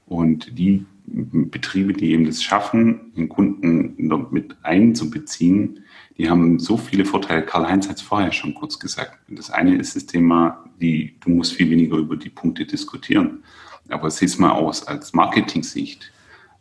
Und 0.06 0.58
die 0.58 0.86
Betriebe, 1.06 1.94
die 1.94 2.12
eben 2.12 2.26
das 2.26 2.42
schaffen, 2.42 3.14
den 3.18 3.28
Kunden 3.30 3.96
mit 4.32 4.56
einzubeziehen, 4.64 5.82
die 6.18 6.30
haben 6.30 6.60
so 6.60 6.78
viele 6.78 7.06
Vorteile. 7.06 7.46
Karl-Heinz 7.46 7.90
hat 7.90 7.98
es 7.98 8.02
vorher 8.02 8.32
schon 8.32 8.54
kurz 8.54 8.80
gesagt. 8.80 9.18
Das 9.28 9.52
eine 9.52 9.76
ist 9.76 9.96
das 9.96 10.06
Thema, 10.06 10.64
die, 10.80 11.16
du 11.20 11.30
musst 11.30 11.54
viel 11.54 11.70
weniger 11.70 11.98
über 11.98 12.16
die 12.16 12.30
Punkte 12.30 12.66
diskutieren. 12.66 13.44
Aber 13.90 14.10
sieh 14.10 14.26
es 14.26 14.38
mal 14.38 14.52
aus 14.52 14.88
als 14.88 15.14
Marketing-Sicht. 15.14 16.12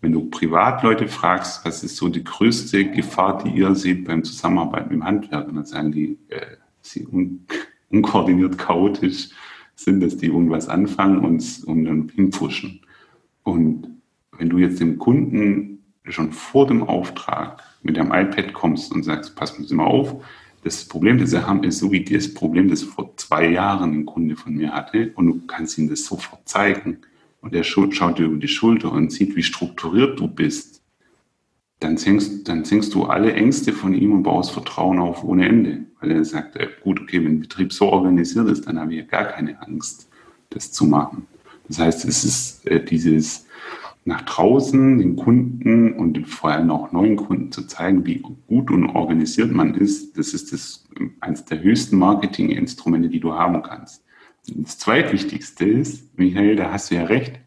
Wenn 0.00 0.12
du 0.12 0.28
Privatleute 0.28 1.08
fragst, 1.08 1.64
was 1.64 1.82
ist 1.82 1.96
so 1.96 2.08
die 2.08 2.24
größte 2.24 2.90
Gefahr, 2.90 3.42
die 3.42 3.50
ihr 3.50 3.74
seht 3.74 4.04
beim 4.04 4.24
Zusammenarbeiten 4.24 4.88
mit 4.90 4.98
dem 4.98 5.04
Handwerk, 5.04 5.46
dann 5.46 5.64
sagen 5.64 5.92
die, 5.92 6.18
äh, 6.28 6.56
sie 6.82 7.06
un 7.06 7.46
unkoordiniert, 7.90 8.58
chaotisch 8.58 9.30
sind, 9.76 10.00
dass 10.00 10.16
die 10.16 10.26
irgendwas 10.26 10.68
anfangen 10.68 11.18
und, 11.18 11.62
und 11.64 11.84
dann 11.84 12.08
hinpfuschen. 12.08 12.80
Und 13.44 13.88
wenn 14.36 14.50
du 14.50 14.58
jetzt 14.58 14.80
dem 14.80 14.98
Kunden 14.98 15.84
schon 16.04 16.32
vor 16.32 16.66
dem 16.66 16.82
Auftrag 16.82 17.62
mit 17.84 17.96
dem 17.96 18.12
iPad 18.12 18.52
kommst 18.52 18.92
und 18.92 19.04
sagst, 19.04 19.36
pass 19.36 19.56
mal 19.70 19.84
auf, 19.84 20.16
das 20.64 20.84
Problem, 20.86 21.18
das 21.18 21.32
wir 21.32 21.46
haben, 21.46 21.62
ist 21.62 21.78
so 21.78 21.92
wie 21.92 22.02
das 22.02 22.32
Problem, 22.32 22.68
das 22.68 22.82
vor 22.82 23.14
zwei 23.16 23.50
Jahren 23.50 23.92
ein 23.92 24.06
Kunde 24.06 24.34
von 24.34 24.54
mir 24.54 24.72
hatte 24.72 25.12
und 25.14 25.26
du 25.26 25.46
kannst 25.46 25.78
ihm 25.78 25.88
das 25.88 26.04
sofort 26.04 26.48
zeigen 26.48 26.98
und 27.42 27.54
er 27.54 27.62
schaut 27.62 28.18
dir 28.18 28.24
über 28.24 28.38
die 28.38 28.48
Schulter 28.48 28.90
und 28.90 29.12
sieht, 29.12 29.36
wie 29.36 29.42
strukturiert 29.42 30.18
du 30.18 30.26
bist, 30.26 30.82
dann 31.80 31.98
senkst, 31.98 32.48
dann 32.48 32.64
senkst 32.64 32.94
du 32.94 33.04
alle 33.04 33.34
Ängste 33.34 33.74
von 33.74 33.92
ihm 33.92 34.12
und 34.12 34.22
baust 34.22 34.52
Vertrauen 34.52 34.98
auf 34.98 35.22
ohne 35.22 35.46
Ende. 35.46 35.84
Weil 36.00 36.12
er 36.12 36.24
sagt, 36.24 36.56
äh, 36.56 36.68
gut, 36.82 37.00
okay, 37.00 37.22
wenn 37.22 37.32
ein 37.32 37.40
Betrieb 37.40 37.74
so 37.74 37.90
organisiert 37.90 38.48
ist, 38.48 38.66
dann 38.66 38.80
habe 38.80 38.94
ich 38.94 39.00
ja 39.00 39.04
gar 39.04 39.24
keine 39.24 39.60
Angst, 39.60 40.08
das 40.48 40.72
zu 40.72 40.86
machen. 40.86 41.26
Das 41.68 41.78
heißt, 41.78 42.04
es 42.06 42.24
ist 42.24 42.66
äh, 42.66 42.82
dieses 42.82 43.46
nach 44.04 44.22
draußen 44.22 44.98
den 44.98 45.16
Kunden 45.16 45.94
und 45.94 46.28
vor 46.28 46.50
allem 46.50 46.70
auch 46.70 46.92
neuen 46.92 47.16
Kunden 47.16 47.52
zu 47.52 47.66
zeigen, 47.66 48.04
wie 48.04 48.18
gut 48.18 48.70
und 48.70 48.90
organisiert 48.90 49.50
man 49.52 49.74
ist, 49.74 50.18
das 50.18 50.34
ist 50.34 50.52
das 50.52 50.84
eines 51.20 51.46
der 51.46 51.62
höchsten 51.62 51.96
Marketinginstrumente, 51.98 53.08
die 53.08 53.20
du 53.20 53.32
haben 53.32 53.62
kannst. 53.62 54.04
Das 54.46 54.78
zweitwichtigste 54.78 55.64
ist, 55.64 56.18
Michael, 56.18 56.56
da 56.56 56.70
hast 56.70 56.90
du 56.90 56.96
ja 56.96 57.04
recht. 57.04 57.40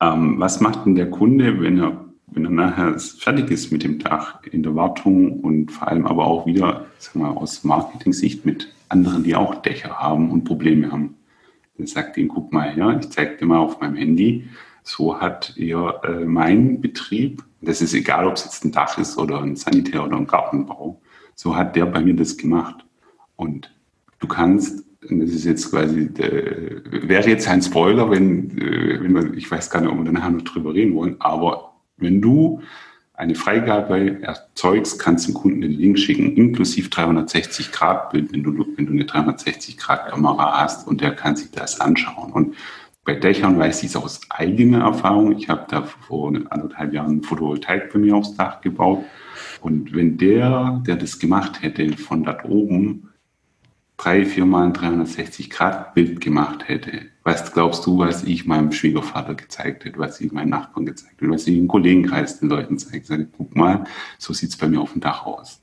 Ähm, 0.00 0.38
was 0.38 0.60
macht 0.60 0.84
denn 0.84 0.94
der 0.94 1.10
Kunde, 1.10 1.60
wenn 1.62 1.78
er, 1.78 2.04
wenn 2.26 2.44
er 2.44 2.50
nachher 2.50 2.98
fertig 2.98 3.50
ist 3.50 3.72
mit 3.72 3.84
dem 3.84 3.98
Dach 3.98 4.42
in 4.44 4.62
der 4.62 4.74
Wartung 4.74 5.40
und 5.40 5.72
vor 5.72 5.88
allem 5.88 6.06
aber 6.06 6.26
auch 6.26 6.46
wieder, 6.46 6.86
sagen 6.98 7.20
wir, 7.20 7.36
aus 7.36 7.64
Marketing-Sicht 7.64 8.44
mit 8.44 8.74
anderen, 8.90 9.24
die 9.24 9.34
auch 9.34 9.62
Dächer 9.62 9.98
haben 9.98 10.30
und 10.30 10.44
Probleme 10.44 10.92
haben? 10.92 11.14
Dann 11.78 11.86
sagt 11.86 12.18
ihm, 12.18 12.28
guck 12.28 12.52
mal 12.52 12.70
her, 12.70 12.98
ich 13.00 13.08
zeige 13.08 13.38
dir 13.38 13.46
mal 13.46 13.58
auf 13.58 13.80
meinem 13.80 13.96
Handy, 13.96 14.44
so 14.88 15.20
hat 15.20 15.52
ihr 15.56 16.00
äh, 16.02 16.24
mein 16.24 16.80
Betrieb, 16.80 17.44
das 17.60 17.82
ist 17.82 17.92
egal, 17.92 18.26
ob 18.26 18.34
es 18.34 18.44
jetzt 18.44 18.64
ein 18.64 18.72
Dach 18.72 18.96
ist 18.96 19.18
oder 19.18 19.42
ein 19.42 19.54
Sanitär 19.54 20.04
oder 20.04 20.16
ein 20.16 20.26
Gartenbau, 20.26 21.00
so 21.34 21.54
hat 21.54 21.76
der 21.76 21.86
bei 21.86 22.00
mir 22.00 22.14
das 22.14 22.36
gemacht. 22.36 22.84
Und 23.36 23.70
du 24.18 24.26
kannst, 24.26 24.84
das 25.02 25.30
ist 25.30 25.44
jetzt 25.44 25.70
quasi, 25.70 26.08
der, 26.08 26.30
wäre 27.06 27.28
jetzt 27.28 27.48
ein 27.48 27.62
Spoiler, 27.62 28.10
wenn, 28.10 28.58
äh, 28.58 29.02
wenn 29.02 29.12
man, 29.12 29.34
ich 29.34 29.50
weiß 29.50 29.68
gar 29.68 29.82
nicht, 29.82 29.90
ob 29.90 30.02
wir 30.02 30.10
nachher 30.10 30.30
noch 30.30 30.42
drüber 30.42 30.72
reden 30.72 30.94
wollen, 30.94 31.16
aber 31.18 31.74
wenn 31.98 32.22
du 32.22 32.62
eine 33.12 33.34
Freigabe 33.34 34.22
erzeugst, 34.22 34.98
kannst 35.00 35.26
du 35.28 35.32
dem 35.32 35.34
Kunden 35.34 35.60
den 35.60 35.72
Link 35.72 35.98
schicken, 35.98 36.34
inklusive 36.34 36.88
360 36.88 37.72
Grad 37.72 38.10
Bild, 38.10 38.32
wenn 38.32 38.42
du, 38.42 38.56
wenn 38.76 38.86
du 38.86 38.92
eine 38.92 39.04
360 39.04 39.76
Grad 39.76 40.08
Kamera 40.08 40.62
hast 40.62 40.86
und 40.86 41.00
der 41.00 41.14
kann 41.14 41.36
sich 41.36 41.50
das 41.50 41.80
anschauen. 41.80 42.32
Und 42.32 42.54
bei 43.08 43.14
Dächern 43.14 43.58
weiß 43.58 43.84
ich 43.84 43.88
es 43.88 43.96
aus 43.96 44.20
eigener 44.28 44.80
Erfahrung. 44.80 45.32
Ich 45.32 45.48
habe 45.48 45.64
da 45.70 45.82
vor 45.82 46.30
anderthalb 46.50 46.92
Jahren 46.92 47.22
Photovoltaik 47.22 47.90
bei 47.90 47.98
mir 47.98 48.14
aufs 48.14 48.36
Dach 48.36 48.60
gebaut. 48.60 49.02
Und 49.62 49.94
wenn 49.94 50.18
der, 50.18 50.82
der 50.86 50.96
das 50.96 51.18
gemacht 51.18 51.62
hätte, 51.62 51.96
von 51.96 52.22
dort 52.22 52.44
oben 52.44 53.08
drei, 53.96 54.26
vier 54.26 54.44
Mal 54.44 54.66
ein 54.66 54.72
360 54.74 55.48
Grad 55.48 55.94
Bild 55.94 56.20
gemacht 56.20 56.68
hätte, 56.68 57.06
was 57.22 57.50
glaubst 57.50 57.86
du, 57.86 57.98
was 57.98 58.24
ich 58.24 58.44
meinem 58.44 58.72
Schwiegervater 58.72 59.34
gezeigt 59.34 59.86
hätte, 59.86 59.98
was 59.98 60.20
ich 60.20 60.30
meinen 60.30 60.50
Nachbarn 60.50 60.84
gezeigt 60.84 61.22
hätte, 61.22 61.30
was 61.30 61.46
ich 61.46 61.56
im 61.56 61.66
Kollegenkreis 61.66 62.40
den 62.40 62.50
Leuten 62.50 62.76
zeige? 62.76 63.06
Sage, 63.06 63.26
guck 63.34 63.56
mal, 63.56 63.84
so 64.18 64.34
sieht 64.34 64.50
es 64.50 64.58
bei 64.58 64.68
mir 64.68 64.82
auf 64.82 64.92
dem 64.92 65.00
Dach 65.00 65.24
aus. 65.24 65.62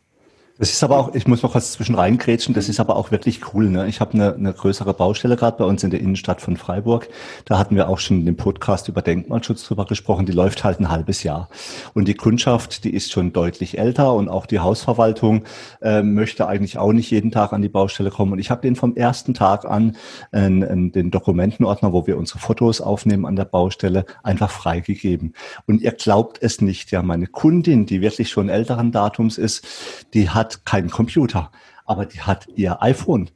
Das 0.58 0.72
ist 0.72 0.82
aber 0.86 0.98
auch, 0.98 1.14
ich 1.14 1.28
muss 1.28 1.44
noch 1.44 1.54
was 1.54 1.74
zwischen 1.74 1.96
reingrätschen, 1.96 2.54
das 2.54 2.70
ist 2.70 2.80
aber 2.80 2.96
auch 2.96 3.12
wirklich 3.12 3.54
cool. 3.54 3.70
Ne? 3.70 3.90
Ich 3.90 4.00
habe 4.00 4.14
eine, 4.14 4.36
eine 4.36 4.54
größere 4.54 4.94
Baustelle 4.94 5.36
gerade 5.36 5.58
bei 5.58 5.66
uns 5.66 5.84
in 5.84 5.90
der 5.90 6.00
Innenstadt 6.00 6.40
von 6.40 6.56
Freiburg. 6.56 7.10
Da 7.44 7.60
hatten 7.60 7.76
wir 7.76 7.90
auch 7.90 8.00
schon 8.00 8.20
in 8.22 8.26
dem 8.26 8.38
Podcast 8.38 8.88
über 8.88 9.02
Denkmalschutz 9.02 9.66
drüber 9.66 9.86
gesprochen. 9.86 10.26
Die 10.26 10.32
läuft 10.32 10.64
halt 10.64 10.80
ein 10.80 10.90
halbes 10.90 11.24
Jahr. 11.24 11.50
Und 11.94 12.08
die 12.08 12.14
Kundschaft, 12.14 12.86
die 12.86 12.94
ist 12.94 13.12
schon 13.12 13.34
deutlich 13.34 13.78
älter 13.78 14.14
und 14.14 14.30
auch 14.30 14.46
die 14.46 14.60
Hausverwaltung 14.60 15.44
äh, 15.82 16.02
möchte 16.02 16.48
eigentlich 16.48 16.78
auch 16.78 16.94
nicht 16.94 17.12
jeden 17.12 17.32
Tag 17.32 17.52
an 17.52 17.62
die 17.62 17.68
Baustelle 17.68 18.10
kommen. 18.10 18.32
Und 18.32 18.40
ich 18.40 18.50
habe 18.50 18.62
den 18.62 18.78
vom 18.78 18.96
ersten 18.96 19.34
Tag 19.34 19.66
an 19.66 19.98
äh, 20.32 20.48
den 20.50 21.12
Dokumentenordner, 21.12 21.92
wo 21.92 22.08
wir 22.08 22.18
unsere 22.18 22.40
Fotos 22.40 22.80
aufnehmen 22.80 23.26
an 23.26 23.36
der 23.36 23.44
Baustelle, 23.44 24.06
einfach 24.24 24.52
freigegeben. 24.52 25.34
Und 25.66 25.82
ihr 25.82 25.92
glaubt 25.92 26.38
es 26.42 26.62
nicht, 26.62 26.92
ja, 26.92 27.02
meine 27.02 27.28
Kundin, 27.28 27.86
die 27.86 28.00
wirklich 28.00 28.30
schon 28.30 28.48
älteren 28.48 28.94
Datums 28.94 29.38
ist, 29.38 29.68
die 30.14 30.30
hat 30.30 30.45
hat 30.46 30.66
keinen 30.66 30.92
Computer, 30.92 31.52
aber 31.86 32.06
die 32.06 32.22
hat 32.22 32.48
ihr 32.56 32.82
iPhone. 32.82 33.32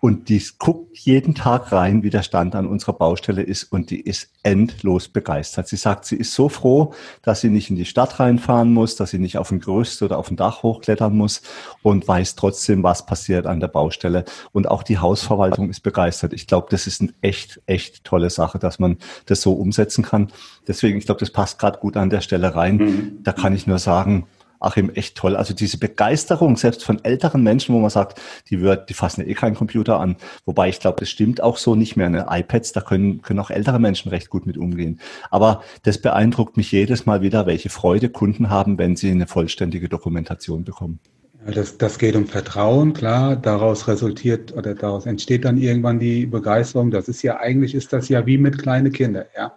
Und 0.00 0.28
die 0.28 0.42
guckt 0.58 0.98
jeden 0.98 1.34
Tag 1.34 1.72
rein, 1.72 2.02
wie 2.02 2.10
der 2.10 2.22
Stand 2.22 2.54
an 2.54 2.66
unserer 2.66 2.92
Baustelle 2.92 3.40
ist 3.40 3.64
und 3.64 3.88
die 3.88 4.00
ist 4.02 4.28
endlos 4.42 5.08
begeistert. 5.08 5.66
Sie 5.66 5.76
sagt, 5.76 6.04
sie 6.04 6.16
ist 6.16 6.34
so 6.34 6.50
froh, 6.50 6.92
dass 7.22 7.40
sie 7.40 7.48
nicht 7.48 7.70
in 7.70 7.76
die 7.76 7.86
Stadt 7.86 8.20
reinfahren 8.20 8.70
muss, 8.74 8.96
dass 8.96 9.12
sie 9.12 9.18
nicht 9.18 9.38
auf 9.38 9.50
ein 9.50 9.60
Gerüst 9.60 10.02
oder 10.02 10.18
auf 10.18 10.30
ein 10.30 10.36
Dach 10.36 10.62
hochklettern 10.62 11.16
muss 11.16 11.40
und 11.82 12.06
weiß 12.06 12.34
trotzdem, 12.34 12.82
was 12.82 13.06
passiert 13.06 13.46
an 13.46 13.60
der 13.60 13.68
Baustelle. 13.68 14.26
Und 14.52 14.68
auch 14.68 14.82
die 14.82 14.98
Hausverwaltung 14.98 15.70
ist 15.70 15.80
begeistert. 15.80 16.34
Ich 16.34 16.46
glaube, 16.46 16.66
das 16.68 16.86
ist 16.86 17.00
eine 17.00 17.14
echt, 17.22 17.62
echt 17.64 18.04
tolle 18.04 18.28
Sache, 18.28 18.58
dass 18.58 18.78
man 18.78 18.98
das 19.24 19.40
so 19.40 19.54
umsetzen 19.54 20.04
kann. 20.04 20.30
Deswegen, 20.68 20.98
ich 20.98 21.06
glaube, 21.06 21.20
das 21.20 21.30
passt 21.30 21.58
gerade 21.58 21.78
gut 21.78 21.96
an 21.96 22.10
der 22.10 22.20
Stelle 22.20 22.54
rein. 22.54 22.76
Mhm. 22.76 23.18
Da 23.22 23.32
kann 23.32 23.54
ich 23.54 23.66
nur 23.66 23.78
sagen, 23.78 24.26
Achim, 24.64 24.90
echt 24.90 25.16
toll. 25.16 25.36
Also 25.36 25.54
diese 25.54 25.78
Begeisterung, 25.78 26.56
selbst 26.56 26.84
von 26.84 27.04
älteren 27.04 27.42
Menschen, 27.42 27.74
wo 27.74 27.80
man 27.80 27.90
sagt, 27.90 28.20
die 28.50 28.60
wird, 28.60 28.88
die 28.88 28.94
fassen 28.94 29.28
eh 29.28 29.34
keinen 29.34 29.54
Computer 29.54 30.00
an. 30.00 30.16
Wobei 30.44 30.68
ich 30.68 30.80
glaube, 30.80 30.98
das 31.00 31.10
stimmt 31.10 31.42
auch 31.42 31.56
so 31.56 31.74
nicht 31.74 31.96
mehr. 31.96 32.08
Ne? 32.08 32.26
iPads, 32.28 32.72
da 32.72 32.80
können, 32.80 33.22
können 33.22 33.40
auch 33.40 33.50
ältere 33.50 33.78
Menschen 33.78 34.08
recht 34.08 34.30
gut 34.30 34.46
mit 34.46 34.58
umgehen. 34.58 35.00
Aber 35.30 35.62
das 35.82 35.98
beeindruckt 35.98 36.56
mich 36.56 36.72
jedes 36.72 37.06
Mal 37.06 37.22
wieder, 37.22 37.46
welche 37.46 37.70
Freude 37.70 38.08
Kunden 38.08 38.50
haben, 38.50 38.78
wenn 38.78 38.96
sie 38.96 39.10
eine 39.10 39.26
vollständige 39.26 39.88
Dokumentation 39.88 40.64
bekommen. 40.64 41.00
Das, 41.46 41.76
das 41.76 41.98
geht 41.98 42.16
um 42.16 42.26
Vertrauen, 42.26 42.94
klar. 42.94 43.36
Daraus 43.36 43.86
resultiert 43.86 44.56
oder 44.56 44.74
daraus 44.74 45.04
entsteht 45.04 45.44
dann 45.44 45.58
irgendwann 45.58 45.98
die 45.98 46.24
Begeisterung. 46.24 46.90
Das 46.90 47.06
ist 47.06 47.22
ja 47.22 47.38
eigentlich 47.38 47.74
ist 47.74 47.92
das 47.92 48.08
ja 48.08 48.24
wie 48.24 48.38
mit 48.38 48.58
kleinen 48.58 48.92
Kindern, 48.92 49.26
ja. 49.36 49.54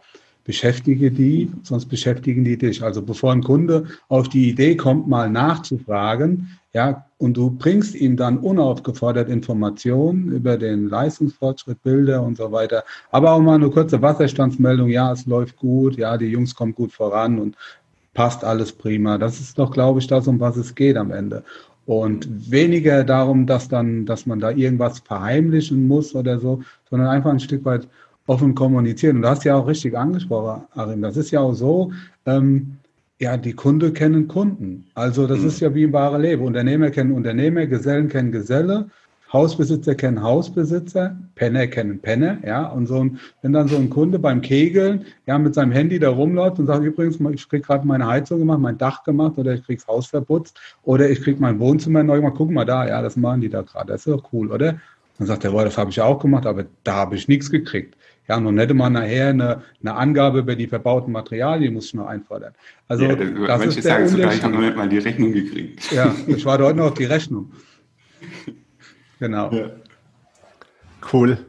Beschäftige 0.47 1.11
die, 1.11 1.51
sonst 1.63 1.87
beschäftigen 1.87 2.45
die 2.45 2.57
dich. 2.57 2.81
Also 2.81 3.01
bevor 3.01 3.33
ein 3.33 3.43
Kunde 3.43 3.83
auf 4.07 4.29
die 4.29 4.49
Idee 4.49 4.77
kommt, 4.77 5.05
mal 5.05 5.29
nachzufragen, 5.29 6.57
ja, 6.73 7.05
und 7.17 7.35
du 7.35 7.51
bringst 7.51 7.95
ihm 7.95 8.15
dann 8.15 8.37
unaufgefordert 8.37 9.27
Informationen 9.27 10.31
über 10.31 10.55
den 10.57 10.87
Leistungsfortschritt, 10.87 11.83
Bilder 11.83 12.23
und 12.23 12.37
so 12.37 12.49
weiter, 12.53 12.85
aber 13.11 13.33
auch 13.33 13.41
mal 13.41 13.55
eine 13.55 13.69
kurze 13.69 14.01
Wasserstandsmeldung, 14.01 14.87
ja, 14.87 15.11
es 15.11 15.25
läuft 15.25 15.57
gut, 15.57 15.97
ja, 15.97 16.15
die 16.17 16.27
Jungs 16.27 16.55
kommen 16.55 16.73
gut 16.73 16.93
voran 16.93 17.39
und 17.39 17.57
passt 18.13 18.45
alles 18.45 18.71
prima. 18.71 19.17
Das 19.17 19.41
ist 19.41 19.59
doch, 19.59 19.71
glaube 19.71 19.99
ich, 19.99 20.07
das, 20.07 20.29
um 20.29 20.39
was 20.39 20.55
es 20.55 20.73
geht 20.75 20.95
am 20.95 21.11
Ende. 21.11 21.43
Und 21.85 22.49
weniger 22.49 23.03
darum, 23.03 23.45
dass 23.47 23.67
dann, 23.67 24.05
dass 24.05 24.25
man 24.25 24.39
da 24.39 24.51
irgendwas 24.51 24.99
verheimlichen 24.99 25.87
muss 25.89 26.15
oder 26.15 26.39
so, 26.39 26.61
sondern 26.89 27.09
einfach 27.09 27.31
ein 27.31 27.41
Stück 27.41 27.65
weit 27.65 27.89
offen 28.27 28.53
kommunizieren. 28.55 29.17
Und 29.17 29.21
du 29.23 29.29
hast 29.29 29.43
ja 29.43 29.55
auch 29.55 29.67
richtig 29.67 29.97
angesprochen, 29.97 30.63
Arim. 30.73 31.01
Das 31.01 31.17
ist 31.17 31.31
ja 31.31 31.39
auch 31.39 31.53
so, 31.53 31.91
ähm, 32.25 32.77
ja, 33.19 33.35
die 33.35 33.53
Kunde 33.53 33.91
kennen 33.91 34.27
Kunden. 34.27 34.85
Also 34.93 35.25
das 35.25 35.39
mhm. 35.39 35.47
ist 35.47 35.59
ja 35.59 35.73
wie 35.73 35.83
im 35.83 35.93
wahren 35.93 36.21
Leben. 36.21 36.43
Unternehmer 36.43 36.91
kennen 36.91 37.11
Unternehmer, 37.11 37.65
Gesellen 37.65 38.09
kennen 38.09 38.31
Geselle. 38.31 38.89
Hausbesitzer 39.33 39.95
kennen 39.95 40.23
Hausbesitzer, 40.23 41.17
Penner 41.35 41.67
kennen 41.67 41.99
Penner, 41.99 42.37
ja, 42.45 42.65
und 42.67 42.87
so 42.87 43.03
ein, 43.03 43.19
wenn 43.41 43.51
dann 43.51 43.67
so 43.67 43.75
ein 43.75 43.89
Kunde 43.89 44.19
beim 44.19 44.39
Kegeln, 44.41 45.05
ja, 45.25 45.37
mit 45.37 45.53
seinem 45.53 45.73
Handy 45.73 45.99
da 45.99 46.09
rumläuft 46.09 46.59
und 46.59 46.67
sagt, 46.67 46.83
übrigens, 46.83 47.19
ich 47.33 47.49
krieg 47.49 47.65
gerade 47.65 47.85
meine 47.85 48.07
Heizung 48.07 48.39
gemacht, 48.39 48.59
mein 48.59 48.77
Dach 48.77 49.03
gemacht 49.03 49.37
oder 49.37 49.53
ich 49.53 49.65
krieg's 49.65 49.85
Haus 49.85 50.07
verputzt 50.07 50.57
oder 50.83 51.09
ich 51.09 51.21
krieg 51.21 51.41
mein 51.41 51.59
Wohnzimmer 51.59 52.03
neu 52.03 52.17
gemacht, 52.17 52.35
guck 52.37 52.51
mal 52.51 52.63
da, 52.63 52.87
ja, 52.87 53.01
das 53.01 53.17
machen 53.17 53.41
die 53.41 53.49
da 53.49 53.63
gerade, 53.63 53.91
das 53.91 54.07
ist 54.07 54.13
doch 54.13 54.31
cool, 54.31 54.49
oder? 54.49 54.79
Dann 55.17 55.27
sagt 55.27 55.43
er, 55.43 55.51
boah, 55.51 55.65
das 55.65 55.77
habe 55.77 55.89
ich 55.89 55.99
auch 55.99 56.19
gemacht, 56.19 56.45
aber 56.45 56.65
da 56.83 56.95
habe 56.95 57.15
ich 57.15 57.27
nichts 57.27 57.49
gekriegt. 57.49 57.97
Ja, 58.27 58.39
nun 58.39 58.57
hätte 58.57 58.73
man 58.73 58.93
nachher 58.93 59.29
eine, 59.29 59.63
eine 59.81 59.95
Angabe 59.95 60.39
über 60.39 60.55
die 60.55 60.67
verbauten 60.67 61.11
Materialien, 61.13 61.73
muss 61.73 61.85
ich 61.85 61.93
noch 61.93 62.07
einfordern. 62.07 62.53
Also, 62.87 63.05
ja, 63.05 63.15
das, 63.15 63.65
ist 63.67 63.75
der 63.77 63.83
sagen 63.83 64.07
sogar, 64.09 64.33
ich 64.33 64.43
habe 64.43 64.53
noch 64.53 64.61
nicht 64.61 64.75
mal 64.75 64.89
die 64.89 64.97
Rechnung 64.97 65.31
gekriegt. 65.31 65.91
Ja, 65.91 66.13
ich 66.27 66.45
war 66.45 66.59
heute 66.59 66.77
noch 66.77 66.87
auf 66.87 66.93
die 66.93 67.05
Rechnung. 67.05 67.51
Genau. 69.19 69.51
Ja. 69.51 69.71
Cool. 71.11 71.39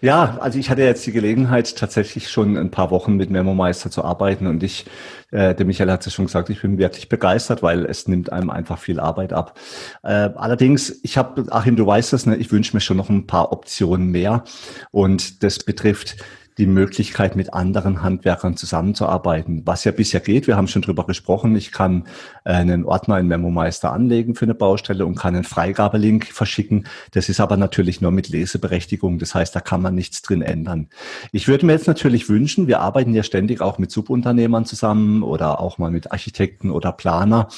Ja, 0.00 0.36
also 0.40 0.58
ich 0.58 0.68
hatte 0.70 0.82
jetzt 0.82 1.06
die 1.06 1.12
Gelegenheit, 1.12 1.76
tatsächlich 1.76 2.28
schon 2.28 2.56
ein 2.56 2.70
paar 2.70 2.90
Wochen 2.90 3.16
mit 3.16 3.30
MemoMeister 3.30 3.90
zu 3.90 4.04
arbeiten 4.04 4.46
und 4.46 4.62
ich, 4.62 4.84
äh, 5.30 5.54
der 5.54 5.66
Michael 5.66 5.90
hat 5.90 6.06
es 6.06 6.12
schon 6.12 6.26
gesagt, 6.26 6.50
ich 6.50 6.60
bin 6.60 6.78
wirklich 6.78 7.08
begeistert, 7.08 7.62
weil 7.62 7.86
es 7.86 8.06
nimmt 8.06 8.30
einem 8.32 8.50
einfach 8.50 8.78
viel 8.78 9.00
Arbeit 9.00 9.32
ab. 9.32 9.58
Äh, 10.02 10.30
allerdings, 10.34 11.00
ich 11.02 11.16
habe, 11.16 11.46
Achim, 11.50 11.76
du 11.76 11.86
weißt 11.86 12.12
das, 12.12 12.26
ne, 12.26 12.36
ich 12.36 12.52
wünsche 12.52 12.76
mir 12.76 12.80
schon 12.80 12.96
noch 12.96 13.08
ein 13.08 13.26
paar 13.26 13.52
Optionen 13.52 14.10
mehr 14.10 14.44
und 14.90 15.42
das 15.42 15.60
betrifft 15.60 16.16
die 16.58 16.66
Möglichkeit, 16.66 17.36
mit 17.36 17.52
anderen 17.52 18.02
Handwerkern 18.02 18.56
zusammenzuarbeiten, 18.56 19.62
was 19.66 19.84
ja 19.84 19.92
bisher 19.92 20.20
geht. 20.20 20.46
Wir 20.46 20.56
haben 20.56 20.68
schon 20.68 20.80
drüber 20.80 21.04
gesprochen. 21.04 21.54
Ich 21.54 21.70
kann 21.70 22.04
äh, 22.44 22.52
einen 22.52 22.86
Ordner 22.86 23.18
in 23.18 23.26
MemoMeister 23.26 23.92
anlegen 23.92 24.34
für 24.34 24.46
eine 24.46 24.54
Baustelle 24.54 25.04
und 25.04 25.16
kann 25.16 25.34
einen 25.34 25.44
Freigabelink 25.44 26.26
verschicken. 26.26 26.86
Das 27.10 27.28
ist 27.28 27.40
aber 27.40 27.58
natürlich 27.58 28.00
nur 28.00 28.10
mit 28.10 28.30
Leseberechtigung. 28.30 29.18
Das 29.18 29.34
heißt, 29.34 29.54
da 29.54 29.60
kann 29.60 29.82
man 29.82 29.94
nichts 29.94 30.22
drin 30.22 30.40
ändern. 30.40 30.88
Ich 31.30 31.46
würde 31.46 31.66
mir 31.66 31.72
jetzt 31.72 31.88
natürlich 31.88 32.30
wünschen, 32.30 32.68
wir 32.68 32.80
arbeiten 32.80 33.12
ja 33.12 33.22
ständig 33.22 33.60
auch 33.60 33.76
mit 33.76 33.90
Subunternehmern 33.90 34.64
zusammen 34.64 35.22
oder 35.22 35.60
auch 35.60 35.76
mal 35.76 35.90
mit 35.90 36.12
Architekten 36.12 36.70
oder 36.70 36.92
Planer, 36.92 37.48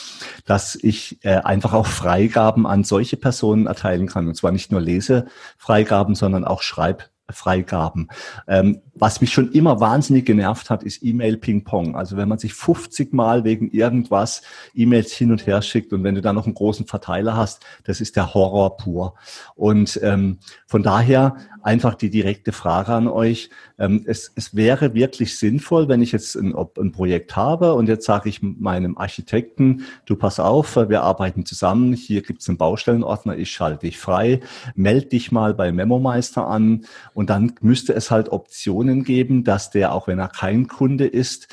dass 0.44 0.74
ich 0.74 1.24
äh, 1.24 1.36
einfach 1.36 1.72
auch 1.72 1.86
Freigaben 1.86 2.66
an 2.66 2.82
solche 2.82 3.16
Personen 3.16 3.66
erteilen 3.66 4.08
kann. 4.08 4.26
Und 4.26 4.34
zwar 4.34 4.50
nicht 4.50 4.72
nur 4.72 4.80
Lesefreigaben, 4.80 6.16
sondern 6.16 6.44
auch 6.44 6.62
Schreib 6.62 7.10
Freigaben. 7.30 8.08
Ähm, 8.46 8.80
was 9.00 9.20
mich 9.20 9.32
schon 9.32 9.52
immer 9.52 9.80
wahnsinnig 9.80 10.24
genervt 10.26 10.70
hat, 10.70 10.82
ist 10.82 11.02
E-Mail-Ping-Pong. 11.02 11.96
Also 11.96 12.16
wenn 12.16 12.28
man 12.28 12.38
sich 12.38 12.54
50 12.54 13.12
Mal 13.12 13.44
wegen 13.44 13.70
irgendwas 13.70 14.42
E-Mails 14.74 15.12
hin 15.12 15.30
und 15.30 15.46
her 15.46 15.62
schickt 15.62 15.92
und 15.92 16.04
wenn 16.04 16.14
du 16.14 16.20
dann 16.20 16.34
noch 16.34 16.46
einen 16.46 16.54
großen 16.54 16.86
Verteiler 16.86 17.36
hast, 17.36 17.64
das 17.84 18.00
ist 18.00 18.16
der 18.16 18.34
Horror 18.34 18.76
pur. 18.76 19.14
Und 19.54 19.98
ähm, 20.02 20.38
von 20.66 20.82
daher 20.82 21.36
einfach 21.62 21.94
die 21.94 22.08
direkte 22.08 22.52
Frage 22.52 22.92
an 22.92 23.08
euch. 23.08 23.50
Ähm, 23.78 24.04
es, 24.06 24.32
es 24.34 24.56
wäre 24.56 24.94
wirklich 24.94 25.38
sinnvoll, 25.38 25.88
wenn 25.88 26.00
ich 26.00 26.12
jetzt 26.12 26.34
ein, 26.34 26.54
ein 26.54 26.92
Projekt 26.92 27.36
habe 27.36 27.74
und 27.74 27.88
jetzt 27.88 28.06
sage 28.06 28.28
ich 28.28 28.40
meinem 28.42 28.96
Architekten, 28.96 29.84
du 30.06 30.16
pass 30.16 30.40
auf, 30.40 30.76
wir 30.76 31.02
arbeiten 31.02 31.44
zusammen, 31.44 31.92
hier 31.92 32.22
gibt 32.22 32.40
es 32.40 32.48
einen 32.48 32.56
Baustellenordner, 32.56 33.36
ich 33.36 33.50
schalte 33.50 33.86
dich 33.86 33.98
frei, 33.98 34.40
melde 34.74 35.06
dich 35.08 35.30
mal 35.30 35.52
bei 35.52 35.70
MemoMeister 35.70 36.46
an 36.46 36.86
und 37.12 37.28
dann 37.28 37.52
müsste 37.60 37.94
es 37.94 38.10
halt 38.10 38.30
Optionen 38.30 38.87
geben, 39.04 39.44
dass 39.44 39.70
der, 39.70 39.92
auch 39.92 40.06
wenn 40.06 40.18
er 40.18 40.28
kein 40.28 40.68
Kunde 40.68 41.06
ist, 41.06 41.48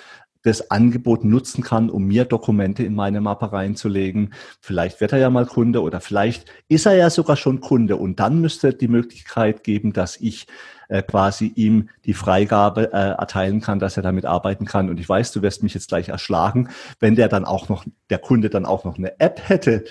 das 0.46 0.70
Angebot 0.70 1.24
nutzen 1.24 1.64
kann, 1.64 1.90
um 1.90 2.06
mir 2.06 2.24
Dokumente 2.24 2.84
in 2.84 2.94
meine 2.94 3.20
Mappe 3.20 3.52
reinzulegen. 3.52 4.34
Vielleicht 4.62 5.02
wird 5.02 5.12
er 5.12 5.18
ja 5.18 5.30
mal 5.32 5.48
Kunde 5.48 5.82
oder 5.82 6.02
vielleicht 6.02 6.46
ist 6.68 6.86
er 6.86 6.94
ja 6.94 7.10
sogar 7.10 7.36
schon 7.36 7.62
Kunde 7.62 7.96
und 7.96 8.20
dann 8.20 8.42
müsste 8.42 8.72
die 8.72 8.88
Möglichkeit 8.88 9.64
geben, 9.64 9.92
dass 9.92 10.18
ich 10.18 10.46
äh, 10.88 11.02
quasi 11.02 11.52
ihm 11.56 11.90
die 12.06 12.14
Freigabe 12.14 12.94
äh, 12.94 13.18
erteilen 13.18 13.60
kann, 13.60 13.80
dass 13.80 13.98
er 13.98 14.04
damit 14.04 14.26
arbeiten 14.26 14.66
kann. 14.66 14.90
Und 14.90 15.00
ich 15.00 15.10
weiß, 15.10 15.32
du 15.32 15.42
wirst 15.42 15.64
mich 15.64 15.74
jetzt 15.74 15.88
gleich 15.88 16.10
erschlagen, 16.10 16.70
wenn 17.00 17.16
der 17.16 17.28
dann 17.28 17.46
auch 17.46 17.68
noch, 17.68 17.84
der 18.12 18.20
Kunde 18.20 18.52
dann 18.52 18.68
auch 18.68 18.84
noch 18.84 19.00
eine 19.00 19.20
App 19.20 19.42
hätte, 19.50 19.86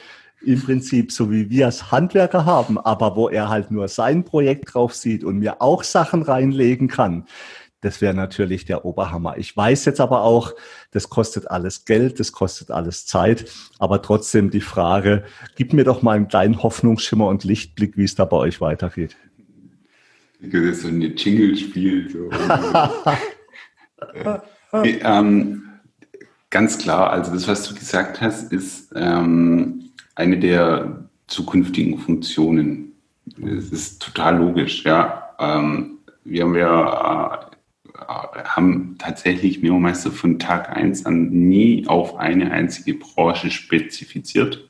im 0.46 0.62
Prinzip 0.62 1.12
so 1.12 1.30
wie 1.30 1.50
wir 1.50 1.68
es 1.68 1.90
Handwerker 1.90 2.44
haben, 2.44 2.78
aber 2.78 3.16
wo 3.16 3.28
er 3.28 3.48
halt 3.48 3.70
nur 3.70 3.88
sein 3.88 4.24
Projekt 4.24 4.74
drauf 4.74 4.94
sieht 4.94 5.24
und 5.24 5.38
mir 5.38 5.60
auch 5.60 5.82
Sachen 5.82 6.22
reinlegen 6.22 6.88
kann. 6.88 7.26
Das 7.84 8.00
wäre 8.00 8.14
natürlich 8.14 8.64
der 8.64 8.86
Oberhammer. 8.86 9.36
Ich 9.36 9.54
weiß 9.54 9.84
jetzt 9.84 10.00
aber 10.00 10.22
auch, 10.22 10.54
das 10.92 11.10
kostet 11.10 11.50
alles 11.50 11.84
Geld, 11.84 12.18
das 12.18 12.32
kostet 12.32 12.70
alles 12.70 13.04
Zeit, 13.04 13.44
aber 13.78 14.00
trotzdem 14.00 14.48
die 14.50 14.62
Frage, 14.62 15.24
gib 15.54 15.74
mir 15.74 15.84
doch 15.84 16.00
mal 16.00 16.16
einen 16.16 16.28
kleinen 16.28 16.62
Hoffnungsschimmer 16.62 17.26
und 17.26 17.44
Lichtblick, 17.44 17.98
wie 17.98 18.04
es 18.04 18.14
da 18.14 18.24
bei 18.24 18.38
euch 18.38 18.62
weitergeht. 18.62 19.16
Das 20.40 20.54
ist 20.54 20.82
so 20.82 20.88
ein 20.88 21.02
Jingle-Spiel. 21.02 22.10
So. 22.10 22.30
äh, 24.82 25.00
ähm, 25.02 25.64
ganz 26.48 26.78
klar, 26.78 27.10
also 27.10 27.32
das, 27.32 27.46
was 27.46 27.68
du 27.68 27.74
gesagt 27.74 28.22
hast, 28.22 28.50
ist 28.50 28.92
ähm, 28.94 29.83
eine 30.14 30.38
der 30.38 31.08
zukünftigen 31.26 31.98
Funktionen. 31.98 32.92
Das 33.38 33.70
ist 33.70 34.02
total 34.02 34.38
logisch, 34.38 34.84
ja. 34.84 35.30
Ähm, 35.38 35.98
wir 36.24 36.44
haben 36.44 36.56
ja 36.56 37.50
haben 38.44 38.96
tatsächlich 38.98 39.62
Mehrmeister 39.62 40.10
von 40.10 40.38
Tag 40.38 40.76
1 40.76 41.06
an 41.06 41.30
nie 41.30 41.86
auf 41.86 42.16
eine 42.16 42.50
einzige 42.50 42.94
Branche 42.94 43.50
spezifiziert. 43.50 44.68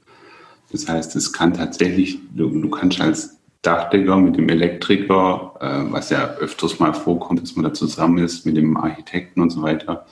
Das 0.70 0.88
heißt, 0.88 1.16
es 1.16 1.32
kann 1.32 1.54
tatsächlich, 1.54 2.18
du, 2.34 2.48
du 2.48 2.68
kannst 2.68 3.00
als 3.00 3.38
Dachdecker 3.62 4.16
mit 4.16 4.36
dem 4.36 4.48
Elektriker, 4.48 5.54
äh, 5.60 5.92
was 5.92 6.10
ja 6.10 6.34
öfters 6.34 6.78
mal 6.80 6.92
vorkommt, 6.92 7.42
dass 7.42 7.56
man 7.56 7.64
da 7.64 7.72
zusammen 7.72 8.18
ist, 8.18 8.44
mit 8.44 8.56
dem 8.56 8.76
Architekten 8.76 9.40
und 9.40 9.50
so 9.50 9.62
weiter, 9.62 10.06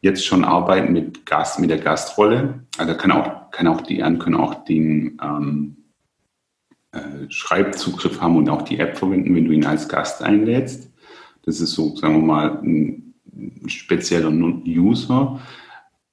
jetzt 0.00 0.24
schon 0.24 0.44
arbeiten 0.44 0.92
mit 0.92 1.26
Gast, 1.26 1.58
mit 1.60 1.70
der 1.70 1.78
Gastrolle. 1.78 2.64
Also 2.78 2.94
kann 2.94 3.12
auch, 3.12 3.50
kann 3.50 3.66
auch 3.66 3.82
die 3.82 3.98
können 3.98 4.36
auch 4.36 4.64
den 4.64 5.18
ähm, 5.22 5.76
äh, 6.92 7.28
Schreibzugriff 7.28 8.20
haben 8.20 8.36
und 8.36 8.48
auch 8.48 8.62
die 8.62 8.78
App 8.78 8.96
verwenden, 8.96 9.34
wenn 9.34 9.44
du 9.44 9.52
ihn 9.52 9.66
als 9.66 9.88
Gast 9.88 10.22
einlädst. 10.22 10.90
Das 11.42 11.60
ist 11.60 11.72
so, 11.72 11.94
sagen 11.96 12.14
wir 12.14 12.26
mal, 12.26 12.60
ein 12.62 13.14
spezieller 13.66 14.30
User, 14.30 15.40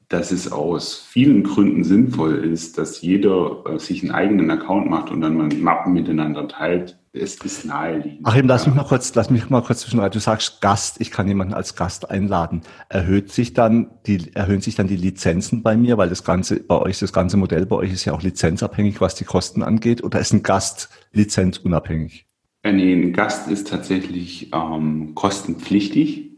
dass 0.09 0.31
es 0.31 0.51
aus 0.51 0.95
vielen 0.95 1.43
Gründen 1.43 1.83
sinnvoll 1.83 2.35
ist, 2.35 2.77
dass 2.77 3.01
jeder 3.01 3.63
äh, 3.65 3.79
sich 3.79 4.03
einen 4.03 4.11
eigenen 4.11 4.49
Account 4.49 4.89
macht 4.89 5.11
und 5.11 5.19
dann 5.19 5.35
mal 5.35 5.49
Mappen 5.49 5.93
miteinander 5.93 6.47
teilt. 6.47 6.97
Es 7.11 7.35
ist 7.43 7.65
naheliegend. 7.65 8.25
Achim, 8.25 8.47
lass 8.47 8.67
mich 8.67 8.75
mal 8.75 8.83
kurz, 8.83 9.13
lass 9.15 9.29
mich 9.29 9.49
mal 9.49 9.61
kurz 9.61 9.81
zwischenrein. 9.81 10.11
Du 10.11 10.19
sagst 10.19 10.61
Gast, 10.61 11.01
ich 11.01 11.11
kann 11.11 11.27
jemanden 11.27 11.53
als 11.53 11.75
Gast 11.75 12.09
einladen. 12.09 12.61
Erhöht 12.89 13.31
sich 13.31 13.53
dann 13.53 13.89
die, 14.05 14.33
erhöhen 14.33 14.61
sich 14.61 14.75
dann 14.75 14.87
die 14.87 14.95
Lizenzen 14.95 15.61
bei 15.61 15.75
mir, 15.75 15.97
weil 15.97 16.09
das 16.09 16.23
ganze, 16.23 16.59
bei 16.59 16.77
euch, 16.77 16.99
das 16.99 17.11
ganze 17.11 17.35
Modell 17.35 17.65
bei 17.65 17.75
euch 17.75 17.91
ist 17.91 18.05
ja 18.05 18.13
auch 18.13 18.21
lizenzabhängig, 18.21 19.01
was 19.01 19.15
die 19.15 19.25
Kosten 19.25 19.63
angeht, 19.63 20.03
oder 20.03 20.19
ist 20.19 20.31
ein 20.31 20.43
Gast 20.43 20.89
lizenzunabhängig? 21.11 22.27
Nee, 22.63 22.93
ein 22.93 23.13
Gast 23.13 23.49
ist 23.49 23.67
tatsächlich 23.67 24.51
ähm, 24.53 25.15
kostenpflichtig, 25.15 26.31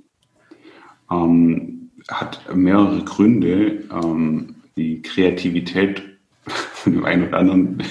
ähm, 1.11 1.78
hat 2.09 2.41
mehrere 2.55 3.03
Gründe. 3.03 3.83
Ähm, 3.91 4.55
die 4.75 5.01
Kreativität 5.01 6.03
von 6.45 6.93
dem 6.93 7.05
einen 7.05 7.27
oder 7.27 7.37
anderen 7.37 7.83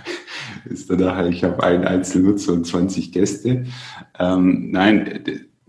ist 0.64 0.90
da 0.90 1.16
halt, 1.16 1.32
ich 1.32 1.44
habe 1.44 1.62
einen 1.62 1.84
Einzelnutzer 1.84 2.52
und 2.52 2.66
20 2.66 3.12
Gäste. 3.12 3.66
Ähm, 4.18 4.70
nein, 4.70 5.24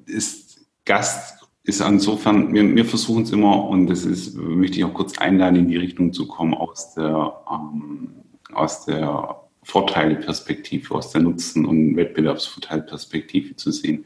ist 0.05 0.47
Gast 0.85 1.37
ist 1.67 1.81
insofern, 1.81 2.53
wir, 2.53 2.63
wir 2.75 2.85
versuchen 2.85 3.23
es 3.23 3.31
immer 3.31 3.65
und 3.65 3.87
das 3.87 4.05
ist, 4.05 4.35
möchte 4.35 4.77
ich 4.77 4.85
auch 4.85 4.93
kurz 4.93 5.17
einladen, 5.17 5.57
in 5.57 5.67
die 5.67 5.75
Richtung 5.75 6.13
zu 6.13 6.25
kommen 6.25 6.53
aus 6.53 6.93
der, 6.93 7.33
ähm, 7.51 8.11
aus 8.53 8.85
der 8.85 9.41
Vorteileperspektive, 9.63 10.95
aus 10.95 11.11
der 11.11 11.21
Nutzen- 11.21 11.65
und 11.65 11.97
Wettbewerbsvorteilperspektive 11.97 13.57
zu 13.57 13.71
sehen. 13.71 14.05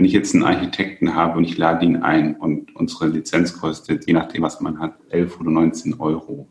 Wenn 0.00 0.06
ich 0.06 0.14
jetzt 0.14 0.34
einen 0.34 0.44
Architekten 0.44 1.14
habe 1.14 1.36
und 1.36 1.44
ich 1.44 1.58
lade 1.58 1.84
ihn 1.84 1.96
ein 1.96 2.34
und 2.36 2.74
unsere 2.74 3.06
Lizenz 3.06 3.60
kostet, 3.60 4.06
je 4.06 4.14
nachdem, 4.14 4.40
was 4.40 4.58
man 4.62 4.80
hat, 4.80 4.94
11 5.10 5.38
oder 5.38 5.50
19 5.50 6.00
Euro, 6.00 6.48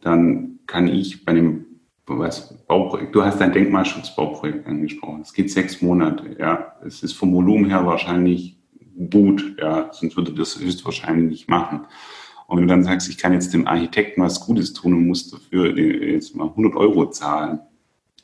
dann 0.00 0.58
kann 0.66 0.88
ich 0.88 1.24
bei 1.24 1.32
dem 1.32 1.64
was, 2.06 2.58
Bauprojekt, 2.66 3.14
du 3.14 3.22
hast 3.22 3.40
ein 3.40 3.52
Denkmalschutzbauprojekt 3.52 4.66
angesprochen. 4.66 5.20
Es 5.22 5.32
geht 5.32 5.52
sechs 5.52 5.80
Monate, 5.80 6.34
ja. 6.40 6.74
Es 6.84 7.04
ist 7.04 7.12
vom 7.12 7.32
Volumen 7.32 7.66
her 7.66 7.86
wahrscheinlich 7.86 8.58
gut, 9.12 9.54
ja, 9.60 9.90
sonst 9.92 10.16
würde 10.16 10.32
das 10.32 10.58
höchstwahrscheinlich 10.58 11.30
nicht 11.30 11.48
machen. 11.48 11.82
Und 12.48 12.56
wenn 12.56 12.66
du 12.66 12.74
dann 12.74 12.82
sagst, 12.82 13.08
ich 13.08 13.16
kann 13.16 13.32
jetzt 13.32 13.54
dem 13.54 13.68
Architekten 13.68 14.22
was 14.22 14.44
Gutes 14.44 14.72
tun 14.72 14.94
und 14.94 15.06
muss 15.06 15.30
dafür 15.30 15.78
jetzt 15.78 16.34
mal 16.34 16.48
100 16.48 16.74
Euro 16.74 17.08
zahlen, 17.10 17.60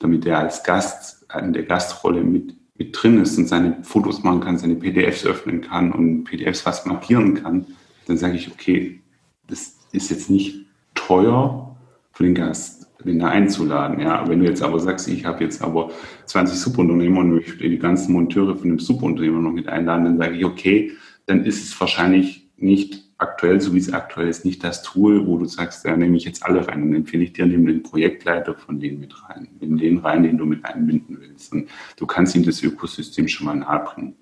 damit 0.00 0.26
er 0.26 0.40
als 0.40 0.64
Gast 0.64 1.28
in 1.40 1.52
der 1.52 1.62
Gastrolle 1.62 2.24
mit, 2.24 2.56
mit 2.76 2.90
drin 2.92 3.20
ist 3.20 3.38
und 3.38 3.46
seine 3.46 3.78
Fotos 3.82 4.22
machen 4.22 4.40
kann, 4.40 4.58
seine 4.58 4.74
PDFs 4.74 5.24
öffnen 5.24 5.60
kann 5.60 5.92
und 5.92 6.24
PDFs 6.24 6.66
was 6.66 6.84
markieren 6.86 7.34
kann, 7.34 7.66
dann 8.06 8.16
sage 8.16 8.36
ich, 8.36 8.50
okay, 8.50 9.00
das 9.46 9.78
ist 9.92 10.10
jetzt 10.10 10.28
nicht 10.30 10.66
teuer 10.94 11.76
für 12.12 12.24
den 12.24 12.34
Gast, 12.34 12.88
den 13.04 13.18
da 13.18 13.28
einzuladen. 13.28 14.00
Ja, 14.00 14.26
wenn 14.28 14.40
du 14.40 14.46
jetzt 14.46 14.62
aber 14.62 14.80
sagst, 14.80 15.08
ich 15.08 15.24
habe 15.24 15.44
jetzt 15.44 15.62
aber 15.62 15.90
20 16.26 16.58
Subunternehmer 16.58 17.20
und 17.20 17.34
möchte 17.34 17.68
die 17.68 17.78
ganzen 17.78 18.12
Monteure 18.12 18.56
von 18.56 18.68
dem 18.68 18.78
Subunternehmer 18.78 19.40
noch 19.40 19.52
mit 19.52 19.68
einladen, 19.68 20.04
dann 20.04 20.18
sage 20.18 20.36
ich, 20.36 20.44
okay, 20.44 20.92
dann 21.26 21.44
ist 21.44 21.62
es 21.64 21.80
wahrscheinlich 21.80 22.48
nicht 22.56 23.13
aktuell, 23.24 23.60
so 23.60 23.74
wie 23.74 23.78
es 23.78 23.92
aktuell 23.92 24.28
ist, 24.28 24.44
nicht 24.44 24.62
das 24.62 24.82
Tool, 24.82 25.26
wo 25.26 25.38
du 25.38 25.46
sagst, 25.46 25.84
da 25.84 25.96
nehme 25.96 26.16
ich 26.16 26.24
jetzt 26.24 26.44
alle 26.44 26.66
rein. 26.66 26.80
Dann 26.80 26.94
empfehle 26.94 27.24
ich 27.24 27.32
dir, 27.32 27.46
nimm 27.46 27.66
den 27.66 27.82
Projektleiter 27.82 28.54
von 28.54 28.78
denen 28.78 29.00
mit 29.00 29.14
rein. 29.28 29.48
Nimm 29.60 29.78
den 29.78 29.98
rein, 29.98 30.22
den 30.22 30.38
du 30.38 30.46
mit 30.46 30.64
einbinden 30.64 31.18
willst. 31.20 31.52
Und 31.52 31.68
du 31.96 32.06
kannst 32.06 32.36
ihm 32.36 32.44
das 32.44 32.62
Ökosystem 32.62 33.28
schon 33.28 33.46
mal 33.46 33.56
nahebringen. 33.56 34.14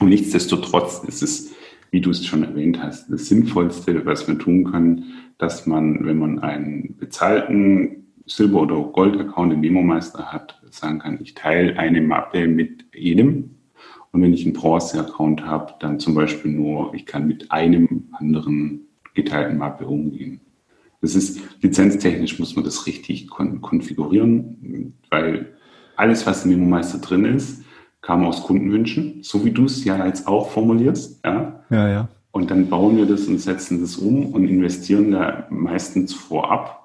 Und 0.00 0.08
nichtsdestotrotz 0.08 1.04
ist 1.06 1.22
es, 1.22 1.52
wie 1.90 2.00
du 2.00 2.10
es 2.10 2.24
schon 2.24 2.42
erwähnt 2.42 2.82
hast, 2.82 3.10
das 3.10 3.26
Sinnvollste, 3.26 4.04
was 4.06 4.26
wir 4.26 4.38
tun 4.38 4.64
können, 4.64 5.04
dass 5.38 5.66
man, 5.66 6.04
wenn 6.06 6.18
man 6.18 6.38
einen 6.38 6.96
bezahlten 6.96 8.14
Silber- 8.26 8.62
oder 8.62 8.80
Gold-Account 8.80 9.52
im 9.52 9.60
Memo-Meister 9.60 10.32
hat, 10.32 10.60
sagen 10.70 11.00
kann, 11.00 11.18
ich 11.20 11.34
teile 11.34 11.78
eine 11.78 12.00
Mappe 12.00 12.46
mit 12.46 12.86
jedem 12.94 13.56
und 14.12 14.22
wenn 14.22 14.32
ich 14.32 14.44
einen 14.44 14.54
Bronze-Account 14.54 15.44
habe, 15.44 15.74
dann 15.80 16.00
zum 16.00 16.14
Beispiel 16.14 16.50
nur, 16.50 16.92
ich 16.94 17.06
kann 17.06 17.26
mit 17.26 17.50
einem 17.52 18.08
anderen 18.12 18.82
geteilten 19.14 19.58
Mappe 19.58 19.86
umgehen. 19.86 20.40
Das 21.00 21.14
ist 21.14 21.40
lizenztechnisch 21.62 22.38
muss 22.38 22.56
man 22.56 22.64
das 22.64 22.86
richtig 22.86 23.28
kon 23.28 23.60
konfigurieren, 23.60 24.94
weil 25.08 25.54
alles, 25.96 26.26
was 26.26 26.44
im 26.44 26.52
Memo-Meister 26.52 26.98
drin 26.98 27.24
ist, 27.24 27.62
kam 28.02 28.24
aus 28.24 28.42
Kundenwünschen, 28.42 29.22
so 29.22 29.44
wie 29.44 29.50
du 29.50 29.64
es 29.64 29.84
ja 29.84 30.06
jetzt 30.06 30.26
auch 30.26 30.50
formulierst. 30.50 31.20
Ja, 31.24 31.64
ja. 31.70 31.88
ja. 31.88 32.08
Und 32.32 32.50
dann 32.50 32.68
bauen 32.68 32.96
wir 32.96 33.06
das 33.06 33.26
und 33.26 33.38
setzen 33.38 33.80
das 33.80 33.96
um 33.96 34.26
und 34.26 34.46
investieren 34.46 35.10
da 35.10 35.46
meistens 35.50 36.14
vorab 36.14 36.79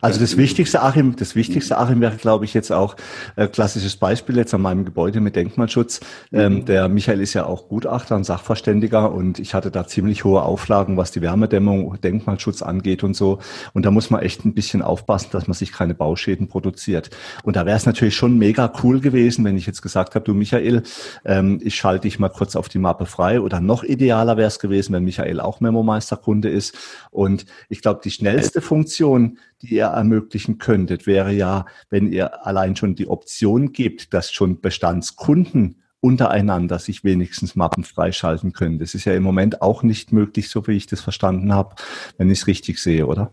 also 0.00 0.20
das 0.20 0.36
Wichtigste, 0.36 0.82
Achim, 0.82 1.16
das 1.16 1.34
Wichtigste, 1.34 1.78
Achim, 1.78 2.00
wäre, 2.00 2.16
glaube 2.16 2.44
ich, 2.44 2.54
jetzt 2.54 2.72
auch 2.72 2.96
äh, 3.36 3.48
klassisches 3.48 3.96
Beispiel 3.96 4.36
jetzt 4.36 4.54
an 4.54 4.62
meinem 4.62 4.84
Gebäude 4.84 5.20
mit 5.20 5.36
Denkmalschutz. 5.36 6.00
Ähm, 6.32 6.54
mhm. 6.54 6.64
der 6.64 6.88
Michael 6.88 7.20
ist 7.20 7.34
ja 7.34 7.46
auch 7.46 7.68
Gutachter 7.68 8.16
und 8.16 8.24
Sachverständiger 8.24 9.12
und 9.12 9.38
ich 9.38 9.54
hatte 9.54 9.70
da 9.70 9.86
ziemlich 9.86 10.24
hohe 10.24 10.42
Auflagen, 10.42 10.96
was 10.96 11.10
die 11.10 11.20
Wärmedämmung, 11.20 12.00
Denkmalschutz 12.00 12.62
angeht 12.62 13.04
und 13.04 13.14
so. 13.14 13.38
Und 13.72 13.84
da 13.84 13.90
muss 13.90 14.10
man 14.10 14.22
echt 14.22 14.44
ein 14.44 14.54
bisschen 14.54 14.82
aufpassen, 14.82 15.28
dass 15.32 15.46
man 15.46 15.54
sich 15.54 15.72
keine 15.72 15.94
Bauschäden 15.94 16.48
produziert. 16.48 17.10
Und 17.42 17.56
da 17.56 17.66
wäre 17.66 17.76
es 17.76 17.86
natürlich 17.86 18.16
schon 18.16 18.38
mega 18.38 18.72
cool 18.82 19.00
gewesen, 19.00 19.44
wenn 19.44 19.56
ich 19.56 19.66
jetzt 19.66 19.82
gesagt 19.82 20.14
habe, 20.14 20.24
du 20.24 20.34
Michael, 20.34 20.82
ähm, 21.24 21.60
ich 21.62 21.74
schalte 21.74 22.02
dich 22.02 22.18
mal 22.18 22.28
kurz 22.28 22.56
auf 22.56 22.68
die 22.68 22.78
Mappe 22.78 23.06
frei. 23.06 23.40
Oder 23.40 23.60
noch 23.60 23.82
idealer 23.82 24.36
wäre 24.36 24.48
es 24.48 24.58
gewesen, 24.58 24.92
wenn 24.92 25.04
Michael 25.04 25.40
auch 25.40 25.60
Memo-Meisterkunde 25.60 26.48
ist. 26.48 26.76
Und 27.10 27.46
ich 27.68 27.82
glaube, 27.82 28.00
die 28.02 28.10
schnellste 28.10 28.60
Funktion, 28.60 29.38
die 29.62 29.74
ihr 29.74 29.86
ermöglichen 29.86 30.58
könntet, 30.58 31.06
wäre 31.06 31.32
ja, 31.32 31.66
wenn 31.90 32.10
ihr 32.10 32.46
allein 32.46 32.76
schon 32.76 32.94
die 32.94 33.08
Option 33.08 33.72
gibt, 33.72 34.14
dass 34.14 34.32
schon 34.32 34.60
Bestandskunden 34.60 35.76
untereinander 36.00 36.78
sich 36.78 37.04
wenigstens 37.04 37.56
Mappen 37.56 37.84
freischalten 37.84 38.52
können. 38.52 38.78
Das 38.78 38.94
ist 38.94 39.04
ja 39.04 39.14
im 39.14 39.22
Moment 39.22 39.60
auch 39.60 39.82
nicht 39.82 40.12
möglich, 40.12 40.48
so 40.48 40.66
wie 40.66 40.72
ich 40.72 40.86
das 40.86 41.00
verstanden 41.00 41.52
habe, 41.52 41.74
wenn 42.16 42.30
ich 42.30 42.40
es 42.40 42.46
richtig 42.46 42.78
sehe, 42.78 43.06
oder? 43.06 43.32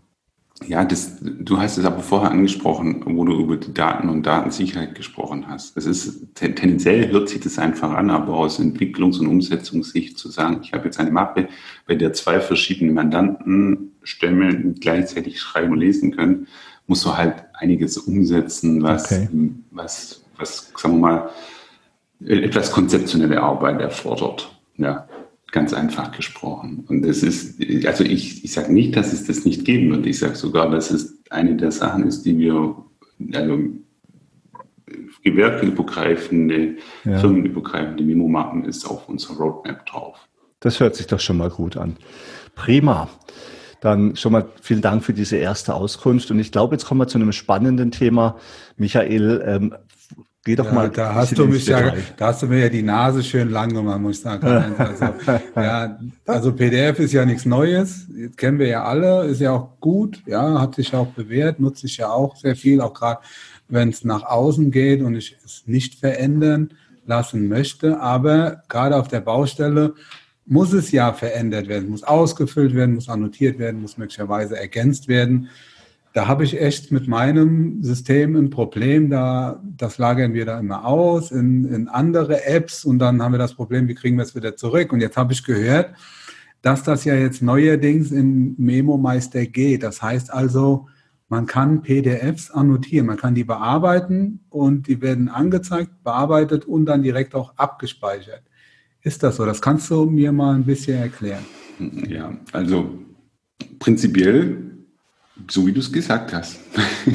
Ja, 0.65 0.83
das, 0.83 1.17
du 1.21 1.59
hast 1.59 1.77
es 1.77 1.85
aber 1.85 1.99
vorher 1.99 2.31
angesprochen, 2.31 3.03
wo 3.05 3.23
du 3.23 3.39
über 3.39 3.57
die 3.57 3.73
Daten 3.73 4.09
und 4.09 4.25
Datensicherheit 4.25 4.95
gesprochen 4.95 5.47
hast. 5.47 5.77
Es 5.77 5.85
ist 5.85 6.33
tendenziell 6.33 7.11
hört 7.11 7.29
sich 7.29 7.41
das 7.41 7.59
einfach 7.59 7.91
an, 7.91 8.09
aber 8.09 8.33
aus 8.33 8.59
Entwicklungs- 8.59 9.19
und 9.19 9.27
Umsetzungssicht 9.27 10.17
zu 10.17 10.29
sagen, 10.29 10.61
ich 10.63 10.73
habe 10.73 10.85
jetzt 10.85 10.99
eine 10.99 11.11
Mappe, 11.11 11.47
bei 11.85 11.93
der 11.93 12.11
zwei 12.13 12.39
verschiedene 12.39 12.91
Mandantenstämme 14.07 14.73
gleichzeitig 14.79 15.39
schreiben 15.39 15.73
und 15.73 15.79
lesen 15.79 16.15
können, 16.15 16.47
musst 16.87 17.05
du 17.05 17.15
halt 17.15 17.43
einiges 17.53 17.97
umsetzen, 17.97 18.81
was, 18.81 19.11
okay. 19.11 19.29
was, 19.71 20.23
was, 20.37 20.71
sagen 20.75 20.95
wir 20.95 20.99
mal, 20.99 21.29
etwas 22.25 22.71
konzeptionelle 22.71 23.41
Arbeit 23.41 23.81
erfordert. 23.81 24.51
Ja 24.77 25.07
ganz 25.53 25.73
einfach 25.73 26.11
gesprochen. 26.11 26.83
Und 26.89 27.03
das 27.03 27.23
ist, 27.23 27.61
also 27.85 28.03
ich, 28.03 28.43
ich 28.43 28.51
sage 28.51 28.73
nicht, 28.73 28.97
dass 28.97 29.13
es 29.13 29.27
das 29.27 29.45
nicht 29.45 29.63
geben 29.63 29.89
wird. 29.91 30.05
Ich 30.05 30.19
sage 30.19 30.35
sogar, 30.35 30.69
dass 30.69 30.91
es 30.91 31.23
eine 31.29 31.55
der 31.55 31.71
Sachen 31.71 32.05
ist, 32.05 32.23
die 32.23 32.37
wir, 32.37 32.75
also 33.33 33.57
gewerbeübergreifende, 35.23 36.75
ja. 37.05 37.19
firmenübergreifende 37.19 38.03
Memo-Mappen 38.03 38.65
ist 38.65 38.85
auf 38.85 39.07
unserer 39.07 39.37
Roadmap 39.37 39.85
drauf. 39.85 40.17
Das 40.59 40.81
hört 40.81 40.95
sich 40.95 41.07
doch 41.07 41.21
schon 41.21 41.37
mal 41.37 41.49
gut 41.49 41.77
an. 41.77 41.95
Prima. 42.53 43.09
Dann 43.81 44.15
schon 44.15 44.31
mal 44.31 44.47
vielen 44.61 44.81
Dank 44.81 45.03
für 45.03 45.13
diese 45.13 45.37
erste 45.37 45.73
Auskunft. 45.73 46.31
Und 46.31 46.39
ich 46.39 46.51
glaube, 46.51 46.75
jetzt 46.75 46.85
kommen 46.85 46.99
wir 46.99 47.07
zu 47.07 47.17
einem 47.17 47.31
spannenden 47.31 47.91
Thema. 47.91 48.37
Michael, 48.77 49.43
ähm, 49.45 49.75
Geh 50.47 50.55
doch 50.55 50.67
ja, 50.67 50.71
mal. 50.71 50.89
Da 50.89 51.13
hast 51.13 51.37
du 51.37 51.45
mich 51.45 51.67
ja, 51.67 51.93
da 52.15 52.27
hast 52.27 52.41
du 52.41 52.47
mir 52.47 52.59
ja 52.59 52.69
die 52.69 52.81
Nase 52.81 53.21
schön 53.21 53.49
lang 53.49 53.73
gemacht, 53.73 53.99
muss 53.99 54.15
ich 54.15 54.21
sagen. 54.21 54.47
Also, 54.77 55.05
ja, 55.57 55.99
also 56.25 56.53
PDF 56.53 56.99
ist 56.99 57.11
ja 57.11 57.25
nichts 57.25 57.45
Neues. 57.45 58.07
Jetzt 58.15 58.37
kennen 58.37 58.57
wir 58.57 58.67
ja 58.67 58.85
alle, 58.85 59.25
ist 59.25 59.41
ja 59.41 59.51
auch 59.51 59.77
gut, 59.81 60.23
ja, 60.25 60.61
hat 60.61 60.75
sich 60.75 60.93
auch 60.93 61.07
bewährt, 61.07 61.59
nutze 61.59 61.87
ich 61.87 61.97
ja 61.97 62.11
auch 62.11 62.37
sehr 62.37 62.55
viel, 62.55 62.79
auch 62.79 62.93
gerade 62.93 63.19
wenn 63.67 63.89
es 63.89 64.05
nach 64.05 64.23
außen 64.23 64.71
geht 64.71 65.01
und 65.01 65.15
ich 65.15 65.35
es 65.43 65.63
nicht 65.65 65.95
verändern 65.95 66.69
lassen 67.05 67.49
möchte. 67.49 67.99
Aber 67.99 68.63
gerade 68.69 68.95
auf 68.95 69.09
der 69.09 69.19
Baustelle 69.19 69.95
muss 70.47 70.73
es 70.73 70.91
ja 70.91 71.13
verändert 71.13 71.67
werden, 71.67 71.89
muss 71.89 72.03
ausgefüllt 72.03 72.73
werden, 72.73 72.95
muss 72.95 73.09
annotiert 73.09 73.59
werden, 73.59 73.81
muss 73.81 73.97
möglicherweise 73.97 74.57
ergänzt 74.57 75.07
werden 75.07 75.49
da 76.17 76.27
habe 76.27 76.43
ich 76.43 76.59
echt 76.59 76.91
mit 76.91 77.07
meinem 77.07 77.83
System 77.83 78.35
ein 78.35 78.49
Problem. 78.49 79.11
Da, 79.11 79.61
das 79.63 79.99
lagern 79.99 80.33
wir 80.33 80.45
da 80.45 80.59
immer 80.59 80.83
aus 80.83 81.29
in, 81.29 81.65
in 81.65 81.87
andere 81.87 82.43
Apps 82.43 82.85
und 82.85 82.97
dann 82.97 83.21
haben 83.21 83.33
wir 83.33 83.37
das 83.37 83.53
Problem, 83.53 83.87
wie 83.87 83.93
kriegen 83.93 84.17
wir 84.17 84.23
es 84.23 84.33
wieder 84.33 84.55
zurück? 84.55 84.91
Und 84.91 85.01
jetzt 85.01 85.15
habe 85.15 85.33
ich 85.33 85.43
gehört, 85.43 85.93
dass 86.63 86.81
das 86.81 87.05
ja 87.05 87.13
jetzt 87.13 87.43
neuerdings 87.43 88.11
in 88.11 88.55
Memo 88.57 88.97
Meister 88.97 89.45
geht. 89.45 89.83
Das 89.83 90.01
heißt 90.01 90.33
also, 90.33 90.87
man 91.29 91.45
kann 91.45 91.83
PDFs 91.83 92.49
annotieren, 92.49 93.05
man 93.05 93.17
kann 93.17 93.35
die 93.35 93.43
bearbeiten 93.43 94.39
und 94.49 94.87
die 94.87 94.99
werden 95.03 95.29
angezeigt, 95.29 96.03
bearbeitet 96.03 96.65
und 96.65 96.87
dann 96.87 97.03
direkt 97.03 97.35
auch 97.35 97.53
abgespeichert. 97.57 98.41
Ist 99.07 99.23
das 99.23 99.37
so? 99.37 99.45
Das 99.45 99.61
kannst 99.61 99.89
du 99.89 100.05
mir 100.05 100.33
mal 100.33 100.53
ein 100.53 100.65
bisschen 100.65 100.97
erklären. 100.97 101.45
Ja, 102.09 102.35
also 102.51 102.99
prinzipiell 103.79 104.67
so 105.49 105.65
wie 105.65 105.71
du 105.71 105.79
es 105.79 105.93
gesagt 105.93 106.33
hast. 106.33 106.59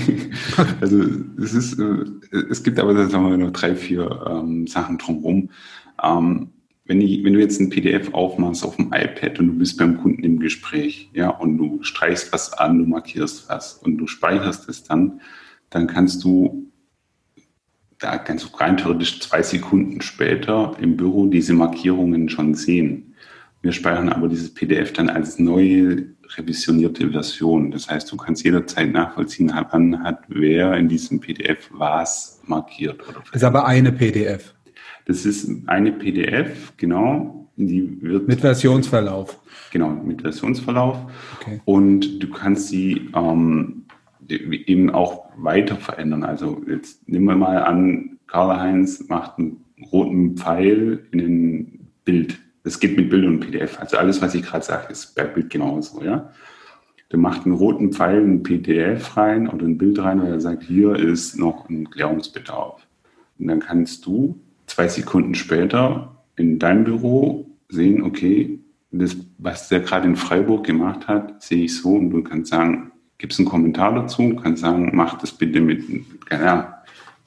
also 0.81 1.05
es 1.39 1.53
ist, 1.53 1.79
äh, 1.79 2.05
es 2.49 2.63
gibt 2.63 2.79
aber, 2.79 2.95
sagen 3.09 3.31
wir 3.31 3.37
noch 3.37 3.53
drei, 3.53 3.75
vier 3.75 4.25
ähm, 4.27 4.67
Sachen 4.67 4.97
drumherum. 4.97 5.51
Ähm, 6.03 6.53
wenn, 6.87 7.03
ich, 7.03 7.25
wenn 7.25 7.35
du 7.35 7.41
jetzt 7.41 7.61
ein 7.61 7.69
PDF 7.69 8.15
aufmachst 8.15 8.65
auf 8.65 8.77
dem 8.77 8.93
iPad 8.93 9.39
und 9.41 9.49
du 9.49 9.59
bist 9.59 9.77
beim 9.77 10.01
Kunden 10.01 10.25
im 10.25 10.39
Gespräch, 10.41 11.11
ja, 11.13 11.29
und 11.29 11.59
du 11.59 11.83
streichst 11.83 12.33
was 12.33 12.53
an, 12.55 12.79
du 12.79 12.87
markierst 12.87 13.49
was 13.51 13.75
und 13.75 13.99
du 13.99 14.07
speicherst 14.07 14.67
es 14.69 14.83
dann, 14.85 15.21
dann 15.69 15.87
kannst 15.87 16.25
du 16.25 16.72
da 18.03 18.19
kannst 18.19 18.45
du 18.45 18.57
rein 18.57 18.77
theoretisch 18.77 19.21
zwei 19.21 19.43
Sekunden 19.43 20.01
später 20.01 20.75
im 20.81 20.97
Büro 20.97 21.27
diese 21.27 21.55
Markierungen 21.55 22.29
schon 22.29 22.55
sehen. 22.55 23.15
Wir 23.63 23.71
speichern 23.71 24.09
aber 24.09 24.29
dieses 24.29 24.53
PDF 24.53 24.93
dann 24.93 25.09
als 25.09 25.39
neue 25.39 26.07
revisionierte 26.37 27.11
Version. 27.11 27.71
Das 27.71 27.89
heißt, 27.89 28.11
du 28.11 28.17
kannst 28.17 28.45
jederzeit 28.45 28.93
nachvollziehen, 28.93 29.53
wann 29.71 30.03
hat 30.03 30.25
wer 30.27 30.75
in 30.75 30.89
diesem 30.89 31.21
PDF 31.21 31.71
was 31.73 32.41
markiert. 32.45 33.09
Oder 33.09 33.21
das 33.21 33.37
ist 33.37 33.45
aber 33.45 33.67
eine 33.67 33.93
PDF. 33.93 34.53
Das 35.07 35.25
ist 35.25 35.49
eine 35.67 35.93
PDF, 35.93 36.73
genau. 36.77 37.49
Die 37.57 38.03
wird 38.03 38.27
mit 38.27 38.41
Versionsverlauf. 38.41 39.39
Genau, 39.71 39.91
mit 39.91 40.23
Versionsverlauf. 40.23 40.97
Okay. 41.41 41.61
Und 41.65 42.19
du 42.19 42.31
kannst 42.31 42.69
sie 42.69 43.11
ähm, 43.15 43.82
eben 44.33 44.91
auch 44.91 45.31
weiter 45.37 45.77
verändern. 45.77 46.25
Also 46.25 46.63
jetzt 46.69 47.09
nehmen 47.09 47.27
wir 47.27 47.37
mal 47.37 47.63
an, 47.63 48.19
Karl-Heinz 48.27 49.09
macht 49.09 49.39
einen 49.39 49.65
roten 49.93 50.37
Pfeil 50.37 51.07
in 51.13 51.21
ein 51.21 51.89
Bild. 52.05 52.39
Das 52.65 52.81
geht 52.81 52.97
mit 52.97 53.11
Bild 53.11 53.27
und 53.27 53.41
PDF. 53.41 53.79
Also 53.81 53.97
alles, 53.97 54.23
was 54.23 54.35
ich 54.35 54.43
gerade 54.43 54.65
sage, 54.65 54.93
ist 54.93 55.15
bei 55.15 55.25
Bild 55.25 55.51
genauso, 55.51 56.03
ja. 56.03 56.31
Der 57.11 57.19
macht 57.19 57.45
einen 57.45 57.55
roten 57.55 57.93
Pfeil 57.93 58.23
in 58.23 58.35
ein 58.37 58.43
PDF 58.43 59.17
rein 59.19 59.49
oder 59.49 59.67
ein 59.67 59.77
Bild 59.77 59.99
rein, 59.99 60.23
weil 60.23 60.33
er 60.33 60.41
sagt, 60.41 60.63
hier 60.63 60.97
ist 60.97 61.39
noch 61.39 61.69
ein 61.69 61.91
Klärungsbedarf. 61.91 62.87
Und 63.39 63.49
dann 63.49 63.61
kannst 63.61 64.07
du 64.07 64.41
zwei 64.67 64.89
Sekunden 64.89 65.35
später 65.35 66.17
in 66.37 66.59
deinem 66.59 66.85
Büro 66.85 67.51
sehen, 67.69 68.03
okay, 68.03 68.61
das, 68.93 69.17
was 69.39 69.69
der 69.69 69.81
gerade 69.81 70.07
in 70.07 70.17
Freiburg 70.17 70.65
gemacht 70.65 71.09
hat, 71.09 71.43
sehe 71.43 71.65
ich 71.65 71.77
so 71.77 71.95
und 71.95 72.11
du 72.11 72.23
kannst 72.23 72.51
sagen, 72.51 72.92
gibst 73.23 73.39
einen 73.39 73.49
Kommentar 73.49 73.95
dazu, 73.95 74.35
kannst 74.35 74.63
sagen, 74.63 74.91
mach 74.93 75.17
das 75.19 75.33
bitte 75.33 75.61
mit, 75.61 75.85
keine 76.27 76.51
Ahnung, 76.51 76.65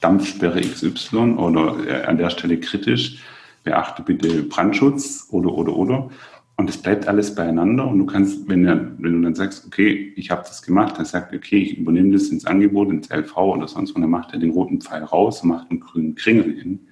Dampfsperre 0.01 0.59
XY 0.59 1.35
oder 1.37 1.77
äh, 1.87 2.03
an 2.03 2.17
der 2.17 2.29
Stelle 2.29 2.59
kritisch, 2.59 3.23
beachte 3.63 4.03
bitte 4.03 4.43
Brandschutz 4.43 5.27
oder, 5.31 5.53
oder, 5.53 5.73
oder. 5.75 6.09
Und 6.57 6.69
es 6.69 6.77
bleibt 6.77 7.07
alles 7.07 7.33
beieinander 7.33 7.87
und 7.87 7.97
du 7.99 8.05
kannst, 8.05 8.47
wenn, 8.47 8.65
er, 8.65 8.91
wenn 8.97 9.13
du 9.13 9.21
dann 9.21 9.35
sagst, 9.35 9.65
okay, 9.65 10.13
ich 10.17 10.31
habe 10.31 10.43
das 10.45 10.61
gemacht, 10.61 10.97
dann 10.97 11.05
sagt, 11.05 11.33
okay, 11.33 11.59
ich 11.59 11.77
übernehme 11.77 12.11
das 12.11 12.27
ins 12.27 12.45
Angebot, 12.45 12.89
ins 12.89 13.09
LV 13.09 13.37
oder 13.37 13.67
sonst 13.67 13.91
und 13.91 14.01
dann 14.01 14.11
macht 14.11 14.33
er 14.33 14.39
den 14.39 14.51
roten 14.51 14.81
Pfeil 14.81 15.03
raus 15.03 15.43
macht 15.43 15.71
einen 15.71 15.79
grünen 15.79 16.15
Kringel 16.15 16.55
hin. 16.59 16.87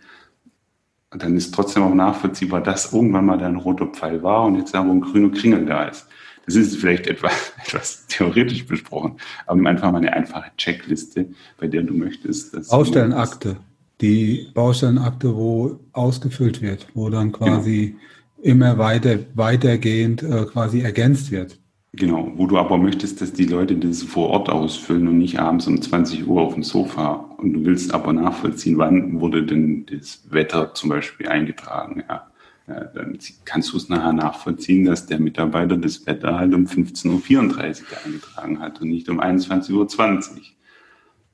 Und 1.12 1.22
dann 1.22 1.36
ist 1.36 1.54
trotzdem 1.54 1.84
auch 1.84 1.94
nachvollziehbar, 1.94 2.62
dass 2.62 2.94
irgendwann 2.94 3.26
mal 3.26 3.38
da 3.38 3.48
ein 3.48 3.58
roter 3.58 3.88
Pfeil 3.88 4.24
war 4.24 4.46
und 4.46 4.56
jetzt 4.56 4.74
aber 4.74 4.92
ein 4.92 5.02
grüner 5.02 5.30
Kringel 5.30 5.66
da 5.66 5.84
ist. 5.84 6.08
Das 6.46 6.56
ist 6.56 6.78
vielleicht 6.78 7.08
etwas, 7.08 7.54
etwas 7.66 8.06
theoretisch 8.08 8.66
besprochen, 8.66 9.18
aber 9.46 9.56
nimm 9.56 9.68
einfach 9.68 9.92
mal 9.92 10.00
eine 10.00 10.14
einfache 10.14 10.52
Checkliste, 10.58 11.28
bei 11.60 11.68
der 11.68 11.84
du 11.84 11.94
möchtest. 11.94 12.54
Dass 12.54 12.70
Baustellenakte. 12.70 13.58
Die 14.02 14.50
Baustellenakte, 14.54 15.36
wo 15.36 15.80
ausgefüllt 15.94 16.62
wird, 16.62 16.88
wo 16.94 17.10
dann 17.10 17.32
quasi 17.32 17.96
genau. 18.42 18.54
immer 18.56 18.78
weiter, 18.78 19.20
weitergehend 19.36 20.24
äh, 20.24 20.46
quasi 20.46 20.82
ergänzt 20.82 21.32
wird. 21.32 21.58
Genau, 21.96 22.32
wo 22.36 22.48
du 22.48 22.58
aber 22.58 22.80
möchtest, 22.80 23.22
dass 23.22 23.34
die 23.34 23.46
Leute 23.46 23.76
das 23.76 24.02
vor 24.02 24.30
Ort 24.30 24.50
ausfüllen 24.50 25.08
und 25.08 25.20
nicht 25.20 25.40
abends 25.40 25.68
um 25.68 25.80
20 25.80 26.28
Uhr 26.28 26.42
auf 26.42 26.56
dem 26.56 26.64
Sofa. 26.64 27.30
Und 27.38 27.54
du 27.54 27.66
willst 27.66 27.94
aber 27.94 28.14
nachvollziehen, 28.14 28.80
wann 28.80 29.22
wurde 29.22 29.46
denn 29.46 29.86
das 29.86 30.24
Wetter 30.32 30.74
zum 30.74 30.90
Beispiel 30.90 31.28
eingetragen. 31.28 32.04
Ja. 32.10 32.32
Ja 32.68 32.84
dann 32.86 33.18
kannst 33.46 33.74
du 33.74 33.78
es 33.78 33.90
nachher 33.90 34.14
nachvollziehen, 34.14 34.86
dass 34.86 35.06
der 35.06 35.20
Mitarbeiter 35.20 35.78
das 35.78 36.06
Wetter 36.06 36.36
halt 36.36 36.54
um 36.54 36.66
15.34 36.66 37.10
Uhr 37.10 38.06
eingetragen 38.06 38.60
hat 38.60 38.82
und 38.82 38.90
nicht 38.90 39.10
um 39.10 39.20
21.20 39.20 39.74
Uhr. 39.74 39.88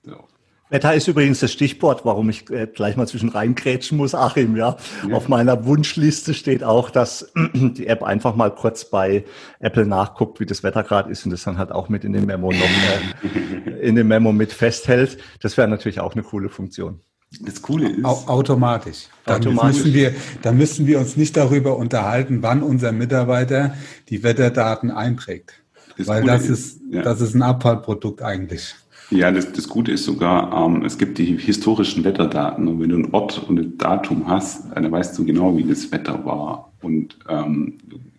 So. 0.04 0.28
Wetter 0.70 0.94
ist 0.94 1.08
übrigens 1.08 1.40
das 1.40 1.52
Stichwort, 1.52 2.06
warum 2.06 2.30
ich 2.30 2.50
äh, 2.52 2.68
gleich 2.68 2.96
mal 2.96 3.08
zwischen 3.08 3.30
reingrätschen 3.30 3.98
muss, 3.98 4.14
Achim, 4.14 4.56
ja. 4.56 4.78
ja. 5.08 5.16
Auf 5.16 5.28
meiner 5.28 5.66
Wunschliste 5.66 6.36
steht 6.36 6.64
auch, 6.64 6.92
dass 6.92 7.32
die 7.54 7.88
App 7.88 8.04
einfach 8.04 8.36
mal 8.36 8.54
kurz 8.54 8.86
bei 8.86 9.26
Apple 9.60 9.88
nachguckt, 9.88 10.40
wie 10.40 10.46
das 10.46 10.62
Wetter 10.62 10.84
gerade 10.84 11.10
ist 11.10 11.26
und 11.26 11.32
das 11.32 11.44
dann 11.44 11.58
halt 11.58 11.72
auch 11.72 11.90
mit 11.90 12.04
in 12.04 12.14
den 12.14 12.26
Memo 12.26 12.52
noch, 12.52 12.60
äh, 12.60 13.80
in 13.80 13.96
dem 13.96 14.08
Memo 14.08 14.32
mit 14.32 14.54
festhält. 14.54 15.18
Das 15.42 15.58
wäre 15.58 15.68
natürlich 15.68 16.02
auch 16.02 16.14
eine 16.14 16.22
coole 16.22 16.50
Funktion. 16.50 17.02
Das 17.42 17.62
Coole 17.62 17.90
ist. 17.90 18.06
automatisch. 18.06 19.08
Dann, 19.26 19.38
automatisch. 19.38 19.78
Müssen 19.84 19.94
wir, 19.94 20.16
dann 20.42 20.58
müssen 20.58 20.88
wir 20.88 21.00
uns 21.00 21.16
nicht 21.16 21.38
darüber 21.38 21.78
unterhalten, 21.78 22.40
wann 22.42 22.64
unser 22.64 22.92
Mitarbeiter 22.92 23.76
die 24.10 24.24
Wetterdaten 24.24 24.90
einträgt. 24.90 25.54
Das 25.98 26.08
Weil 26.08 26.24
das 26.24 26.44
ist, 26.44 26.50
ist 26.50 26.82
ja. 26.90 27.02
das 27.04 27.22
ist 27.22 27.36
ein 27.36 27.44
Abfallprodukt 27.44 28.22
eigentlich. 28.24 28.74
Ja, 29.12 29.32
das, 29.32 29.52
das 29.52 29.68
Gute 29.68 29.92
ist 29.92 30.06
sogar, 30.06 30.54
ähm, 30.66 30.84
es 30.86 30.98
gibt 30.98 31.18
die 31.18 31.38
historischen 31.38 32.04
Wetterdaten 32.04 32.68
und 32.68 32.80
wenn 32.80 32.90
du 32.90 32.96
einen 32.96 33.12
Ort 33.12 33.44
und 33.48 33.60
ein 33.60 33.78
Datum 33.78 34.28
hast, 34.28 34.66
dann 34.74 34.92
weißt 34.92 35.18
du 35.18 35.26
genau, 35.26 35.58
wie 35.58 35.64
das 35.64 35.92
Wetter 35.92 36.24
war. 36.26 36.72
Und 36.82 37.18
ähm, 37.28 37.78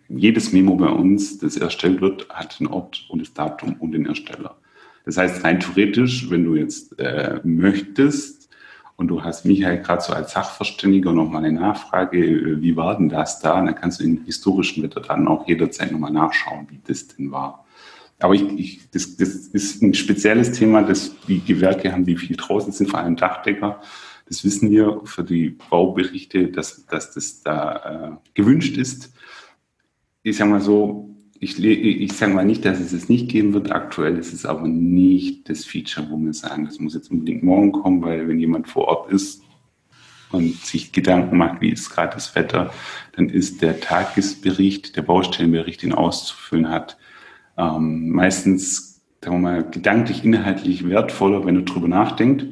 jedes 0.09 0.51
Memo 0.51 0.75
bei 0.75 0.89
uns, 0.89 1.37
das 1.39 1.57
erstellt 1.57 2.01
wird, 2.01 2.27
hat 2.29 2.57
einen 2.59 2.67
Ort 2.67 3.05
und 3.09 3.21
das 3.21 3.33
Datum 3.33 3.75
und 3.79 3.93
den 3.93 4.05
Ersteller. 4.05 4.55
Das 5.05 5.17
heißt, 5.17 5.43
rein 5.43 5.59
theoretisch, 5.59 6.29
wenn 6.29 6.43
du 6.43 6.55
jetzt 6.55 6.99
äh, 6.99 7.39
möchtest 7.43 8.40
und 9.01 9.07
du 9.07 9.23
hast 9.23 9.45
Michael 9.45 9.81
gerade 9.81 10.03
so 10.03 10.13
als 10.13 10.33
Sachverständiger 10.33 11.11
nochmal 11.11 11.43
eine 11.43 11.59
Nachfrage, 11.59 12.23
äh, 12.23 12.61
wie 12.61 12.75
war 12.75 12.95
denn 12.95 13.09
das 13.09 13.39
da? 13.39 13.59
dann 13.59 13.73
kannst 13.73 13.99
du 13.99 14.03
in 14.03 14.23
historischen 14.25 14.83
Wetterdaten 14.83 15.27
auch 15.27 15.47
jederzeit 15.47 15.91
nochmal 15.91 16.11
nachschauen, 16.11 16.67
wie 16.69 16.79
das 16.85 17.07
denn 17.07 17.31
war. 17.31 17.65
Aber 18.19 18.35
ich, 18.35 18.43
ich, 18.59 18.91
das, 18.91 19.17
das 19.17 19.29
ist 19.29 19.81
ein 19.81 19.95
spezielles 19.95 20.51
Thema, 20.51 20.83
dass 20.83 21.15
die 21.27 21.39
Gewerke 21.39 21.91
haben, 21.91 22.05
die 22.05 22.15
viel 22.15 22.37
draußen 22.37 22.71
sind, 22.71 22.91
vor 22.91 22.99
allem 22.99 23.15
Dachdecker. 23.15 23.81
Das 24.27 24.45
wissen 24.45 24.69
wir 24.69 25.01
für 25.05 25.23
die 25.23 25.49
Bauberichte, 25.49 26.49
dass, 26.49 26.85
dass 26.85 27.11
das 27.11 27.41
da 27.41 28.19
äh, 28.21 28.29
gewünscht 28.35 28.77
ist. 28.77 29.11
Ich 30.21 30.37
sage 30.37 30.51
mal 30.51 30.61
so, 30.61 31.09
ich, 31.43 31.57
ich 31.63 32.13
sage 32.13 32.33
mal 32.33 32.45
nicht, 32.45 32.63
dass 32.65 32.79
es 32.79 32.93
es 32.93 33.09
nicht 33.09 33.27
geben 33.27 33.53
wird. 33.53 33.71
Aktuell 33.71 34.15
ist 34.17 34.31
es 34.31 34.45
aber 34.45 34.67
nicht 34.67 35.49
das 35.49 35.65
Feature, 35.65 36.07
wo 36.11 36.17
wir 36.17 36.33
sagen, 36.33 36.65
das 36.65 36.79
muss 36.79 36.93
jetzt 36.93 37.09
unbedingt 37.09 37.41
morgen 37.41 37.71
kommen, 37.71 38.03
weil 38.03 38.27
wenn 38.27 38.39
jemand 38.39 38.69
vor 38.69 38.87
Ort 38.87 39.11
ist 39.11 39.41
und 40.31 40.55
sich 40.57 40.91
Gedanken 40.91 41.37
macht, 41.37 41.59
wie 41.59 41.71
ist 41.71 41.89
gerade 41.89 42.13
das 42.13 42.35
Wetter, 42.35 42.71
dann 43.13 43.27
ist 43.27 43.63
der 43.63 43.79
Tagesbericht, 43.79 44.95
der 44.95 45.01
Baustellenbericht, 45.01 45.81
den 45.81 45.93
auszufüllen 45.93 46.69
hat, 46.69 46.99
ähm, 47.57 48.11
meistens, 48.11 49.01
sagen 49.23 49.37
wir 49.37 49.49
mal, 49.49 49.69
gedanklich, 49.69 50.23
inhaltlich 50.23 50.87
wertvoller, 50.87 51.43
wenn 51.43 51.55
er 51.55 51.63
drüber 51.63 51.87
nachdenkt. 51.87 52.45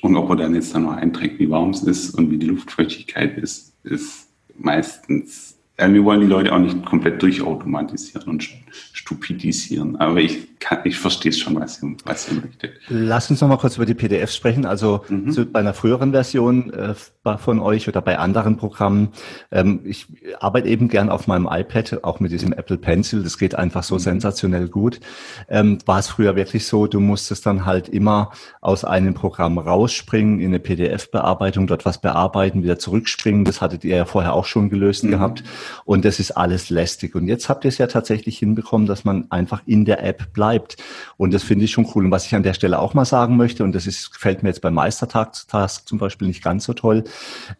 Und 0.00 0.16
ob 0.16 0.30
er 0.30 0.36
dann 0.36 0.54
jetzt 0.54 0.74
dann 0.74 0.84
noch 0.84 0.96
einträgt, 0.96 1.38
wie 1.38 1.50
warm 1.50 1.70
es 1.70 1.82
ist 1.82 2.14
und 2.14 2.30
wie 2.30 2.38
die 2.38 2.46
Luftfeuchtigkeit 2.46 3.36
ist, 3.36 3.74
ist 3.84 4.30
meistens 4.56 5.53
wir 5.76 6.04
wollen 6.04 6.20
die 6.20 6.26
Leute 6.26 6.52
auch 6.52 6.58
nicht 6.58 6.84
komplett 6.84 7.20
durchautomatisieren 7.20 8.28
und 8.28 8.48
stupidisieren. 8.92 9.96
Aber 9.96 10.20
ich, 10.20 10.58
kann, 10.60 10.78
ich 10.84 10.96
verstehe 10.96 11.30
es 11.30 11.38
schon, 11.38 11.56
was 11.56 11.82
ihr, 11.82 11.96
was 12.04 12.30
ihr 12.30 12.40
möchtet. 12.40 12.74
Lass 12.88 13.28
uns 13.28 13.40
noch 13.40 13.48
mal 13.48 13.58
kurz 13.58 13.76
über 13.76 13.84
die 13.84 13.94
PDFs 13.94 14.36
sprechen. 14.36 14.66
Also 14.66 15.04
mhm. 15.08 15.32
so 15.32 15.44
bei 15.44 15.58
einer 15.58 15.74
früheren 15.74 16.12
Version 16.12 16.72
äh, 16.72 16.94
von 17.38 17.58
euch 17.58 17.88
oder 17.88 18.00
bei 18.00 18.18
anderen 18.18 18.56
Programmen. 18.56 19.08
Ähm, 19.50 19.80
ich 19.84 20.06
arbeite 20.38 20.68
eben 20.68 20.88
gern 20.88 21.10
auf 21.10 21.26
meinem 21.26 21.48
iPad, 21.50 22.04
auch 22.04 22.20
mit 22.20 22.30
diesem 22.30 22.52
Apple 22.52 22.78
Pencil. 22.78 23.22
Das 23.22 23.36
geht 23.36 23.56
einfach 23.56 23.82
so 23.82 23.96
mhm. 23.96 24.00
sensationell 24.00 24.68
gut. 24.68 25.00
Ähm, 25.48 25.78
war 25.86 25.98
es 25.98 26.08
früher 26.08 26.36
wirklich 26.36 26.66
so, 26.66 26.86
du 26.86 27.00
musstest 27.00 27.46
dann 27.46 27.66
halt 27.66 27.88
immer 27.88 28.30
aus 28.60 28.84
einem 28.84 29.14
Programm 29.14 29.58
rausspringen, 29.58 30.38
in 30.38 30.46
eine 30.46 30.60
PDF-Bearbeitung, 30.60 31.66
dort 31.66 31.84
was 31.84 32.00
bearbeiten, 32.00 32.62
wieder 32.62 32.78
zurückspringen. 32.78 33.44
Das 33.44 33.60
hattet 33.60 33.84
ihr 33.84 33.96
ja 33.96 34.04
vorher 34.04 34.34
auch 34.34 34.44
schon 34.44 34.70
gelöst 34.70 35.02
mhm. 35.02 35.10
gehabt. 35.10 35.42
Und 35.84 36.04
das 36.04 36.20
ist 36.20 36.32
alles 36.32 36.70
lästig. 36.70 37.14
Und 37.14 37.28
jetzt 37.28 37.48
habt 37.48 37.64
ihr 37.64 37.68
es 37.68 37.78
ja 37.78 37.86
tatsächlich 37.86 38.38
hinbekommen, 38.38 38.86
dass 38.86 39.04
man 39.04 39.30
einfach 39.30 39.62
in 39.66 39.84
der 39.84 40.04
App 40.04 40.32
bleibt. 40.32 40.76
Und 41.16 41.32
das 41.32 41.42
finde 41.42 41.64
ich 41.64 41.72
schon 41.72 41.88
cool. 41.94 42.04
Und 42.04 42.10
was 42.10 42.26
ich 42.26 42.34
an 42.34 42.42
der 42.42 42.54
Stelle 42.54 42.78
auch 42.78 42.94
mal 42.94 43.04
sagen 43.04 43.36
möchte, 43.36 43.64
und 43.64 43.74
das 43.74 43.86
ist, 43.86 44.12
gefällt 44.12 44.42
mir 44.42 44.48
jetzt 44.48 44.60
beim 44.60 44.74
Meistertask 44.74 45.88
zum 45.88 45.98
Beispiel 45.98 46.28
nicht 46.28 46.42
ganz 46.42 46.64
so 46.64 46.72
toll, 46.72 47.04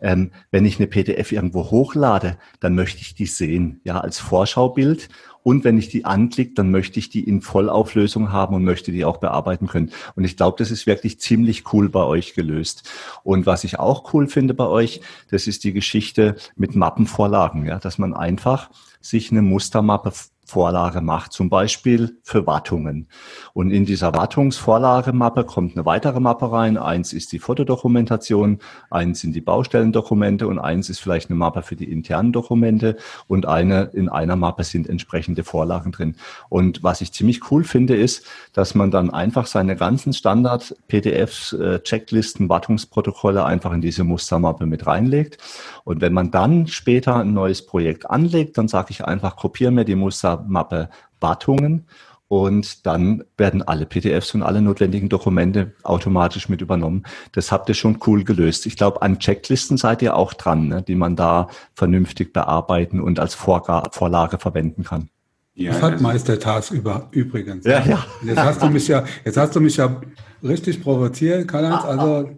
ähm, 0.00 0.30
wenn 0.50 0.64
ich 0.64 0.78
eine 0.78 0.86
PDF 0.86 1.32
irgendwo 1.32 1.70
hochlade, 1.70 2.36
dann 2.60 2.74
möchte 2.74 3.00
ich 3.00 3.14
die 3.14 3.26
sehen, 3.26 3.80
ja, 3.84 4.00
als 4.00 4.18
Vorschaubild. 4.18 5.08
Und 5.44 5.62
wenn 5.62 5.78
ich 5.78 5.90
die 5.90 6.06
anklicke, 6.06 6.54
dann 6.54 6.70
möchte 6.70 6.98
ich 6.98 7.10
die 7.10 7.22
in 7.22 7.42
Vollauflösung 7.42 8.32
haben 8.32 8.54
und 8.54 8.64
möchte 8.64 8.90
die 8.90 9.04
auch 9.04 9.18
bearbeiten 9.18 9.68
können. 9.68 9.92
Und 10.16 10.24
ich 10.24 10.38
glaube, 10.38 10.56
das 10.58 10.70
ist 10.70 10.86
wirklich 10.86 11.20
ziemlich 11.20 11.72
cool 11.72 11.90
bei 11.90 12.02
euch 12.02 12.34
gelöst. 12.34 12.90
Und 13.22 13.44
was 13.44 13.62
ich 13.62 13.78
auch 13.78 14.12
cool 14.14 14.26
finde 14.26 14.54
bei 14.54 14.66
euch, 14.66 15.02
das 15.30 15.46
ist 15.46 15.62
die 15.62 15.74
Geschichte 15.74 16.36
mit 16.56 16.74
Mappenvorlagen, 16.74 17.66
ja, 17.66 17.78
dass 17.78 17.98
man 17.98 18.14
einfach 18.14 18.70
sich 19.02 19.30
eine 19.30 19.42
Mustermappe 19.42 20.12
Vorlage 20.54 21.00
macht, 21.00 21.32
zum 21.32 21.50
Beispiel 21.50 22.18
für 22.22 22.46
Wartungen. 22.46 23.08
Und 23.54 23.72
in 23.72 23.86
dieser 23.86 24.14
Wartungsvorlagemappe 24.14 25.42
kommt 25.42 25.74
eine 25.74 25.84
weitere 25.84 26.20
Mappe 26.20 26.52
rein. 26.52 26.76
Eins 26.78 27.12
ist 27.12 27.32
die 27.32 27.40
Fotodokumentation, 27.40 28.60
eins 28.88 29.18
sind 29.18 29.34
die 29.34 29.40
Baustellendokumente 29.40 30.46
und 30.46 30.60
eins 30.60 30.90
ist 30.90 31.00
vielleicht 31.00 31.28
eine 31.28 31.40
Mappe 31.40 31.62
für 31.62 31.74
die 31.74 31.90
internen 31.90 32.30
Dokumente 32.30 32.96
und 33.26 33.46
eine 33.46 33.90
in 33.94 34.08
einer 34.08 34.36
Mappe 34.36 34.62
sind 34.62 34.88
entsprechende 34.88 35.42
Vorlagen 35.42 35.90
drin. 35.90 36.14
Und 36.48 36.84
was 36.84 37.00
ich 37.00 37.12
ziemlich 37.12 37.50
cool 37.50 37.64
finde, 37.64 37.96
ist, 37.96 38.24
dass 38.52 38.76
man 38.76 38.92
dann 38.92 39.10
einfach 39.10 39.46
seine 39.46 39.74
ganzen 39.74 40.12
Standard-PDFs, 40.12 41.52
äh, 41.54 41.80
Checklisten, 41.80 42.48
Wartungsprotokolle 42.48 43.44
einfach 43.44 43.72
in 43.72 43.80
diese 43.80 44.04
Mustermappe 44.04 44.66
mit 44.66 44.86
reinlegt. 44.86 45.38
Und 45.82 46.00
wenn 46.00 46.12
man 46.12 46.30
dann 46.30 46.68
später 46.68 47.16
ein 47.16 47.34
neues 47.34 47.66
Projekt 47.66 48.08
anlegt, 48.08 48.56
dann 48.56 48.68
sage 48.68 48.90
ich 48.90 49.04
einfach, 49.04 49.34
kopiere 49.34 49.72
mir 49.72 49.84
die 49.84 49.96
Mustermappe 50.44 50.88
Wartungen 51.20 51.86
und 52.28 52.86
dann 52.86 53.24
werden 53.36 53.62
alle 53.62 53.86
PDFs 53.86 54.34
und 54.34 54.42
alle 54.42 54.62
notwendigen 54.62 55.08
Dokumente 55.08 55.72
automatisch 55.82 56.48
mit 56.48 56.60
übernommen. 56.60 57.04
Das 57.32 57.52
habt 57.52 57.68
ihr 57.68 57.74
schon 57.74 57.98
cool 58.06 58.24
gelöst. 58.24 58.66
Ich 58.66 58.76
glaube, 58.76 59.02
an 59.02 59.18
Checklisten 59.18 59.76
seid 59.76 60.02
ihr 60.02 60.16
auch 60.16 60.34
dran, 60.34 60.68
ne, 60.68 60.82
die 60.82 60.94
man 60.94 61.16
da 61.16 61.48
vernünftig 61.74 62.32
bearbeiten 62.32 63.00
und 63.00 63.20
als 63.20 63.34
Vorga 63.34 63.84
Vorlage 63.92 64.38
verwenden 64.38 64.84
kann. 64.84 65.10
Ja, 65.56 65.70
das 65.70 65.82
hat 65.82 66.00
Meistertask 66.00 66.72
über, 66.72 67.06
übrigens. 67.12 67.64
Ja, 67.64 67.80
ja. 67.84 68.04
Jetzt 68.24 68.40
hast 68.40 68.62
du 68.62 68.66
mich 68.70 68.88
ja, 68.88 69.04
jetzt 69.24 69.36
hast 69.36 69.54
du 69.54 69.60
mich 69.60 69.76
ja 69.76 70.00
richtig 70.42 70.82
provoziert, 70.82 71.46
Karl-Heinz. 71.46 71.84
Also, 71.84 72.30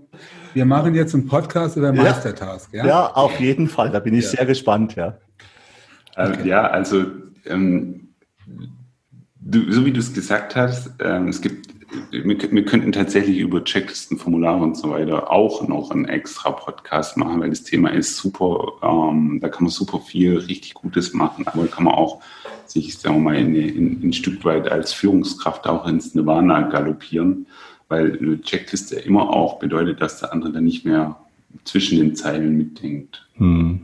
wir 0.53 0.67
machen 0.67 0.95
jetzt 0.95 1.15
einen 1.15 1.27
Podcast 1.27 1.77
über 1.77 1.93
Meistertask. 1.93 2.75
Ja, 2.75 2.87
ja 2.87 3.07
auf 3.15 3.41
jeden 3.41 3.69
Fall. 3.69 3.91
Da 3.91 4.01
bin 4.01 4.15
ich 4.15 4.25
ja. 4.25 4.31
sehr 4.31 4.47
gespannt, 4.47 4.97
ja. 4.97 5.17
Okay. 6.15 6.47
Ja, 6.47 6.67
also, 6.67 7.07
ähm, 7.49 8.09
du, 9.41 9.73
so 9.73 9.87
wie 9.87 9.93
du 9.93 10.01
es 10.01 10.13
gesagt 10.13 10.57
hast, 10.57 10.91
ähm, 11.01 11.29
es 11.29 11.41
gibt, 11.41 11.69
wir, 12.11 12.25
wir, 12.25 12.65
könnten 12.65 12.93
tatsächlich 12.93 13.39
über 13.39 13.63
Checklisten, 13.65 14.19
Formulare 14.19 14.63
und 14.63 14.77
so 14.77 14.91
weiter 14.91 15.31
auch 15.31 15.67
noch 15.67 15.91
einen 15.91 16.07
extra 16.07 16.51
Podcast 16.51 17.17
machen, 17.17 17.41
weil 17.41 17.51
das 17.51 17.63
Thema 17.63 17.91
ist 17.91 18.17
super, 18.17 18.73
ähm, 18.83 19.39
da 19.41 19.49
kann 19.49 19.65
man 19.65 19.71
super 19.71 20.01
viel 20.01 20.39
richtig 20.39 20.75
Gutes 20.75 21.15
machen, 21.15 21.47
aber 21.47 21.67
kann 21.67 21.85
man 21.85 21.95
auch 21.95 22.21
sich, 22.67 22.99
sagen 22.99 23.17
wir 23.17 23.33
mal, 23.33 23.37
in, 23.37 23.55
in, 23.55 24.09
ein 24.09 24.13
Stück 24.13 24.45
weit 24.45 24.69
als 24.69 24.93
Führungskraft 24.93 25.67
auch 25.67 25.87
ins 25.87 26.15
Nirvana 26.15 26.63
galoppieren, 26.63 27.47
weil 27.89 28.19
eine 28.19 28.41
Checkliste 28.41 28.97
immer 28.97 29.31
auch 29.31 29.59
bedeutet, 29.59 30.03
dass 30.03 30.19
der 30.19 30.33
andere 30.33 30.53
dann 30.53 30.65
nicht 30.65 30.85
mehr 30.85 31.17
zwischen 31.65 31.99
den 31.99 32.17
Zeilen 32.17 32.57
mitdenkt. 32.57 33.27
Hm. 33.35 33.83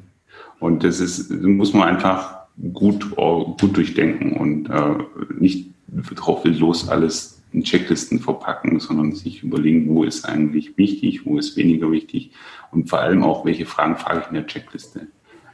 Und 0.58 0.84
das 0.84 1.00
ist, 1.00 1.30
muss 1.30 1.72
man 1.72 1.88
einfach 1.88 2.41
gut, 2.72 3.14
gut 3.16 3.76
durchdenken 3.76 4.32
und 4.34 4.68
äh, 4.68 4.94
nicht 5.38 5.70
drauf 6.14 6.42
los 6.44 6.88
alles 6.88 7.42
in 7.52 7.62
Checklisten 7.62 8.18
verpacken, 8.18 8.80
sondern 8.80 9.12
sich 9.12 9.42
überlegen, 9.42 9.88
wo 9.88 10.04
ist 10.04 10.24
eigentlich 10.24 10.76
wichtig, 10.78 11.26
wo 11.26 11.38
ist 11.38 11.56
weniger 11.56 11.90
wichtig 11.90 12.32
und 12.70 12.88
vor 12.88 13.00
allem 13.00 13.22
auch, 13.22 13.44
welche 13.44 13.66
Fragen 13.66 13.96
frage 13.96 14.20
ich 14.20 14.28
in 14.28 14.34
der 14.34 14.46
Checkliste. 14.46 15.08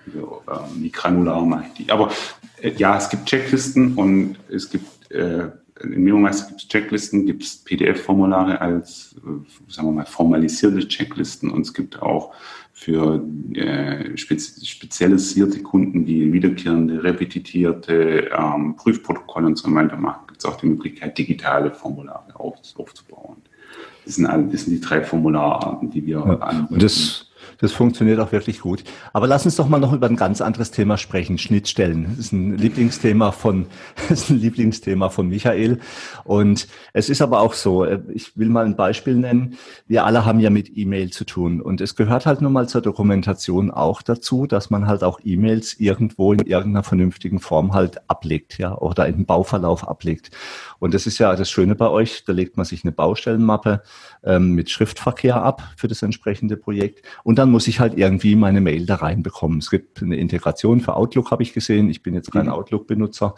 Also, 0.06 0.42
ähm, 0.48 0.82
wie 0.82 0.90
granular 0.90 1.44
mache 1.44 1.64
ich 1.66 1.84
die. 1.84 1.92
Aber 1.92 2.10
äh, 2.62 2.72
ja, 2.76 2.96
es 2.96 3.10
gibt 3.10 3.26
Checklisten 3.26 3.94
und 3.94 4.36
es 4.48 4.70
gibt 4.70 5.10
äh, 5.10 5.48
in 5.82 6.02
Memo-Meister 6.02 6.48
gibt 6.48 6.60
es 6.60 6.68
Checklisten, 6.68 7.26
gibt 7.26 7.42
es 7.44 7.56
PDF-Formulare 7.56 8.60
als, 8.60 9.14
äh, 9.18 9.70
sagen 9.70 9.88
wir 9.88 9.92
mal, 9.92 10.06
formalisierte 10.06 10.86
Checklisten 10.86 11.50
und 11.50 11.62
es 11.62 11.74
gibt 11.74 12.00
auch 12.02 12.34
für 12.78 13.20
äh, 13.54 14.16
spezialisierte 14.16 15.62
Kunden, 15.64 16.04
die 16.04 16.32
wiederkehrende, 16.32 17.02
repetitierte 17.02 18.30
ähm, 18.32 18.76
Prüfprotokolle 18.76 19.48
und 19.48 19.58
so 19.58 19.74
weiter 19.74 19.96
machen, 19.96 20.28
gibt 20.28 20.38
es 20.38 20.44
auch 20.44 20.56
die 20.56 20.66
Möglichkeit, 20.66 21.18
digitale 21.18 21.72
Formulare 21.72 22.38
auf, 22.38 22.56
aufzubauen. 22.76 23.38
Das 24.04 24.14
sind, 24.14 24.26
alle, 24.26 24.44
das 24.44 24.62
sind 24.62 24.74
die 24.74 24.80
drei 24.80 25.02
Formulararten, 25.02 25.90
die 25.90 26.06
wir 26.06 26.18
ja. 26.18 26.38
anbieten. 26.38 26.74
Und 26.74 26.82
das 26.84 27.27
das 27.58 27.72
funktioniert 27.72 28.20
auch 28.20 28.32
wirklich 28.32 28.60
gut. 28.60 28.84
Aber 29.12 29.26
lass 29.26 29.44
uns 29.44 29.56
doch 29.56 29.68
mal 29.68 29.78
noch 29.78 29.92
über 29.92 30.06
ein 30.06 30.16
ganz 30.16 30.40
anderes 30.40 30.70
Thema 30.70 30.96
sprechen. 30.96 31.38
Schnittstellen. 31.38 32.06
Das 32.10 32.26
ist 32.26 32.32
ein 32.32 32.56
Lieblingsthema 32.56 33.32
von, 33.32 33.66
ist 34.08 34.30
ein 34.30 34.38
Lieblingsthema 34.38 35.08
von 35.08 35.28
Michael. 35.28 35.80
Und 36.24 36.68
es 36.92 37.08
ist 37.08 37.20
aber 37.20 37.40
auch 37.40 37.54
so, 37.54 37.84
äh, 37.84 38.00
ich 38.12 38.36
will 38.36 38.48
mal 38.48 38.64
ein 38.64 38.76
Beispiel 38.76 39.16
nennen. 39.16 39.56
Wir 39.86 40.04
alle 40.04 40.24
haben 40.24 40.40
ja 40.40 40.50
mit 40.50 40.76
E-Mail 40.76 41.10
zu 41.10 41.24
tun. 41.24 41.60
Und 41.60 41.80
es 41.80 41.96
gehört 41.96 42.26
halt 42.26 42.40
nun 42.40 42.52
mal 42.52 42.68
zur 42.68 42.80
Dokumentation 42.80 43.70
auch 43.70 44.02
dazu, 44.02 44.46
dass 44.46 44.70
man 44.70 44.86
halt 44.86 45.02
auch 45.02 45.20
E-Mails 45.24 45.74
irgendwo 45.80 46.32
in 46.32 46.40
irgendeiner 46.40 46.84
vernünftigen 46.84 47.40
Form 47.40 47.74
halt 47.74 48.08
ablegt, 48.08 48.58
ja, 48.58 48.76
oder 48.76 49.06
in 49.06 49.16
den 49.16 49.26
Bauverlauf 49.26 49.86
ablegt. 49.86 50.30
Und 50.78 50.94
das 50.94 51.06
ist 51.06 51.18
ja 51.18 51.34
das 51.34 51.50
Schöne 51.50 51.74
bei 51.74 51.88
euch. 51.88 52.24
Da 52.24 52.32
legt 52.32 52.56
man 52.56 52.64
sich 52.64 52.84
eine 52.84 52.92
Baustellenmappe 52.92 53.82
ähm, 54.22 54.52
mit 54.52 54.70
Schriftverkehr 54.70 55.42
ab 55.42 55.62
für 55.76 55.88
das 55.88 56.02
entsprechende 56.02 56.56
Projekt. 56.56 57.02
Und 57.24 57.38
dann 57.38 57.47
muss 57.50 57.68
ich 57.68 57.80
halt 57.80 57.96
irgendwie 57.96 58.36
meine 58.36 58.60
Mail 58.60 58.86
da 58.86 58.96
reinbekommen. 58.96 59.58
Es 59.58 59.70
gibt 59.70 60.02
eine 60.02 60.16
Integration 60.16 60.80
für 60.80 60.94
Outlook, 60.94 61.30
habe 61.30 61.42
ich 61.42 61.52
gesehen. 61.52 61.90
Ich 61.90 62.02
bin 62.02 62.14
jetzt 62.14 62.32
kein 62.32 62.46
mhm. 62.46 62.52
Outlook-Benutzer. 62.52 63.34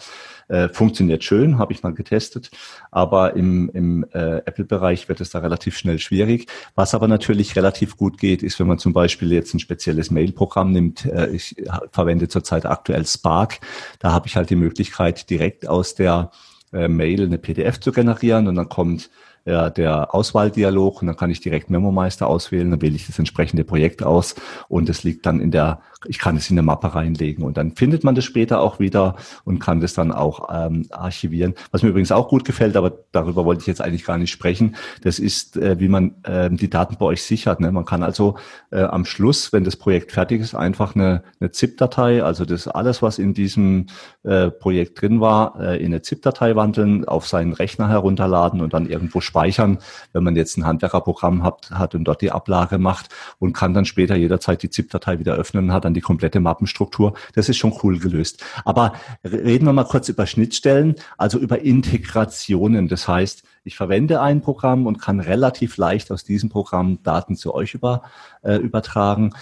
Äh, 0.48 0.68
funktioniert 0.70 1.24
schön, 1.24 1.58
habe 1.58 1.72
ich 1.72 1.82
mal 1.82 1.94
getestet. 1.94 2.50
Aber 2.90 3.36
im, 3.36 3.70
im 3.72 4.04
äh, 4.12 4.38
Apple-Bereich 4.38 5.08
wird 5.08 5.20
es 5.20 5.30
da 5.30 5.38
relativ 5.38 5.76
schnell 5.76 5.98
schwierig. 5.98 6.46
Was 6.74 6.94
aber 6.94 7.08
natürlich 7.08 7.56
relativ 7.56 7.96
gut 7.96 8.18
geht, 8.18 8.42
ist, 8.42 8.58
wenn 8.60 8.66
man 8.66 8.78
zum 8.78 8.92
Beispiel 8.92 9.32
jetzt 9.32 9.54
ein 9.54 9.60
spezielles 9.60 10.10
Mail-Programm 10.10 10.72
nimmt. 10.72 11.06
Äh, 11.06 11.30
ich 11.30 11.56
verwende 11.92 12.28
zurzeit 12.28 12.66
aktuell 12.66 13.06
Spark. 13.06 13.60
Da 13.98 14.12
habe 14.12 14.26
ich 14.26 14.36
halt 14.36 14.50
die 14.50 14.56
Möglichkeit, 14.56 15.30
direkt 15.30 15.68
aus 15.68 15.94
der 15.94 16.30
äh, 16.72 16.88
Mail 16.88 17.24
eine 17.24 17.38
PDF 17.38 17.80
zu 17.80 17.92
generieren 17.92 18.46
und 18.46 18.54
dann 18.54 18.68
kommt 18.68 19.10
ja, 19.44 19.70
der 19.70 20.14
Auswahldialog 20.14 21.00
und 21.00 21.06
dann 21.06 21.16
kann 21.16 21.30
ich 21.30 21.40
direkt 21.40 21.70
Memo-Meister 21.70 22.26
auswählen, 22.26 22.70
dann 22.70 22.82
wähle 22.82 22.94
ich 22.94 23.06
das 23.06 23.18
entsprechende 23.18 23.64
Projekt 23.64 24.02
aus 24.02 24.34
und 24.68 24.88
es 24.88 25.02
liegt 25.02 25.24
dann 25.26 25.40
in 25.40 25.50
der, 25.50 25.80
ich 26.06 26.18
kann 26.18 26.36
es 26.36 26.50
in 26.50 26.58
eine 26.58 26.62
Mappe 26.62 26.94
reinlegen 26.94 27.44
und 27.44 27.56
dann 27.56 27.72
findet 27.72 28.04
man 28.04 28.14
das 28.14 28.24
später 28.24 28.60
auch 28.60 28.78
wieder 28.78 29.16
und 29.44 29.58
kann 29.58 29.80
das 29.80 29.94
dann 29.94 30.12
auch 30.12 30.48
ähm, 30.52 30.86
archivieren. 30.90 31.54
Was 31.70 31.82
mir 31.82 31.88
übrigens 31.88 32.12
auch 32.12 32.28
gut 32.28 32.44
gefällt, 32.44 32.76
aber 32.76 32.92
darüber 33.12 33.44
wollte 33.44 33.62
ich 33.62 33.66
jetzt 33.66 33.80
eigentlich 33.80 34.04
gar 34.04 34.18
nicht 34.18 34.30
sprechen, 34.30 34.76
das 35.02 35.18
ist, 35.18 35.56
äh, 35.56 35.80
wie 35.80 35.88
man 35.88 36.22
äh, 36.24 36.50
die 36.50 36.70
Daten 36.70 36.96
bei 36.98 37.06
euch 37.06 37.22
sichert. 37.22 37.60
Ne? 37.60 37.72
Man 37.72 37.84
kann 37.86 38.02
also 38.02 38.36
äh, 38.70 38.82
am 38.82 39.04
Schluss, 39.04 39.52
wenn 39.52 39.64
das 39.64 39.76
Projekt 39.76 40.12
fertig 40.12 40.40
ist, 40.40 40.54
einfach 40.54 40.94
eine, 40.94 41.22
eine 41.40 41.50
ZIP-Datei, 41.50 42.22
also 42.22 42.44
das 42.44 42.68
alles, 42.68 43.02
was 43.02 43.18
in 43.18 43.34
diesem 43.34 43.86
äh, 44.22 44.50
Projekt 44.50 45.00
drin 45.00 45.20
war, 45.20 45.58
äh, 45.60 45.78
in 45.78 45.86
eine 45.86 46.02
ZIP-Datei 46.02 46.56
wandeln, 46.56 47.06
auf 47.06 47.26
seinen 47.26 47.52
Rechner 47.52 47.88
herunterladen 47.88 48.60
und 48.60 48.74
dann 48.74 48.88
irgendwo 48.88 49.20
speichern, 49.30 49.78
wenn 50.12 50.24
man 50.24 50.34
jetzt 50.34 50.56
ein 50.58 50.66
Handwerkerprogramm 50.66 51.44
hat, 51.44 51.70
hat 51.70 51.94
und 51.94 52.04
dort 52.04 52.20
die 52.20 52.32
Ablage 52.32 52.78
macht 52.78 53.08
und 53.38 53.52
kann 53.52 53.74
dann 53.74 53.84
später 53.84 54.16
jederzeit 54.16 54.62
die 54.62 54.70
ZIP-Datei 54.70 55.20
wieder 55.20 55.34
öffnen 55.34 55.64
und 55.66 55.72
hat 55.72 55.84
dann 55.84 55.94
die 55.94 56.00
komplette 56.00 56.40
Mappenstruktur. 56.40 57.14
Das 57.34 57.48
ist 57.48 57.56
schon 57.56 57.78
cool 57.82 57.98
gelöst. 57.98 58.42
Aber 58.64 58.92
reden 59.24 59.66
wir 59.66 59.72
mal 59.72 59.84
kurz 59.84 60.08
über 60.08 60.26
Schnittstellen, 60.26 60.96
also 61.16 61.38
über 61.38 61.60
Integrationen. 61.60 62.88
Das 62.88 63.06
heißt, 63.06 63.44
ich 63.62 63.76
verwende 63.76 64.20
ein 64.20 64.40
Programm 64.40 64.86
und 64.86 64.98
kann 64.98 65.20
relativ 65.20 65.76
leicht 65.76 66.10
aus 66.10 66.24
diesem 66.24 66.48
Programm 66.48 67.02
Daten 67.02 67.36
zu 67.36 67.54
euch 67.54 67.74
über, 67.74 68.02
äh, 68.42 68.56
übertragen. 68.56 69.32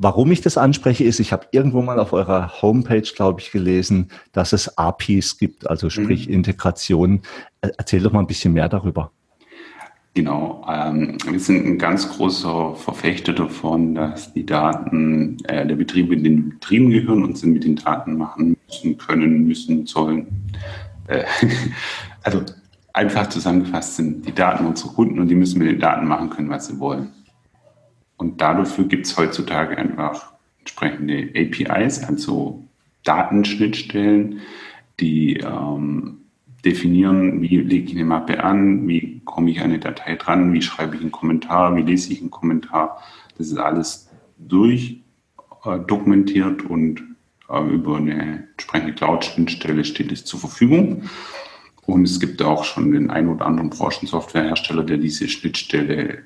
Warum 0.00 0.30
ich 0.30 0.40
das 0.40 0.56
anspreche, 0.56 1.02
ist, 1.02 1.18
ich 1.18 1.32
habe 1.32 1.48
irgendwo 1.50 1.82
mal 1.82 1.98
auf 1.98 2.12
eurer 2.12 2.62
Homepage, 2.62 3.02
glaube 3.02 3.40
ich, 3.40 3.50
gelesen, 3.50 4.10
dass 4.32 4.52
es 4.52 4.78
APIs 4.78 5.38
gibt, 5.38 5.68
also 5.68 5.90
sprich 5.90 6.28
mhm. 6.28 6.34
Integration. 6.34 7.22
Erzähl 7.60 8.02
doch 8.02 8.12
mal 8.12 8.20
ein 8.20 8.28
bisschen 8.28 8.52
mehr 8.52 8.68
darüber. 8.68 9.10
Genau, 10.18 10.66
ähm, 10.68 11.16
wir 11.30 11.38
sind 11.38 11.64
ein 11.64 11.78
ganz 11.78 12.08
großer 12.08 12.74
Verfechter 12.74 13.32
davon, 13.32 13.94
dass 13.94 14.34
die 14.34 14.44
Daten 14.44 15.36
äh, 15.44 15.64
der 15.64 15.76
Betriebe 15.76 16.12
in 16.12 16.24
den 16.24 16.48
Betrieben 16.48 16.90
gehören 16.90 17.22
und 17.22 17.38
sind 17.38 17.52
mit 17.52 17.62
den 17.62 17.76
Daten 17.76 18.16
machen 18.16 18.56
müssen, 18.66 18.98
können, 18.98 19.46
müssen, 19.46 19.86
sollen. 19.86 20.26
Äh, 21.06 21.22
also 22.24 22.42
einfach 22.92 23.28
zusammengefasst 23.28 23.94
sind 23.94 24.26
die 24.26 24.34
Daten 24.34 24.66
unsere 24.66 24.92
Kunden 24.92 25.20
und 25.20 25.28
die 25.28 25.36
müssen 25.36 25.60
mit 25.60 25.68
den 25.68 25.78
Daten 25.78 26.08
machen 26.08 26.30
können, 26.30 26.50
was 26.50 26.66
sie 26.66 26.80
wollen. 26.80 27.12
Und 28.16 28.40
dafür 28.40 28.86
gibt 28.86 29.06
es 29.06 29.16
heutzutage 29.16 29.78
einfach 29.78 30.32
entsprechende 30.58 31.30
APIs, 31.36 32.02
also 32.02 32.64
Datenschnittstellen, 33.04 34.40
die 34.98 35.34
ähm, 35.34 36.22
definieren, 36.68 37.40
wie 37.40 37.56
lege 37.56 37.86
ich 37.86 37.94
eine 37.94 38.04
Mappe 38.04 38.44
an, 38.44 38.86
wie 38.86 39.22
komme 39.24 39.50
ich 39.50 39.58
an 39.58 39.66
eine 39.66 39.78
Datei 39.78 40.16
dran, 40.16 40.52
wie 40.52 40.60
schreibe 40.60 40.96
ich 40.96 41.00
einen 41.00 41.10
Kommentar, 41.10 41.74
wie 41.76 41.82
lese 41.82 42.12
ich 42.12 42.20
einen 42.20 42.30
Kommentar. 42.30 43.02
Das 43.38 43.46
ist 43.46 43.56
alles 43.56 44.10
durch 44.36 45.00
äh, 45.64 45.78
dokumentiert 45.78 46.62
und 46.62 47.02
äh, 47.48 47.62
über 47.62 47.96
eine 47.96 48.44
entsprechende 48.50 48.92
Cloud-Schnittstelle 48.92 49.84
steht 49.84 50.12
es 50.12 50.24
zur 50.24 50.40
Verfügung. 50.40 51.04
Und 51.86 52.04
es 52.04 52.20
gibt 52.20 52.42
auch 52.42 52.64
schon 52.64 52.92
den 52.92 53.08
ein 53.08 53.28
oder 53.28 53.46
anderen 53.46 53.70
Branchensoftwarehersteller, 53.70 54.82
der 54.82 54.98
diese 54.98 55.26
Schnittstelle 55.26 56.18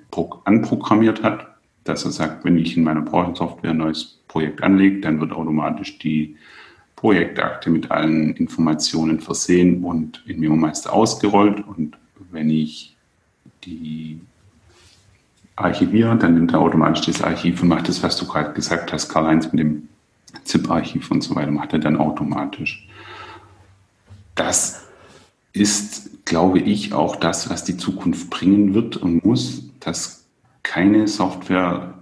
anprogrammiert 0.44 1.22
hat, 1.22 1.54
dass 1.84 2.04
er 2.04 2.10
sagt, 2.10 2.44
wenn 2.44 2.58
ich 2.58 2.76
in 2.76 2.82
meiner 2.82 3.02
Branchensoftware 3.02 3.70
ein 3.70 3.76
neues 3.76 4.20
Projekt 4.26 4.60
anlege, 4.64 5.00
dann 5.00 5.20
wird 5.20 5.30
automatisch 5.30 5.98
die 5.98 6.36
Projektakte 7.02 7.68
mit 7.68 7.90
allen 7.90 8.32
Informationen 8.36 9.18
versehen 9.18 9.82
und 9.82 10.22
in 10.24 10.38
MemoMeister 10.38 10.92
ausgerollt. 10.92 11.66
Und 11.66 11.98
wenn 12.30 12.48
ich 12.48 12.96
die 13.64 14.20
archiviere, 15.56 16.16
dann 16.16 16.34
nimmt 16.34 16.52
er 16.52 16.60
automatisch 16.60 17.06
das 17.06 17.20
Archiv 17.20 17.60
und 17.60 17.70
macht 17.70 17.88
das, 17.88 18.04
was 18.04 18.16
du 18.18 18.26
gerade 18.28 18.52
gesagt 18.52 18.92
hast, 18.92 19.08
Karl-Heinz, 19.08 19.46
mit 19.46 19.58
dem 19.58 19.88
ZIP-Archiv 20.44 21.10
und 21.10 21.22
so 21.22 21.34
weiter, 21.34 21.50
macht 21.50 21.72
er 21.72 21.80
dann 21.80 21.96
automatisch. 21.96 22.88
Das 24.36 24.86
ist, 25.52 26.24
glaube 26.24 26.60
ich, 26.60 26.92
auch 26.92 27.16
das, 27.16 27.50
was 27.50 27.64
die 27.64 27.76
Zukunft 27.76 28.30
bringen 28.30 28.74
wird 28.74 28.96
und 28.96 29.24
muss, 29.24 29.64
dass 29.80 30.24
keine 30.62 31.08
Software 31.08 31.94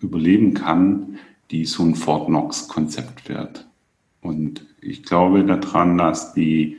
überleben 0.00 0.54
kann, 0.54 1.18
die 1.50 1.66
so 1.66 1.82
ein 1.82 1.94
Fort 1.94 2.28
Knox-Konzept 2.28 3.28
wird. 3.28 3.67
Und 4.28 4.66
ich 4.82 5.02
glaube 5.04 5.42
daran, 5.42 5.96
dass 5.96 6.34
die 6.34 6.76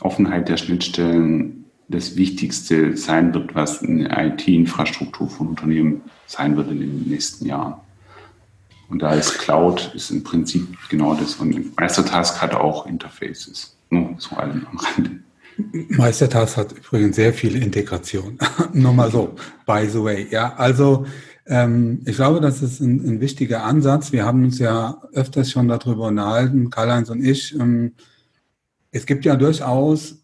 Offenheit 0.00 0.48
der 0.48 0.56
Schnittstellen 0.56 1.64
das 1.88 2.16
Wichtigste 2.16 2.96
sein 2.96 3.32
wird, 3.32 3.54
was 3.54 3.82
eine 3.82 4.08
IT-Infrastruktur 4.10 5.28
von 5.28 5.48
Unternehmen 5.48 6.02
sein 6.26 6.56
wird 6.56 6.70
in 6.70 6.80
den 6.80 7.08
nächsten 7.08 7.46
Jahren. 7.46 7.74
Und 8.88 9.02
da 9.02 9.14
ist 9.14 9.38
Cloud 9.38 9.92
ist 9.94 10.10
im 10.10 10.24
Prinzip 10.24 10.66
genau 10.88 11.14
das. 11.14 11.36
Und 11.36 11.76
Meistertask 11.78 12.42
hat 12.42 12.54
auch 12.54 12.86
Interfaces. 12.86 13.76
Nur 13.90 14.18
zu 14.18 14.36
allem 14.36 14.66
am 14.68 14.78
Rande. 14.78 15.20
Meistertask 15.90 16.56
hat 16.56 16.72
übrigens 16.72 17.14
sehr 17.14 17.32
viel 17.32 17.62
Integration. 17.62 18.36
Nur 18.72 18.92
mal 18.92 19.10
so, 19.10 19.36
by 19.64 19.86
the 19.88 20.02
way. 20.02 20.26
Ja, 20.30 20.54
also 20.56 21.06
ähm, 21.50 22.00
ich 22.06 22.14
glaube, 22.14 22.40
das 22.40 22.62
ist 22.62 22.80
ein, 22.80 23.04
ein, 23.04 23.20
wichtiger 23.20 23.64
Ansatz. 23.64 24.12
Wir 24.12 24.24
haben 24.24 24.44
uns 24.44 24.60
ja 24.60 25.02
öfters 25.12 25.50
schon 25.50 25.66
darüber 25.66 26.06
unterhalten, 26.06 26.70
Karl-Heinz 26.70 27.10
und 27.10 27.24
ich. 27.24 27.58
Ähm, 27.58 27.94
es 28.92 29.04
gibt 29.04 29.24
ja 29.24 29.34
durchaus 29.34 30.14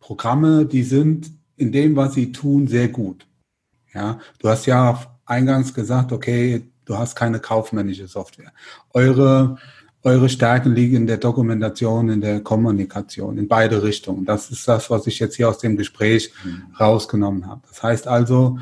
Programme, 0.00 0.66
die 0.66 0.82
sind 0.82 1.30
in 1.56 1.72
dem, 1.72 1.96
was 1.96 2.12
sie 2.12 2.30
tun, 2.30 2.68
sehr 2.68 2.88
gut. 2.88 3.26
Ja, 3.94 4.18
du 4.38 4.50
hast 4.50 4.66
ja 4.66 5.00
eingangs 5.24 5.72
gesagt, 5.72 6.12
okay, 6.12 6.62
du 6.84 6.98
hast 6.98 7.16
keine 7.16 7.40
kaufmännische 7.40 8.06
Software. 8.06 8.52
Eure, 8.92 9.56
eure 10.02 10.28
Stärken 10.28 10.74
liegen 10.74 10.96
in 10.96 11.06
der 11.06 11.16
Dokumentation, 11.16 12.10
in 12.10 12.20
der 12.20 12.40
Kommunikation, 12.40 13.38
in 13.38 13.48
beide 13.48 13.82
Richtungen. 13.82 14.26
Das 14.26 14.50
ist 14.50 14.68
das, 14.68 14.90
was 14.90 15.06
ich 15.06 15.18
jetzt 15.20 15.36
hier 15.36 15.48
aus 15.48 15.58
dem 15.58 15.78
Gespräch 15.78 16.32
mhm. 16.44 16.74
rausgenommen 16.78 17.46
habe. 17.46 17.62
Das 17.66 17.82
heißt 17.82 18.06
also, 18.06 18.58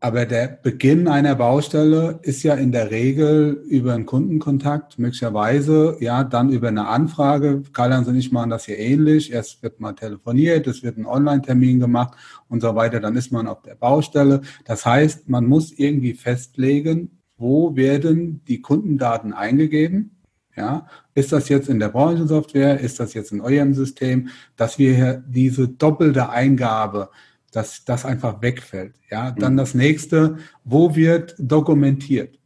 aber 0.00 0.26
der 0.26 0.48
Beginn 0.62 1.08
einer 1.08 1.34
Baustelle 1.34 2.18
ist 2.22 2.42
ja 2.42 2.54
in 2.54 2.70
der 2.70 2.90
Regel 2.90 3.62
über 3.66 3.94
einen 3.94 4.04
Kundenkontakt, 4.04 4.98
möglicherweise 4.98 5.96
ja 6.00 6.22
dann 6.22 6.50
über 6.50 6.68
eine 6.68 6.86
Anfrage. 6.86 7.62
Karl-Heinz 7.72 8.06
und 8.06 8.16
ich 8.16 8.30
machen 8.30 8.50
das 8.50 8.66
hier 8.66 8.78
ähnlich. 8.78 9.32
Erst 9.32 9.62
wird 9.62 9.80
mal 9.80 9.94
telefoniert, 9.94 10.66
es 10.66 10.82
wird 10.82 10.98
ein 10.98 11.06
Online-Termin 11.06 11.80
gemacht 11.80 12.14
und 12.48 12.60
so 12.60 12.74
weiter. 12.74 13.00
Dann 13.00 13.16
ist 13.16 13.32
man 13.32 13.46
auf 13.46 13.62
der 13.62 13.74
Baustelle. 13.74 14.42
Das 14.66 14.84
heißt, 14.84 15.30
man 15.30 15.46
muss 15.46 15.72
irgendwie 15.72 16.12
festlegen, 16.12 17.18
wo 17.38 17.74
werden 17.74 18.42
die 18.46 18.60
Kundendaten 18.60 19.32
eingegeben? 19.32 20.12
Ja, 20.56 20.86
ist 21.14 21.32
das 21.32 21.48
jetzt 21.48 21.68
in 21.68 21.78
der 21.78 21.88
Branchensoftware? 21.88 22.80
Ist 22.80 23.00
das 23.00 23.12
jetzt 23.14 23.32
in 23.32 23.40
eurem 23.40 23.74
System? 23.74 24.28
Dass 24.56 24.78
wir 24.78 25.22
diese 25.26 25.68
doppelte 25.68 26.30
Eingabe 26.30 27.10
dass 27.56 27.86
das 27.86 28.04
einfach 28.04 28.42
wegfällt. 28.42 28.96
Ja, 29.10 29.30
dann 29.30 29.54
mhm. 29.54 29.56
das 29.56 29.72
nächste, 29.74 30.36
wo 30.64 30.94
wird 30.94 31.34
dokumentiert? 31.38 32.38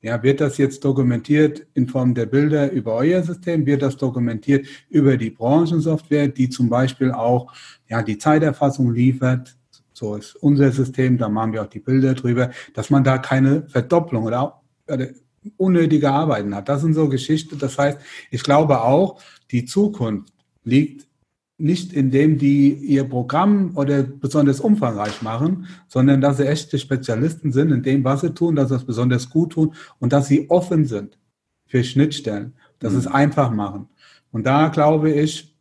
Ja, 0.00 0.22
wird 0.22 0.40
das 0.40 0.58
jetzt 0.58 0.84
dokumentiert 0.84 1.66
in 1.74 1.88
Form 1.88 2.14
der 2.14 2.26
Bilder 2.26 2.70
über 2.70 2.94
euer 2.94 3.20
System? 3.24 3.66
Wird 3.66 3.82
das 3.82 3.96
dokumentiert 3.96 4.66
über 4.90 5.16
die 5.16 5.30
Branchensoftware, 5.30 6.28
die 6.28 6.48
zum 6.50 6.68
Beispiel 6.68 7.10
auch 7.10 7.52
ja, 7.88 8.00
die 8.02 8.16
Zeiterfassung 8.16 8.92
liefert? 8.92 9.56
So 9.92 10.14
ist 10.14 10.36
unser 10.36 10.70
System, 10.70 11.18
da 11.18 11.28
machen 11.28 11.52
wir 11.52 11.62
auch 11.62 11.70
die 11.70 11.80
Bilder 11.80 12.14
drüber, 12.14 12.50
dass 12.74 12.90
man 12.90 13.02
da 13.02 13.18
keine 13.18 13.66
Verdopplung 13.66 14.24
oder, 14.24 14.62
oder 14.88 15.08
unnötige 15.56 16.12
Arbeiten 16.12 16.54
hat. 16.54 16.68
Das 16.68 16.82
sind 16.82 16.94
so 16.94 17.08
Geschichten. 17.08 17.58
Das 17.58 17.76
heißt, 17.76 17.98
ich 18.30 18.44
glaube 18.44 18.82
auch, 18.82 19.20
die 19.50 19.64
Zukunft 19.64 20.32
liegt 20.62 21.08
nicht 21.56 21.92
indem 21.92 22.38
die 22.38 22.72
ihr 22.72 23.04
Programm 23.04 23.72
oder 23.76 24.02
besonders 24.02 24.60
umfangreich 24.60 25.22
machen, 25.22 25.66
sondern 25.86 26.20
dass 26.20 26.38
sie 26.38 26.46
echte 26.46 26.78
Spezialisten 26.78 27.52
sind 27.52 27.70
in 27.70 27.82
dem, 27.82 28.04
was 28.04 28.22
sie 28.22 28.34
tun, 28.34 28.56
dass 28.56 28.70
sie 28.70 28.76
es 28.76 28.84
besonders 28.84 29.30
gut 29.30 29.52
tun 29.52 29.74
und 30.00 30.12
dass 30.12 30.26
sie 30.26 30.50
offen 30.50 30.84
sind 30.84 31.18
für 31.66 31.84
Schnittstellen, 31.84 32.54
dass 32.80 32.92
sie 32.92 32.98
es 32.98 33.08
mhm. 33.08 33.14
einfach 33.14 33.50
machen. 33.50 33.88
Und 34.32 34.46
da 34.46 34.68
glaube 34.68 35.12
ich, 35.12 35.54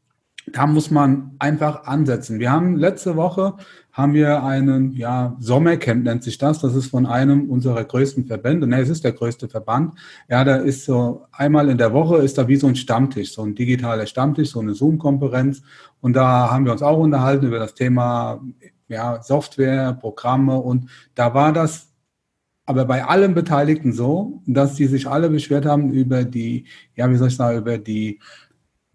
da 0.47 0.65
muss 0.67 0.91
man 0.91 1.35
einfach 1.39 1.85
ansetzen. 1.85 2.39
Wir 2.39 2.51
haben 2.51 2.75
letzte 2.75 3.15
Woche 3.15 3.55
haben 3.93 4.15
wir 4.15 4.43
einen 4.43 4.93
ja, 4.95 5.37
Sommercamp 5.39 6.03
nennt 6.03 6.23
sich 6.23 6.39
das. 6.39 6.59
Das 6.59 6.73
ist 6.75 6.87
von 6.87 7.05
einem 7.05 7.49
unserer 7.49 7.83
größten 7.83 8.25
Verbände. 8.25 8.67
Ne, 8.67 8.81
es 8.81 8.89
ist 8.89 9.03
der 9.03 9.13
größte 9.13 9.47
Verband. 9.47 9.93
Ja, 10.27 10.43
da 10.43 10.55
ist 10.55 10.85
so 10.85 11.25
einmal 11.31 11.69
in 11.69 11.77
der 11.77 11.93
Woche 11.93 12.17
ist 12.17 12.37
da 12.37 12.47
wie 12.47 12.55
so 12.55 12.67
ein 12.67 12.75
Stammtisch, 12.75 13.33
so 13.33 13.43
ein 13.43 13.53
digitaler 13.53 14.07
Stammtisch, 14.07 14.49
so 14.49 14.59
eine 14.59 14.73
Zoom-Konferenz. 14.73 15.61
Und 16.01 16.13
da 16.13 16.49
haben 16.49 16.65
wir 16.65 16.71
uns 16.71 16.81
auch 16.81 16.97
unterhalten 16.97 17.45
über 17.45 17.59
das 17.59 17.75
Thema 17.75 18.41
ja, 18.87 19.21
Software, 19.21 19.93
Programme. 19.93 20.57
Und 20.59 20.89
da 21.13 21.33
war 21.35 21.53
das 21.53 21.89
aber 22.65 22.85
bei 22.85 23.05
allen 23.05 23.35
Beteiligten 23.35 23.93
so, 23.93 24.41
dass 24.47 24.75
die 24.75 24.87
sich 24.87 25.07
alle 25.07 25.29
beschwert 25.29 25.65
haben 25.65 25.91
über 25.91 26.23
die, 26.23 26.65
ja, 26.95 27.09
wie 27.11 27.17
soll 27.17 27.27
ich 27.27 27.35
sagen, 27.35 27.59
über 27.59 27.77
die 27.77 28.19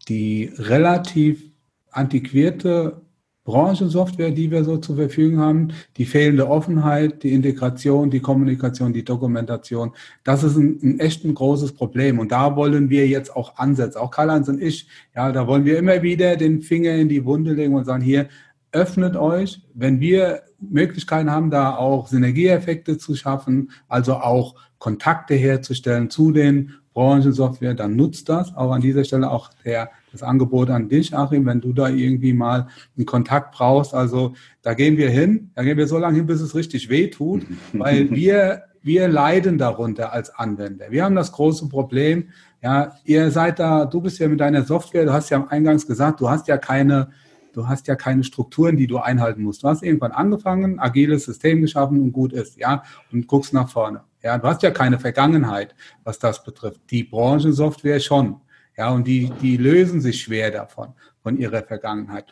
die 0.08 0.50
relativ 0.56 1.44
antiquierte 1.90 3.02
Branchensoftware, 3.48 4.30
die 4.30 4.50
wir 4.50 4.62
so 4.62 4.76
zur 4.76 4.96
Verfügung 4.96 5.38
haben, 5.40 5.68
die 5.96 6.04
fehlende 6.04 6.50
Offenheit, 6.50 7.22
die 7.22 7.32
Integration, 7.32 8.10
die 8.10 8.20
Kommunikation, 8.20 8.92
die 8.92 9.06
Dokumentation, 9.06 9.92
das 10.22 10.42
ist 10.42 10.58
ein, 10.58 10.78
ein 10.82 11.00
echt 11.00 11.24
ein 11.24 11.34
großes 11.34 11.72
Problem. 11.72 12.18
Und 12.18 12.30
da 12.30 12.56
wollen 12.56 12.90
wir 12.90 13.08
jetzt 13.08 13.34
auch 13.34 13.56
ansetzen. 13.56 14.00
Auch 14.00 14.10
Karl-Heinz 14.10 14.48
und 14.48 14.60
ich, 14.60 14.86
ja, 15.16 15.32
da 15.32 15.46
wollen 15.46 15.64
wir 15.64 15.78
immer 15.78 16.02
wieder 16.02 16.36
den 16.36 16.60
Finger 16.60 16.94
in 16.94 17.08
die 17.08 17.24
Wunde 17.24 17.54
legen 17.54 17.74
und 17.74 17.86
sagen, 17.86 18.02
hier, 18.02 18.28
öffnet 18.70 19.16
euch, 19.16 19.62
wenn 19.72 19.98
wir 19.98 20.42
Möglichkeiten 20.60 21.30
haben, 21.30 21.50
da 21.50 21.74
auch 21.74 22.08
Synergieeffekte 22.08 22.98
zu 22.98 23.14
schaffen, 23.14 23.70
also 23.88 24.16
auch 24.16 24.56
Kontakte 24.78 25.34
herzustellen 25.34 26.10
zu 26.10 26.32
den 26.32 26.74
Branchensoftware, 26.98 27.74
dann 27.74 27.94
nutzt 27.94 28.28
das. 28.28 28.56
Auch 28.56 28.72
an 28.72 28.80
dieser 28.80 29.04
Stelle 29.04 29.30
auch 29.30 29.50
der, 29.64 29.90
das 30.10 30.24
Angebot 30.24 30.68
an 30.68 30.88
dich, 30.88 31.16
Achim, 31.16 31.46
wenn 31.46 31.60
du 31.60 31.72
da 31.72 31.88
irgendwie 31.88 32.32
mal 32.32 32.66
einen 32.96 33.06
Kontakt 33.06 33.54
brauchst. 33.54 33.94
Also 33.94 34.34
da 34.62 34.74
gehen 34.74 34.96
wir 34.96 35.08
hin, 35.08 35.52
da 35.54 35.62
gehen 35.62 35.78
wir 35.78 35.86
so 35.86 35.96
lange 35.96 36.16
hin, 36.16 36.26
bis 36.26 36.40
es 36.40 36.56
richtig 36.56 36.88
weh 36.88 37.06
tut, 37.06 37.46
weil 37.72 38.10
wir, 38.10 38.64
wir 38.82 39.06
leiden 39.06 39.58
darunter 39.58 40.12
als 40.12 40.30
Anwender. 40.30 40.86
Wir 40.90 41.04
haben 41.04 41.14
das 41.14 41.30
große 41.30 41.68
Problem, 41.68 42.30
ja, 42.64 42.96
ihr 43.04 43.30
seid 43.30 43.60
da, 43.60 43.84
du 43.84 44.00
bist 44.00 44.18
ja 44.18 44.26
mit 44.26 44.40
deiner 44.40 44.64
Software, 44.64 45.04
du 45.04 45.12
hast 45.12 45.30
ja 45.30 45.46
eingangs 45.48 45.86
gesagt, 45.86 46.20
du 46.20 46.28
hast 46.28 46.48
ja 46.48 46.56
keine, 46.56 47.10
du 47.58 47.66
hast 47.66 47.88
ja 47.88 47.96
keine 47.96 48.22
Strukturen, 48.22 48.76
die 48.76 48.86
du 48.86 48.98
einhalten 48.98 49.42
musst. 49.42 49.64
Du 49.64 49.68
hast 49.68 49.82
irgendwann 49.82 50.12
angefangen, 50.12 50.78
agiles 50.78 51.24
System 51.24 51.60
geschaffen 51.60 52.00
und 52.00 52.12
gut 52.12 52.32
ist, 52.32 52.56
ja, 52.56 52.84
und 53.12 53.26
guckst 53.26 53.52
nach 53.52 53.68
vorne. 53.68 54.02
Ja, 54.22 54.38
du 54.38 54.46
hast 54.46 54.62
ja 54.62 54.70
keine 54.70 54.98
Vergangenheit, 54.98 55.74
was 56.04 56.20
das 56.20 56.44
betrifft. 56.44 56.80
Die 56.90 57.02
Branchensoftware 57.02 57.98
schon. 57.98 58.36
Ja, 58.76 58.90
und 58.90 59.08
die, 59.08 59.32
die 59.42 59.56
lösen 59.56 60.00
sich 60.00 60.22
schwer 60.22 60.52
davon, 60.52 60.90
von 61.20 61.36
ihrer 61.36 61.62
Vergangenheit. 61.64 62.26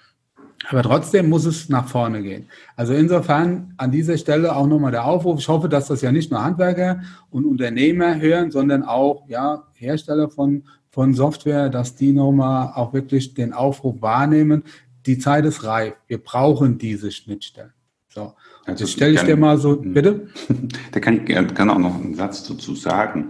Aber 0.68 0.82
trotzdem 0.82 1.28
muss 1.28 1.44
es 1.44 1.68
nach 1.68 1.88
vorne 1.88 2.22
gehen. 2.22 2.46
Also 2.76 2.94
insofern 2.94 3.74
an 3.76 3.90
dieser 3.90 4.16
Stelle 4.16 4.54
auch 4.54 4.66
nochmal 4.66 4.92
der 4.92 5.04
Aufruf. 5.04 5.40
Ich 5.40 5.48
hoffe, 5.48 5.68
dass 5.68 5.88
das 5.88 6.02
ja 6.02 6.12
nicht 6.12 6.30
nur 6.30 6.42
Handwerker 6.42 7.00
und 7.30 7.44
Unternehmer 7.44 8.20
hören, 8.20 8.50
sondern 8.50 8.84
auch 8.84 9.28
ja, 9.28 9.64
Hersteller 9.74 10.30
von, 10.30 10.62
von 10.88 11.14
Software, 11.14 11.68
dass 11.68 11.94
die 11.94 12.12
nochmal 12.12 12.72
auch 12.74 12.92
wirklich 12.94 13.34
den 13.34 13.52
Aufruf 13.52 14.00
wahrnehmen. 14.00 14.64
Die 15.06 15.18
Zeit 15.18 15.44
ist 15.44 15.64
reif. 15.64 15.94
Wir 16.08 16.18
brauchen 16.18 16.78
diese 16.78 17.12
Schnittstellen. 17.12 17.72
So. 18.08 18.34
Also 18.64 18.84
das 18.84 18.92
stelle 18.92 19.14
ich 19.14 19.22
dir 19.22 19.36
mal 19.36 19.58
so, 19.58 19.80
hm. 19.80 19.94
bitte? 19.94 20.28
Da 20.92 21.00
kann 21.00 21.18
ich 21.18 21.24
gerne 21.26 21.72
auch 21.72 21.78
noch 21.78 21.94
einen 21.94 22.14
Satz 22.14 22.44
dazu 22.44 22.74
sagen. 22.74 23.28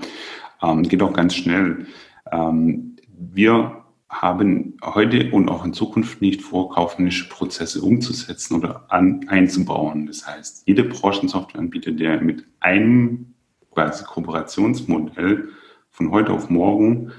Ähm, 0.63 0.85
geht 0.85 1.03
auch 1.03 1.13
ganz 1.13 1.35
schnell. 1.35 1.87
Ähm, 2.33 2.97
wir 3.09 3.83
haben 4.09 4.77
heute 4.83 5.31
und 5.33 5.49
auch 5.49 5.65
in 5.65 5.73
Zukunft 5.73 6.23
nicht 6.23 6.41
vor, 6.41 6.71
kaufmännische 6.71 7.29
Prozesse 7.29 7.83
umzusetzen 7.83 8.55
oder 8.55 8.87
an, 8.89 9.27
einzubauen. 9.29 10.07
Das 10.07 10.27
heißt, 10.27 10.63
jede 10.67 10.85
Branchensoftwareanbieter, 10.85 11.91
der 11.91 12.21
mit 12.21 12.47
einem 12.61 13.35
quasi 13.73 14.05
Kooperationsmodell 14.05 15.49
von 15.91 16.11
heute 16.11 16.33
auf 16.33 16.49
morgen 16.49 17.13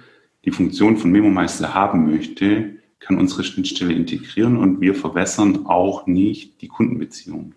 die 0.46 0.52
Funktion 0.52 0.98
von 0.98 1.12
MemoMeister 1.12 1.74
haben 1.74 2.10
möchte, 2.10 2.78
kann 3.00 3.18
unsere 3.18 3.44
Schnittstelle 3.44 3.94
integrieren 3.94 4.58
und 4.58 4.82
wir 4.82 4.96
verwässern 4.96 5.66
auch 5.66 6.08
nicht 6.08 6.62
die 6.62 6.68
Kundenbeziehung. 6.68 7.54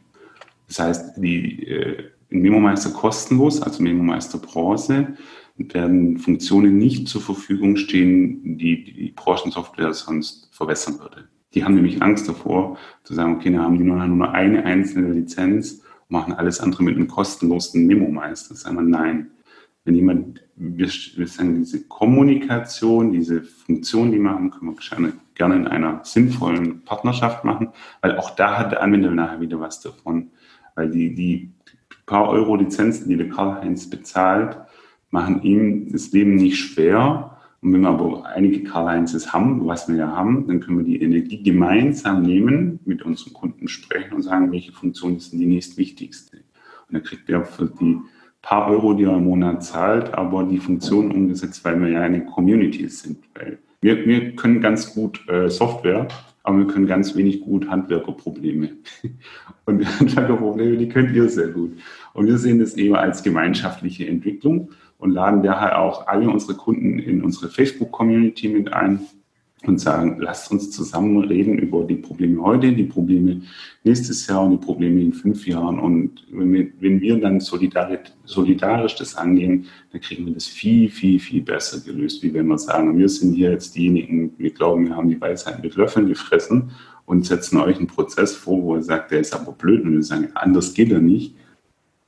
Das 0.68 0.78
heißt, 0.78 1.16
die 1.16 1.66
äh, 1.66 2.04
MemoMeister 2.30 2.90
kostenlos, 2.90 3.60
also 3.60 3.82
MemoMeister 3.82 4.38
Bronze, 4.38 5.16
werden 5.56 6.18
Funktionen 6.18 6.78
nicht 6.78 7.08
zur 7.08 7.20
Verfügung 7.20 7.76
stehen, 7.76 8.56
die 8.56 8.84
die 8.84 9.12
Branchensoftware 9.14 9.92
sonst 9.92 10.48
verwässern 10.52 10.98
würde. 11.00 11.28
Die 11.54 11.64
haben 11.64 11.74
nämlich 11.74 12.00
Angst 12.00 12.28
davor, 12.28 12.78
zu 13.02 13.14
sagen, 13.14 13.34
okay, 13.34 13.50
dann 13.50 13.62
haben 13.62 13.78
die 13.78 13.84
nur, 13.84 14.06
nur 14.06 14.32
eine 14.32 14.64
einzelne 14.64 15.12
Lizenz 15.12 15.82
und 16.08 16.10
machen 16.12 16.32
alles 16.32 16.60
andere 16.60 16.84
mit 16.84 16.96
einem 16.96 17.08
kostenlosen 17.08 17.86
Memo-Meister. 17.86 18.54
Sagen 18.54 18.76
wir, 18.76 18.82
nein. 18.82 19.30
Wenn 19.90 19.96
jemand, 19.96 20.44
wir, 20.54 20.86
wir 20.86 21.26
sagen, 21.26 21.56
diese 21.56 21.82
Kommunikation, 21.88 23.10
diese 23.10 23.42
Funktion, 23.42 24.12
die 24.12 24.20
machen, 24.20 24.52
können 24.52 24.70
wir 24.70 24.76
gerne, 24.88 25.14
gerne 25.34 25.56
in 25.56 25.66
einer 25.66 26.04
sinnvollen 26.04 26.84
Partnerschaft 26.84 27.44
machen, 27.44 27.70
weil 28.00 28.16
auch 28.16 28.36
da 28.36 28.56
hat 28.56 28.70
der 28.70 28.84
Anwender 28.84 29.10
nachher 29.10 29.40
wieder 29.40 29.58
was 29.58 29.80
davon. 29.80 30.30
Weil 30.76 30.92
die, 30.92 31.12
die 31.12 31.50
paar 32.06 32.28
Euro 32.28 32.54
Lizenzen, 32.54 33.08
die 33.08 33.16
der 33.16 33.30
Karl-Heinz 33.30 33.90
bezahlt, 33.90 34.58
machen 35.10 35.42
ihm 35.42 35.90
das 35.90 36.12
Leben 36.12 36.36
nicht 36.36 36.60
schwer. 36.60 37.36
Und 37.60 37.72
wenn 37.72 37.80
wir 37.80 37.88
aber 37.88 38.26
einige 38.26 38.62
Karl-Heinzes 38.62 39.32
haben, 39.32 39.66
was 39.66 39.88
wir 39.88 39.96
ja 39.96 40.12
haben, 40.12 40.46
dann 40.46 40.60
können 40.60 40.78
wir 40.78 40.84
die 40.84 41.02
Energie 41.02 41.42
gemeinsam 41.42 42.22
nehmen, 42.22 42.78
mit 42.84 43.02
unseren 43.02 43.32
Kunden 43.32 43.66
sprechen 43.66 44.14
und 44.14 44.22
sagen, 44.22 44.52
welche 44.52 44.70
Funktion 44.70 45.16
ist 45.16 45.32
denn 45.32 45.40
die 45.40 45.46
nächstwichtigste. 45.46 46.36
Und 46.36 46.94
dann 46.94 47.02
kriegt 47.02 47.28
er 47.28 47.44
für 47.44 47.66
die 47.66 47.98
paar 48.42 48.68
Euro, 48.68 48.94
die 48.94 49.04
er 49.04 49.16
im 49.16 49.24
Monat 49.24 49.64
zahlt, 49.64 50.14
aber 50.14 50.44
die 50.44 50.58
Funktion 50.58 51.10
umgesetzt, 51.12 51.64
weil 51.64 51.80
wir 51.80 51.88
ja 51.88 52.00
eine 52.00 52.24
Community 52.24 52.88
sind. 52.88 53.18
Weil 53.34 53.58
wir, 53.80 54.06
wir 54.06 54.36
können 54.36 54.60
ganz 54.60 54.94
gut 54.94 55.26
äh, 55.28 55.48
Software, 55.48 56.08
aber 56.42 56.58
wir 56.58 56.66
können 56.66 56.86
ganz 56.86 57.14
wenig 57.16 57.40
gut 57.40 57.68
Handwerkerprobleme. 57.68 58.70
Und 59.66 60.00
Handwerkerprobleme, 60.00 60.76
die 60.76 60.88
könnt 60.88 61.14
ihr 61.14 61.28
sehr 61.28 61.48
gut. 61.48 61.72
Und 62.14 62.26
wir 62.26 62.38
sehen 62.38 62.58
das 62.58 62.74
eher 62.74 62.98
als 62.98 63.22
gemeinschaftliche 63.22 64.06
Entwicklung 64.06 64.70
und 64.98 65.12
laden 65.12 65.42
daher 65.42 65.80
auch 65.80 66.06
alle 66.08 66.28
unsere 66.28 66.54
Kunden 66.54 66.98
in 66.98 67.22
unsere 67.22 67.48
Facebook-Community 67.48 68.48
mit 68.48 68.72
ein 68.72 69.00
und 69.66 69.78
sagen, 69.78 70.16
lasst 70.20 70.50
uns 70.50 70.70
zusammen 70.70 71.18
reden 71.24 71.58
über 71.58 71.84
die 71.84 71.96
Probleme 71.96 72.42
heute, 72.42 72.72
die 72.72 72.84
Probleme 72.84 73.42
nächstes 73.84 74.26
Jahr 74.26 74.44
und 74.44 74.52
die 74.52 74.64
Probleme 74.64 75.00
in 75.02 75.12
fünf 75.12 75.46
Jahren. 75.46 75.78
Und 75.78 76.26
wenn 76.30 76.52
wir, 76.52 76.68
wenn 76.80 77.00
wir 77.00 77.20
dann 77.20 77.40
solidarisch, 77.40 78.10
solidarisch 78.24 78.96
das 78.96 79.14
angehen, 79.16 79.66
dann 79.92 80.00
kriegen 80.00 80.26
wir 80.26 80.32
das 80.32 80.46
viel, 80.46 80.88
viel, 80.88 81.20
viel 81.20 81.42
besser 81.42 81.80
gelöst, 81.80 82.22
wie 82.22 82.32
wenn 82.32 82.46
wir 82.46 82.58
sagen, 82.58 82.96
wir 82.98 83.08
sind 83.08 83.34
hier 83.34 83.50
jetzt 83.50 83.76
diejenigen, 83.76 84.32
wir 84.38 84.50
glauben, 84.50 84.86
wir 84.86 84.96
haben 84.96 85.10
die 85.10 85.20
Weisheit 85.20 85.62
mit 85.62 85.76
Löffeln 85.76 86.08
gefressen 86.08 86.70
und 87.04 87.26
setzen 87.26 87.60
euch 87.60 87.76
einen 87.76 87.86
Prozess 87.86 88.34
vor, 88.34 88.62
wo 88.62 88.76
ihr 88.76 88.82
sagt, 88.82 89.10
der 89.10 89.20
ist 89.20 89.34
aber 89.34 89.52
blöd 89.52 89.84
und 89.84 89.92
wir 89.92 90.02
sagen, 90.02 90.28
anders 90.34 90.72
geht 90.72 90.90
er 90.90 91.00
nicht. 91.00 91.34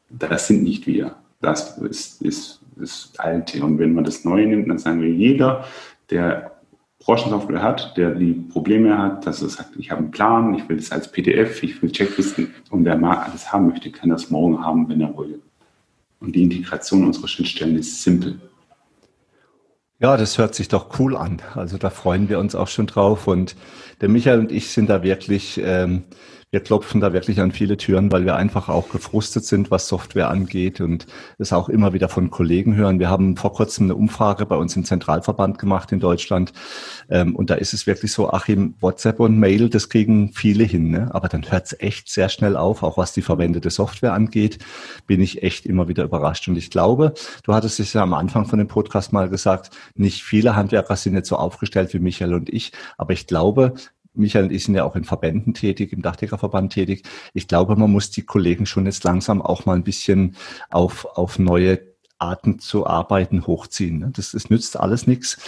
Das 0.08 0.46
sind 0.46 0.62
nicht 0.62 0.86
wir. 0.86 1.16
Das 1.40 1.76
ist, 1.78 2.22
ist 2.22 2.60
das 2.76 3.12
Alte. 3.18 3.62
Und 3.64 3.78
wenn 3.78 3.94
man 3.94 4.04
das 4.04 4.24
Neue 4.24 4.46
nimmt, 4.46 4.70
dann 4.70 4.78
sagen 4.78 5.02
wir, 5.02 5.10
jeder, 5.10 5.64
der 6.10 6.51
Branchensoftware 7.04 7.62
hat, 7.62 7.96
der 7.96 8.14
die 8.14 8.32
Probleme 8.32 8.96
hat, 8.96 9.26
dass 9.26 9.42
er 9.42 9.48
sagt, 9.48 9.76
ich 9.76 9.90
habe 9.90 10.02
einen 10.02 10.10
Plan, 10.10 10.54
ich 10.54 10.68
will 10.68 10.76
das 10.76 10.92
als 10.92 11.10
PDF, 11.10 11.62
ich 11.62 11.82
will 11.82 11.90
Checklisten 11.90 12.54
und 12.70 12.84
wer 12.84 12.96
mal 12.96 13.16
alles 13.16 13.52
haben 13.52 13.68
möchte, 13.68 13.90
kann 13.90 14.10
das 14.10 14.30
morgen 14.30 14.64
haben, 14.64 14.88
wenn 14.88 15.00
er 15.00 15.16
will. 15.16 15.40
Und 16.20 16.36
die 16.36 16.44
Integration 16.44 17.04
unserer 17.04 17.28
Schnittstellen 17.28 17.76
ist 17.76 18.02
simpel. 18.02 18.38
Ja, 19.98 20.16
das 20.16 20.36
hört 20.38 20.54
sich 20.54 20.68
doch 20.68 20.98
cool 20.98 21.16
an. 21.16 21.40
Also 21.54 21.78
da 21.78 21.90
freuen 21.90 22.28
wir 22.28 22.38
uns 22.38 22.54
auch 22.54 22.68
schon 22.68 22.86
drauf. 22.86 23.26
Und 23.28 23.54
der 24.00 24.08
Michael 24.08 24.40
und 24.40 24.50
ich 24.50 24.70
sind 24.70 24.90
da 24.90 25.02
wirklich 25.02 25.60
ähm, 25.64 26.02
wir 26.52 26.60
klopfen 26.60 27.00
da 27.00 27.14
wirklich 27.14 27.40
an 27.40 27.50
viele 27.50 27.78
Türen, 27.78 28.12
weil 28.12 28.26
wir 28.26 28.36
einfach 28.36 28.68
auch 28.68 28.90
gefrustet 28.90 29.46
sind, 29.46 29.70
was 29.70 29.88
Software 29.88 30.28
angeht 30.28 30.82
und 30.82 31.06
es 31.38 31.50
auch 31.50 31.70
immer 31.70 31.94
wieder 31.94 32.10
von 32.10 32.28
Kollegen 32.28 32.76
hören. 32.76 32.98
Wir 32.98 33.08
haben 33.08 33.38
vor 33.38 33.54
kurzem 33.54 33.86
eine 33.86 33.94
Umfrage 33.94 34.44
bei 34.44 34.56
uns 34.56 34.76
im 34.76 34.84
Zentralverband 34.84 35.58
gemacht 35.58 35.92
in 35.92 35.98
Deutschland 35.98 36.52
ähm, 37.08 37.34
und 37.34 37.48
da 37.48 37.54
ist 37.54 37.72
es 37.72 37.86
wirklich 37.86 38.12
so, 38.12 38.30
Achim, 38.30 38.74
WhatsApp 38.80 39.18
und 39.18 39.38
Mail, 39.38 39.70
das 39.70 39.88
kriegen 39.88 40.34
viele 40.34 40.64
hin, 40.64 40.90
ne? 40.90 41.08
aber 41.14 41.28
dann 41.28 41.50
hört 41.50 41.64
es 41.66 41.80
echt 41.80 42.10
sehr 42.10 42.28
schnell 42.28 42.58
auf, 42.58 42.82
auch 42.82 42.98
was 42.98 43.14
die 43.14 43.22
verwendete 43.22 43.70
Software 43.70 44.12
angeht, 44.12 44.58
bin 45.06 45.22
ich 45.22 45.42
echt 45.42 45.64
immer 45.64 45.88
wieder 45.88 46.04
überrascht 46.04 46.48
und 46.48 46.58
ich 46.58 46.70
glaube, 46.70 47.14
du 47.44 47.54
hattest 47.54 47.80
es 47.80 47.94
ja 47.94 48.02
am 48.02 48.12
Anfang 48.12 48.44
von 48.44 48.58
dem 48.58 48.68
Podcast 48.68 49.14
mal 49.14 49.30
gesagt, 49.30 49.70
nicht 49.94 50.22
viele 50.22 50.54
Handwerker 50.54 50.96
sind 50.96 51.14
jetzt 51.14 51.30
so 51.30 51.36
aufgestellt 51.36 51.94
wie 51.94 51.98
Michael 51.98 52.34
und 52.34 52.50
ich, 52.50 52.72
aber 52.98 53.14
ich 53.14 53.26
glaube, 53.26 53.72
Michael 54.14 54.44
und 54.44 54.52
ich 54.52 54.64
sind 54.64 54.74
ja 54.74 54.84
auch 54.84 54.96
in 54.96 55.04
Verbänden 55.04 55.54
tätig, 55.54 55.92
im 55.92 56.02
Dachdeckerverband 56.02 56.72
tätig. 56.72 57.04
Ich 57.34 57.48
glaube, 57.48 57.76
man 57.76 57.90
muss 57.90 58.10
die 58.10 58.22
Kollegen 58.22 58.66
schon 58.66 58.86
jetzt 58.86 59.04
langsam 59.04 59.42
auch 59.42 59.64
mal 59.66 59.74
ein 59.74 59.84
bisschen 59.84 60.36
auf, 60.70 61.04
auf 61.04 61.38
neue 61.38 61.92
Arten 62.22 62.60
zu 62.60 62.86
arbeiten 62.86 63.46
hochziehen. 63.46 63.98
Ne? 63.98 64.10
Das, 64.14 64.30
das 64.30 64.48
nützt 64.48 64.78
alles 64.78 65.06
nichts, 65.06 65.38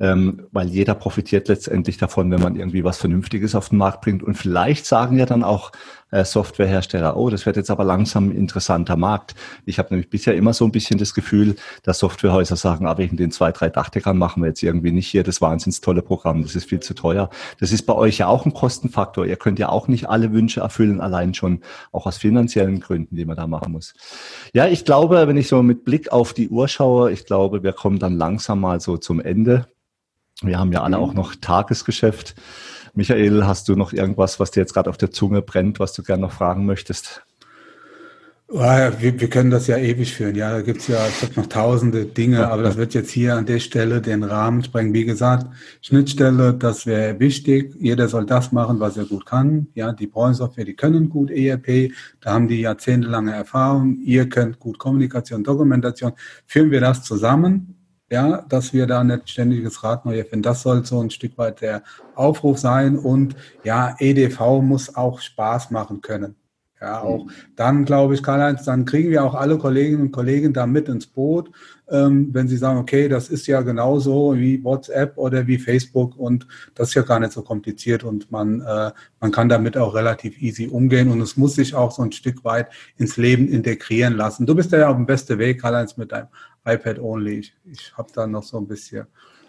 ähm, 0.00 0.48
weil 0.50 0.68
jeder 0.68 0.94
profitiert 0.94 1.48
letztendlich 1.48 1.96
davon, 1.96 2.30
wenn 2.30 2.40
man 2.40 2.56
irgendwie 2.56 2.82
was 2.82 2.98
Vernünftiges 2.98 3.54
auf 3.54 3.68
den 3.68 3.78
Markt 3.78 4.00
bringt. 4.00 4.22
Und 4.22 4.34
vielleicht 4.34 4.84
sagen 4.84 5.16
ja 5.16 5.26
dann 5.26 5.44
auch 5.44 5.70
Softwarehersteller, 6.10 7.16
oh, 7.16 7.30
das 7.30 7.46
wird 7.46 7.56
jetzt 7.56 7.70
aber 7.70 7.84
langsam 7.84 8.28
ein 8.28 8.36
interessanter 8.36 8.96
Markt. 8.96 9.34
Ich 9.64 9.78
habe 9.78 9.88
nämlich 9.90 10.10
bisher 10.10 10.34
immer 10.34 10.52
so 10.52 10.64
ein 10.64 10.72
bisschen 10.72 10.98
das 10.98 11.14
Gefühl, 11.14 11.56
dass 11.82 11.98
Softwarehäuser 11.98 12.56
sagen, 12.56 12.86
aber 12.86 12.94
ah, 12.94 12.98
wegen 12.98 13.16
den 13.16 13.30
zwei, 13.30 13.50
drei 13.50 13.68
Dachdeckern 13.68 14.16
machen 14.16 14.42
wir 14.42 14.48
jetzt 14.48 14.62
irgendwie 14.62 14.92
nicht 14.92 15.08
hier 15.08 15.24
das 15.24 15.40
wahnsinns 15.40 15.80
tolle 15.80 16.02
Programm, 16.02 16.42
das 16.42 16.54
ist 16.54 16.68
viel 16.68 16.80
zu 16.80 16.94
teuer. 16.94 17.30
Das 17.58 17.72
ist 17.72 17.82
bei 17.82 17.94
euch 17.94 18.18
ja 18.18 18.28
auch 18.28 18.46
ein 18.46 18.54
Kostenfaktor. 18.54 19.26
Ihr 19.26 19.36
könnt 19.36 19.58
ja 19.58 19.68
auch 19.68 19.88
nicht 19.88 20.08
alle 20.08 20.32
Wünsche 20.32 20.60
erfüllen, 20.60 21.00
allein 21.00 21.34
schon 21.34 21.60
auch 21.92 22.06
aus 22.06 22.18
finanziellen 22.18 22.80
Gründen, 22.80 23.16
die 23.16 23.24
man 23.24 23.36
da 23.36 23.46
machen 23.46 23.72
muss. 23.72 23.94
Ja, 24.52 24.66
ich 24.66 24.84
glaube, 24.84 25.26
wenn 25.26 25.36
ich 25.36 25.48
so 25.48 25.62
mit 25.62 25.84
Blick 25.84 26.12
auf 26.12 26.32
die 26.32 26.48
Uhr 26.48 26.68
schaue, 26.68 27.10
ich 27.10 27.26
glaube, 27.26 27.62
wir 27.62 27.72
kommen 27.72 27.98
dann 27.98 28.16
langsam 28.16 28.60
mal 28.60 28.80
so 28.80 28.96
zum 28.96 29.20
Ende. 29.20 29.66
Wir 30.42 30.58
haben 30.58 30.72
ja 30.72 30.82
alle 30.82 30.98
auch 30.98 31.14
noch 31.14 31.34
Tagesgeschäft. 31.34 32.34
Michael, 32.94 33.44
hast 33.44 33.68
du 33.68 33.74
noch 33.74 33.92
irgendwas, 33.92 34.38
was 34.38 34.52
dir 34.52 34.60
jetzt 34.60 34.72
gerade 34.74 34.88
auf 34.88 34.96
der 34.96 35.10
Zunge 35.10 35.42
brennt, 35.42 35.80
was 35.80 35.92
du 35.92 36.02
gerne 36.02 36.22
noch 36.22 36.32
fragen 36.32 36.64
möchtest? 36.64 37.22
Wir, 38.46 38.92
wir, 39.00 39.30
können 39.30 39.50
das 39.50 39.66
ja 39.66 39.78
ewig 39.78 40.14
führen. 40.14 40.36
Ja, 40.36 40.52
da 40.52 40.60
gibt's 40.60 40.86
ja 40.86 40.98
ich 41.08 41.34
noch 41.34 41.46
tausende 41.46 42.04
Dinge, 42.04 42.46
aber 42.46 42.62
das 42.62 42.76
wird 42.76 42.94
jetzt 42.94 43.10
hier 43.10 43.34
an 43.34 43.46
der 43.46 43.58
Stelle 43.58 44.00
den 44.00 44.22
Rahmen 44.22 44.62
sprengen. 44.62 44.94
Wie 44.94 45.04
gesagt, 45.04 45.46
Schnittstelle, 45.80 46.54
das 46.54 46.86
wäre 46.86 47.18
wichtig. 47.18 47.74
Jeder 47.80 48.06
soll 48.06 48.26
das 48.26 48.52
machen, 48.52 48.78
was 48.78 48.96
er 48.96 49.06
gut 49.06 49.26
kann. 49.26 49.66
Ja, 49.74 49.92
die 49.92 50.06
Branchensoftware, 50.06 50.66
die 50.66 50.76
können 50.76 51.08
gut 51.08 51.30
ERP. 51.32 51.90
Da 52.20 52.34
haben 52.34 52.46
die 52.46 52.60
jahrzehntelange 52.60 53.32
Erfahrung. 53.32 53.98
Ihr 54.04 54.28
könnt 54.28 54.60
gut 54.60 54.78
Kommunikation, 54.78 55.42
Dokumentation. 55.42 56.12
Führen 56.46 56.70
wir 56.70 56.80
das 56.80 57.02
zusammen 57.02 57.74
ja, 58.10 58.44
dass 58.48 58.72
wir 58.72 58.86
da 58.86 59.02
nicht 59.02 59.28
ständiges 59.30 59.82
Rad 59.82 60.04
neu 60.04 60.18
erfinden. 60.18 60.42
Das 60.42 60.62
soll 60.62 60.84
so 60.84 61.00
ein 61.00 61.10
Stück 61.10 61.38
weit 61.38 61.60
der 61.60 61.82
Aufruf 62.14 62.58
sein. 62.58 62.98
Und 62.98 63.34
ja, 63.64 63.96
EDV 63.98 64.60
muss 64.62 64.94
auch 64.94 65.20
Spaß 65.20 65.70
machen 65.70 66.00
können. 66.00 66.36
Ja, 66.84 67.00
auch 67.00 67.24
mhm. 67.24 67.30
dann 67.56 67.84
glaube 67.86 68.14
ich, 68.14 68.22
Karl-Heinz, 68.22 68.64
dann 68.64 68.84
kriegen 68.84 69.08
wir 69.08 69.24
auch 69.24 69.34
alle 69.34 69.56
Kolleginnen 69.56 70.02
und 70.02 70.12
Kollegen 70.12 70.52
da 70.52 70.66
mit 70.66 70.86
ins 70.88 71.06
Boot, 71.06 71.50
ähm, 71.88 72.28
wenn 72.32 72.46
sie 72.46 72.58
sagen, 72.58 72.78
okay, 72.78 73.08
das 73.08 73.30
ist 73.30 73.46
ja 73.46 73.62
genauso 73.62 74.36
wie 74.36 74.62
WhatsApp 74.62 75.16
oder 75.16 75.46
wie 75.46 75.56
Facebook 75.56 76.14
und 76.18 76.46
das 76.74 76.88
ist 76.88 76.94
ja 76.94 77.02
gar 77.02 77.20
nicht 77.20 77.32
so 77.32 77.40
kompliziert 77.40 78.04
und 78.04 78.30
man, 78.30 78.60
äh, 78.60 78.90
man 79.18 79.30
kann 79.30 79.48
damit 79.48 79.78
auch 79.78 79.94
relativ 79.94 80.42
easy 80.42 80.66
umgehen 80.66 81.10
und 81.10 81.22
es 81.22 81.38
muss 81.38 81.54
sich 81.54 81.74
auch 81.74 81.90
so 81.90 82.02
ein 82.02 82.12
Stück 82.12 82.44
weit 82.44 82.68
ins 82.98 83.16
Leben 83.16 83.48
integrieren 83.48 84.14
lassen. 84.14 84.44
Du 84.44 84.54
bist 84.54 84.70
ja 84.72 84.88
auf 84.88 84.96
dem 84.96 85.06
besten 85.06 85.38
Weg, 85.38 85.62
Karl-Heinz, 85.62 85.96
mit 85.96 86.12
deinem 86.12 86.28
iPad 86.64 86.98
only. 86.98 87.38
Ich, 87.38 87.54
ich 87.64 87.92
habe 87.96 88.08
da 88.14 88.26
noch 88.26 88.42
so 88.42 88.58
ein 88.58 88.66
bisschen 88.66 89.06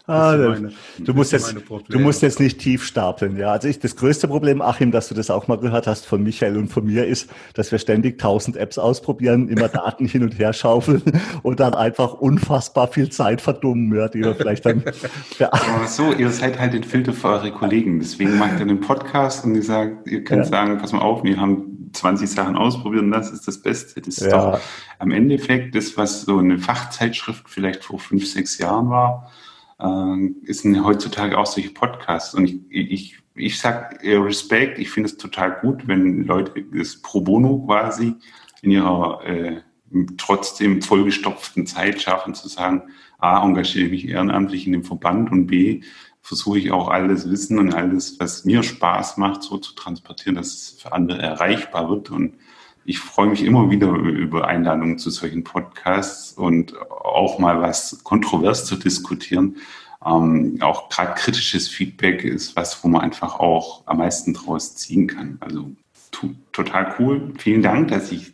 Ah, 0.08 0.36
meine, 0.36 0.70
du 0.98 1.14
musst 1.14 1.32
jetzt, 1.32 1.52
du 1.88 1.98
musst 1.98 2.22
jetzt 2.22 2.38
nicht 2.38 2.60
tief 2.60 2.84
stapeln, 2.84 3.36
ja. 3.36 3.50
Also 3.50 3.66
ich, 3.66 3.80
das 3.80 3.96
größte 3.96 4.28
Problem, 4.28 4.62
Achim, 4.62 4.92
dass 4.92 5.08
du 5.08 5.16
das 5.16 5.30
auch 5.30 5.48
mal 5.48 5.58
gehört 5.58 5.88
hast 5.88 6.06
von 6.06 6.22
Michael 6.22 6.56
und 6.56 6.68
von 6.68 6.86
mir, 6.86 7.06
ist, 7.06 7.28
dass 7.54 7.72
wir 7.72 7.80
ständig 7.80 8.16
tausend 8.20 8.56
Apps 8.56 8.78
ausprobieren, 8.78 9.48
immer 9.48 9.66
Daten 9.66 10.06
hin 10.06 10.22
und 10.22 10.38
her 10.38 10.52
schaufeln 10.52 11.02
und 11.42 11.58
dann 11.58 11.74
einfach 11.74 12.14
unfassbar 12.14 12.86
viel 12.86 13.08
Zeit 13.08 13.40
verdummen, 13.40 13.92
ja, 13.98 14.06
die 14.06 14.20
wir 14.20 14.36
vielleicht 14.36 14.64
dann. 14.64 14.84
Aber 15.40 15.88
so, 15.88 16.12
ihr 16.12 16.30
seid 16.30 16.60
halt 16.60 16.74
den 16.74 16.84
Filter 16.84 17.12
für 17.12 17.28
eure 17.28 17.50
Kollegen. 17.50 17.98
Deswegen 17.98 18.38
macht 18.38 18.60
ihr 18.60 18.66
den 18.66 18.80
Podcast 18.80 19.44
und 19.44 19.56
ihr 19.56 19.64
sagt, 19.64 20.06
ihr 20.06 20.22
könnt 20.22 20.44
ja. 20.44 20.48
sagen, 20.48 20.78
pass 20.78 20.92
mal 20.92 21.00
auf, 21.00 21.24
wir 21.24 21.36
haben 21.36 21.75
20 21.96 22.30
Sachen 22.30 22.56
ausprobiert 22.56 23.02
und 23.02 23.10
das 23.10 23.30
ist 23.30 23.48
das 23.48 23.58
Beste. 23.58 24.00
Das 24.00 24.18
ist 24.18 24.30
ja. 24.30 24.52
doch 24.52 24.60
am 24.98 25.10
Endeffekt 25.10 25.74
das, 25.74 25.96
was 25.96 26.22
so 26.22 26.38
eine 26.38 26.58
Fachzeitschrift 26.58 27.48
vielleicht 27.48 27.84
vor 27.84 27.98
fünf, 27.98 28.26
sechs 28.26 28.58
Jahren 28.58 28.90
war 28.90 29.30
äh, 29.80 30.26
ist 30.42 30.64
heutzutage 30.64 31.38
auch 31.38 31.46
solche 31.46 31.70
Podcasts. 31.70 32.34
Und 32.34 32.44
ich, 32.44 32.92
ich, 32.92 33.18
ich 33.34 33.58
sag 33.58 34.00
Respekt, 34.02 34.78
ich 34.78 34.90
finde 34.90 35.10
es 35.10 35.16
total 35.16 35.58
gut, 35.60 35.86
wenn 35.86 36.24
Leute 36.24 36.64
das 36.72 36.96
pro 36.96 37.20
bono 37.20 37.64
quasi 37.66 38.14
in 38.62 38.70
ihrer 38.70 39.24
äh, 39.24 39.60
trotzdem 40.16 40.82
vollgestopften 40.82 41.66
Zeit 41.66 42.00
schaffen, 42.00 42.34
zu 42.34 42.48
sagen, 42.48 42.82
A, 43.18 43.42
engagiere 43.42 43.86
ich 43.86 43.90
mich 43.90 44.08
ehrenamtlich 44.08 44.66
in 44.66 44.72
dem 44.72 44.84
Verband 44.84 45.30
und 45.30 45.46
B, 45.46 45.82
versuche 46.26 46.58
ich 46.58 46.72
auch 46.72 46.88
alles 46.88 47.30
Wissen 47.30 47.56
und 47.60 47.72
alles, 47.72 48.18
was 48.18 48.44
mir 48.44 48.64
Spaß 48.64 49.16
macht, 49.16 49.44
so 49.44 49.58
zu 49.58 49.74
transportieren, 49.76 50.34
dass 50.34 50.48
es 50.48 50.70
für 50.82 50.92
andere 50.92 51.22
erreichbar 51.22 51.88
wird. 51.88 52.10
Und 52.10 52.34
ich 52.84 52.98
freue 52.98 53.28
mich 53.28 53.44
immer 53.44 53.70
wieder 53.70 53.92
über 53.92 54.48
Einladungen 54.48 54.98
zu 54.98 55.10
solchen 55.10 55.44
Podcasts 55.44 56.32
und 56.32 56.74
auch 56.90 57.38
mal 57.38 57.62
was 57.62 58.02
kontrovers 58.02 58.64
zu 58.64 58.74
diskutieren. 58.74 59.58
Ähm, 60.04 60.58
auch 60.62 60.88
gerade 60.88 61.14
kritisches 61.14 61.68
Feedback 61.68 62.24
ist 62.24 62.56
was, 62.56 62.82
wo 62.82 62.88
man 62.88 63.02
einfach 63.02 63.38
auch 63.38 63.84
am 63.86 63.98
meisten 63.98 64.34
draus 64.34 64.74
ziehen 64.74 65.06
kann. 65.06 65.36
Also 65.38 65.70
total 66.50 66.92
cool. 66.98 67.34
Vielen 67.38 67.62
Dank, 67.62 67.86
dass 67.88 68.10
ich 68.10 68.32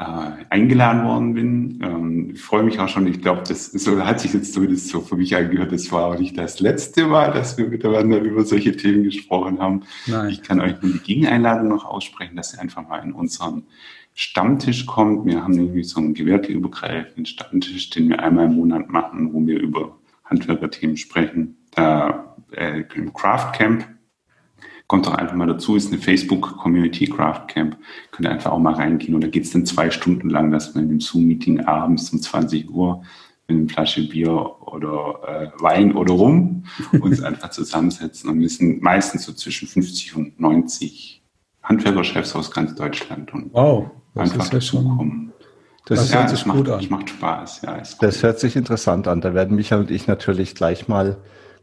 äh, 0.00 0.44
eingeladen 0.48 1.04
worden 1.04 1.34
bin. 1.34 1.78
Ähm, 1.82 2.30
ich 2.32 2.40
freue 2.40 2.62
mich 2.62 2.80
auch 2.80 2.88
schon. 2.88 3.06
Ich 3.06 3.20
glaube, 3.20 3.42
das 3.46 3.66
so 3.66 4.02
hat 4.02 4.20
sich 4.20 4.32
jetzt 4.32 4.54
zumindest 4.54 4.88
so 4.88 5.02
für 5.02 5.16
mich 5.16 5.36
angehört. 5.36 5.72
Das 5.72 5.92
war 5.92 6.06
auch 6.06 6.18
nicht 6.18 6.38
das 6.38 6.58
letzte 6.60 7.06
Mal, 7.06 7.32
dass 7.32 7.58
wir 7.58 7.68
miteinander 7.68 8.18
über 8.18 8.44
solche 8.44 8.74
Themen 8.74 9.04
gesprochen 9.04 9.58
haben. 9.58 9.82
Nein. 10.06 10.30
Ich 10.30 10.42
kann 10.42 10.60
euch 10.60 10.80
nur 10.80 10.92
die 10.92 11.00
Gegeneinladung 11.00 11.68
noch 11.68 11.84
aussprechen, 11.84 12.34
dass 12.34 12.54
ihr 12.54 12.60
einfach 12.60 12.88
mal 12.88 13.02
in 13.04 13.12
unseren 13.12 13.64
Stammtisch 14.14 14.86
kommt. 14.86 15.26
Wir 15.26 15.44
haben 15.44 15.52
irgendwie 15.52 15.84
so 15.84 16.00
einen 16.00 16.14
gewerkeübergreifenden 16.14 17.26
Stammtisch, 17.26 17.90
den 17.90 18.08
wir 18.08 18.20
einmal 18.20 18.46
im 18.46 18.54
Monat 18.54 18.88
machen, 18.88 19.34
wo 19.34 19.46
wir 19.46 19.60
über 19.60 19.98
Handwerkerthemen 20.24 20.96
sprechen. 20.96 21.58
Da 21.72 22.36
äh, 22.52 22.84
im 22.94 23.12
Craft 23.12 23.52
Camp 23.52 23.86
kommt 24.90 25.06
doch 25.06 25.14
einfach 25.14 25.36
mal 25.36 25.46
dazu, 25.46 25.76
ist 25.76 25.92
eine 25.92 26.02
Facebook-Community 26.02 27.06
Craft 27.06 27.46
Camp. 27.46 27.76
Könnt 28.10 28.26
ihr 28.26 28.32
einfach 28.32 28.50
auch 28.50 28.58
mal 28.58 28.74
reingehen. 28.74 29.14
Und 29.14 29.20
da 29.20 29.28
geht 29.28 29.44
es 29.44 29.52
dann 29.52 29.64
zwei 29.64 29.88
Stunden 29.88 30.28
lang, 30.28 30.50
dass 30.50 30.74
wir 30.74 30.82
in 30.82 30.88
dem 30.88 30.98
Zoom-Meeting 30.98 31.60
abends 31.60 32.10
um 32.12 32.20
20 32.20 32.68
Uhr 32.68 33.00
mit 33.46 33.56
einer 33.56 33.68
Flasche 33.68 34.08
Bier 34.08 34.32
oder 34.32 35.20
äh, 35.28 35.62
Wein 35.62 35.94
oder 35.94 36.14
Rum 36.14 36.64
uns 37.00 37.22
einfach 37.22 37.50
zusammensetzen. 37.50 38.30
Und 38.30 38.40
wir 38.40 38.48
sind 38.48 38.82
meistens 38.82 39.26
so 39.26 39.32
zwischen 39.32 39.68
50 39.68 40.16
und 40.16 40.40
90 40.40 41.22
Handwerkerchefs 41.62 42.34
aus 42.34 42.50
ganz 42.50 42.74
Deutschland. 42.74 43.32
Und 43.32 43.54
wow, 43.54 43.88
das 44.16 44.32
einfach 44.32 44.46
ist 44.46 44.52
ja 44.54 44.60
schon. 44.60 45.32
Das, 45.86 46.00
das 46.00 46.14
hört 46.16 46.30
sich 46.30 46.42
gut 46.42 46.66
macht, 46.66 46.68
an. 46.68 46.86
macht 46.90 47.10
Spaß. 47.10 47.62
Ja, 47.62 47.80
das 48.00 48.22
hört 48.24 48.40
sich 48.40 48.56
interessant 48.56 49.06
an. 49.06 49.20
Da 49.20 49.34
werden 49.34 49.54
Michael 49.54 49.82
und 49.82 49.92
ich 49.92 50.08
natürlich 50.08 50.56
gleich 50.56 50.88
mal 50.88 51.18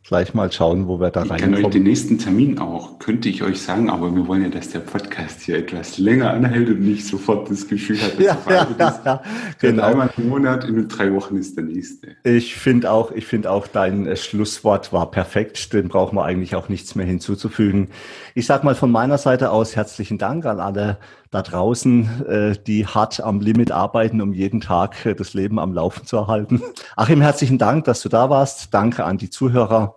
gleich 0.07 0.33
mal 0.33 0.49
schauen, 0.49 0.87
wo 0.87 1.01
wir 1.01 1.11
da 1.11 1.21
reinkommen. 1.21 1.53
Ich 1.53 1.55
kann 1.55 1.65
euch 1.65 1.71
den 1.71 1.83
nächsten 1.83 2.17
Termin 2.17 2.59
auch, 2.59 2.97
könnte 2.97 3.27
ich 3.27 3.43
euch 3.43 3.61
sagen, 3.61 3.89
aber 3.89 4.15
wir 4.15 4.25
wollen 4.27 4.41
ja, 4.41 4.47
dass 4.47 4.69
der 4.69 4.79
Podcast 4.79 5.41
hier 5.41 5.57
etwas 5.57 5.97
länger 5.97 6.31
anhält 6.31 6.69
und 6.69 6.79
nicht 6.79 7.05
sofort 7.05 7.51
das 7.51 7.67
Gefühl 7.67 8.01
hat, 8.01 8.13
dass 8.13 8.25
ja, 8.25 8.37
ja, 8.49 8.67
ja, 8.79 9.01
ja, 9.03 9.21
genau. 9.59 9.83
einmal 9.83 10.09
im 10.15 10.29
Monat, 10.29 10.63
in 10.63 10.87
drei 10.87 11.13
Wochen 11.13 11.35
ist 11.35 11.57
der 11.57 11.65
nächste. 11.65 12.15
Ich 12.23 12.55
finde 12.55 12.89
auch, 12.89 13.11
ich 13.11 13.25
finde 13.25 13.51
auch, 13.51 13.67
dein 13.67 14.07
äh, 14.07 14.15
Schlusswort 14.15 14.93
war 14.93 15.11
perfekt. 15.11 15.73
Den 15.73 15.89
brauchen 15.89 16.15
wir 16.15 16.23
eigentlich 16.23 16.55
auch 16.55 16.69
nichts 16.69 16.95
mehr 16.95 17.05
hinzuzufügen. 17.05 17.89
Ich 18.33 18.45
sag 18.45 18.63
mal 18.63 18.75
von 18.75 18.91
meiner 18.91 19.17
Seite 19.17 19.51
aus 19.51 19.75
herzlichen 19.75 20.17
Dank 20.17 20.45
an 20.45 20.61
alle 20.61 20.99
da 21.31 21.41
draußen, 21.41 22.25
äh, 22.27 22.55
die 22.65 22.85
hart 22.85 23.19
am 23.19 23.41
Limit 23.41 23.71
arbeiten, 23.71 24.21
um 24.21 24.31
jeden 24.31 24.61
Tag 24.61 25.05
äh, 25.05 25.13
das 25.13 25.33
Leben 25.33 25.59
am 25.59 25.73
Laufen 25.73 26.05
zu 26.05 26.15
erhalten. 26.15 26.61
Achim, 26.95 27.19
herzlichen 27.19 27.57
Dank, 27.57 27.83
dass 27.83 28.01
du 28.01 28.07
da 28.07 28.29
warst. 28.29 28.73
Danke 28.73 29.03
an 29.03 29.17
die 29.17 29.29
Zuhörer. 29.29 29.96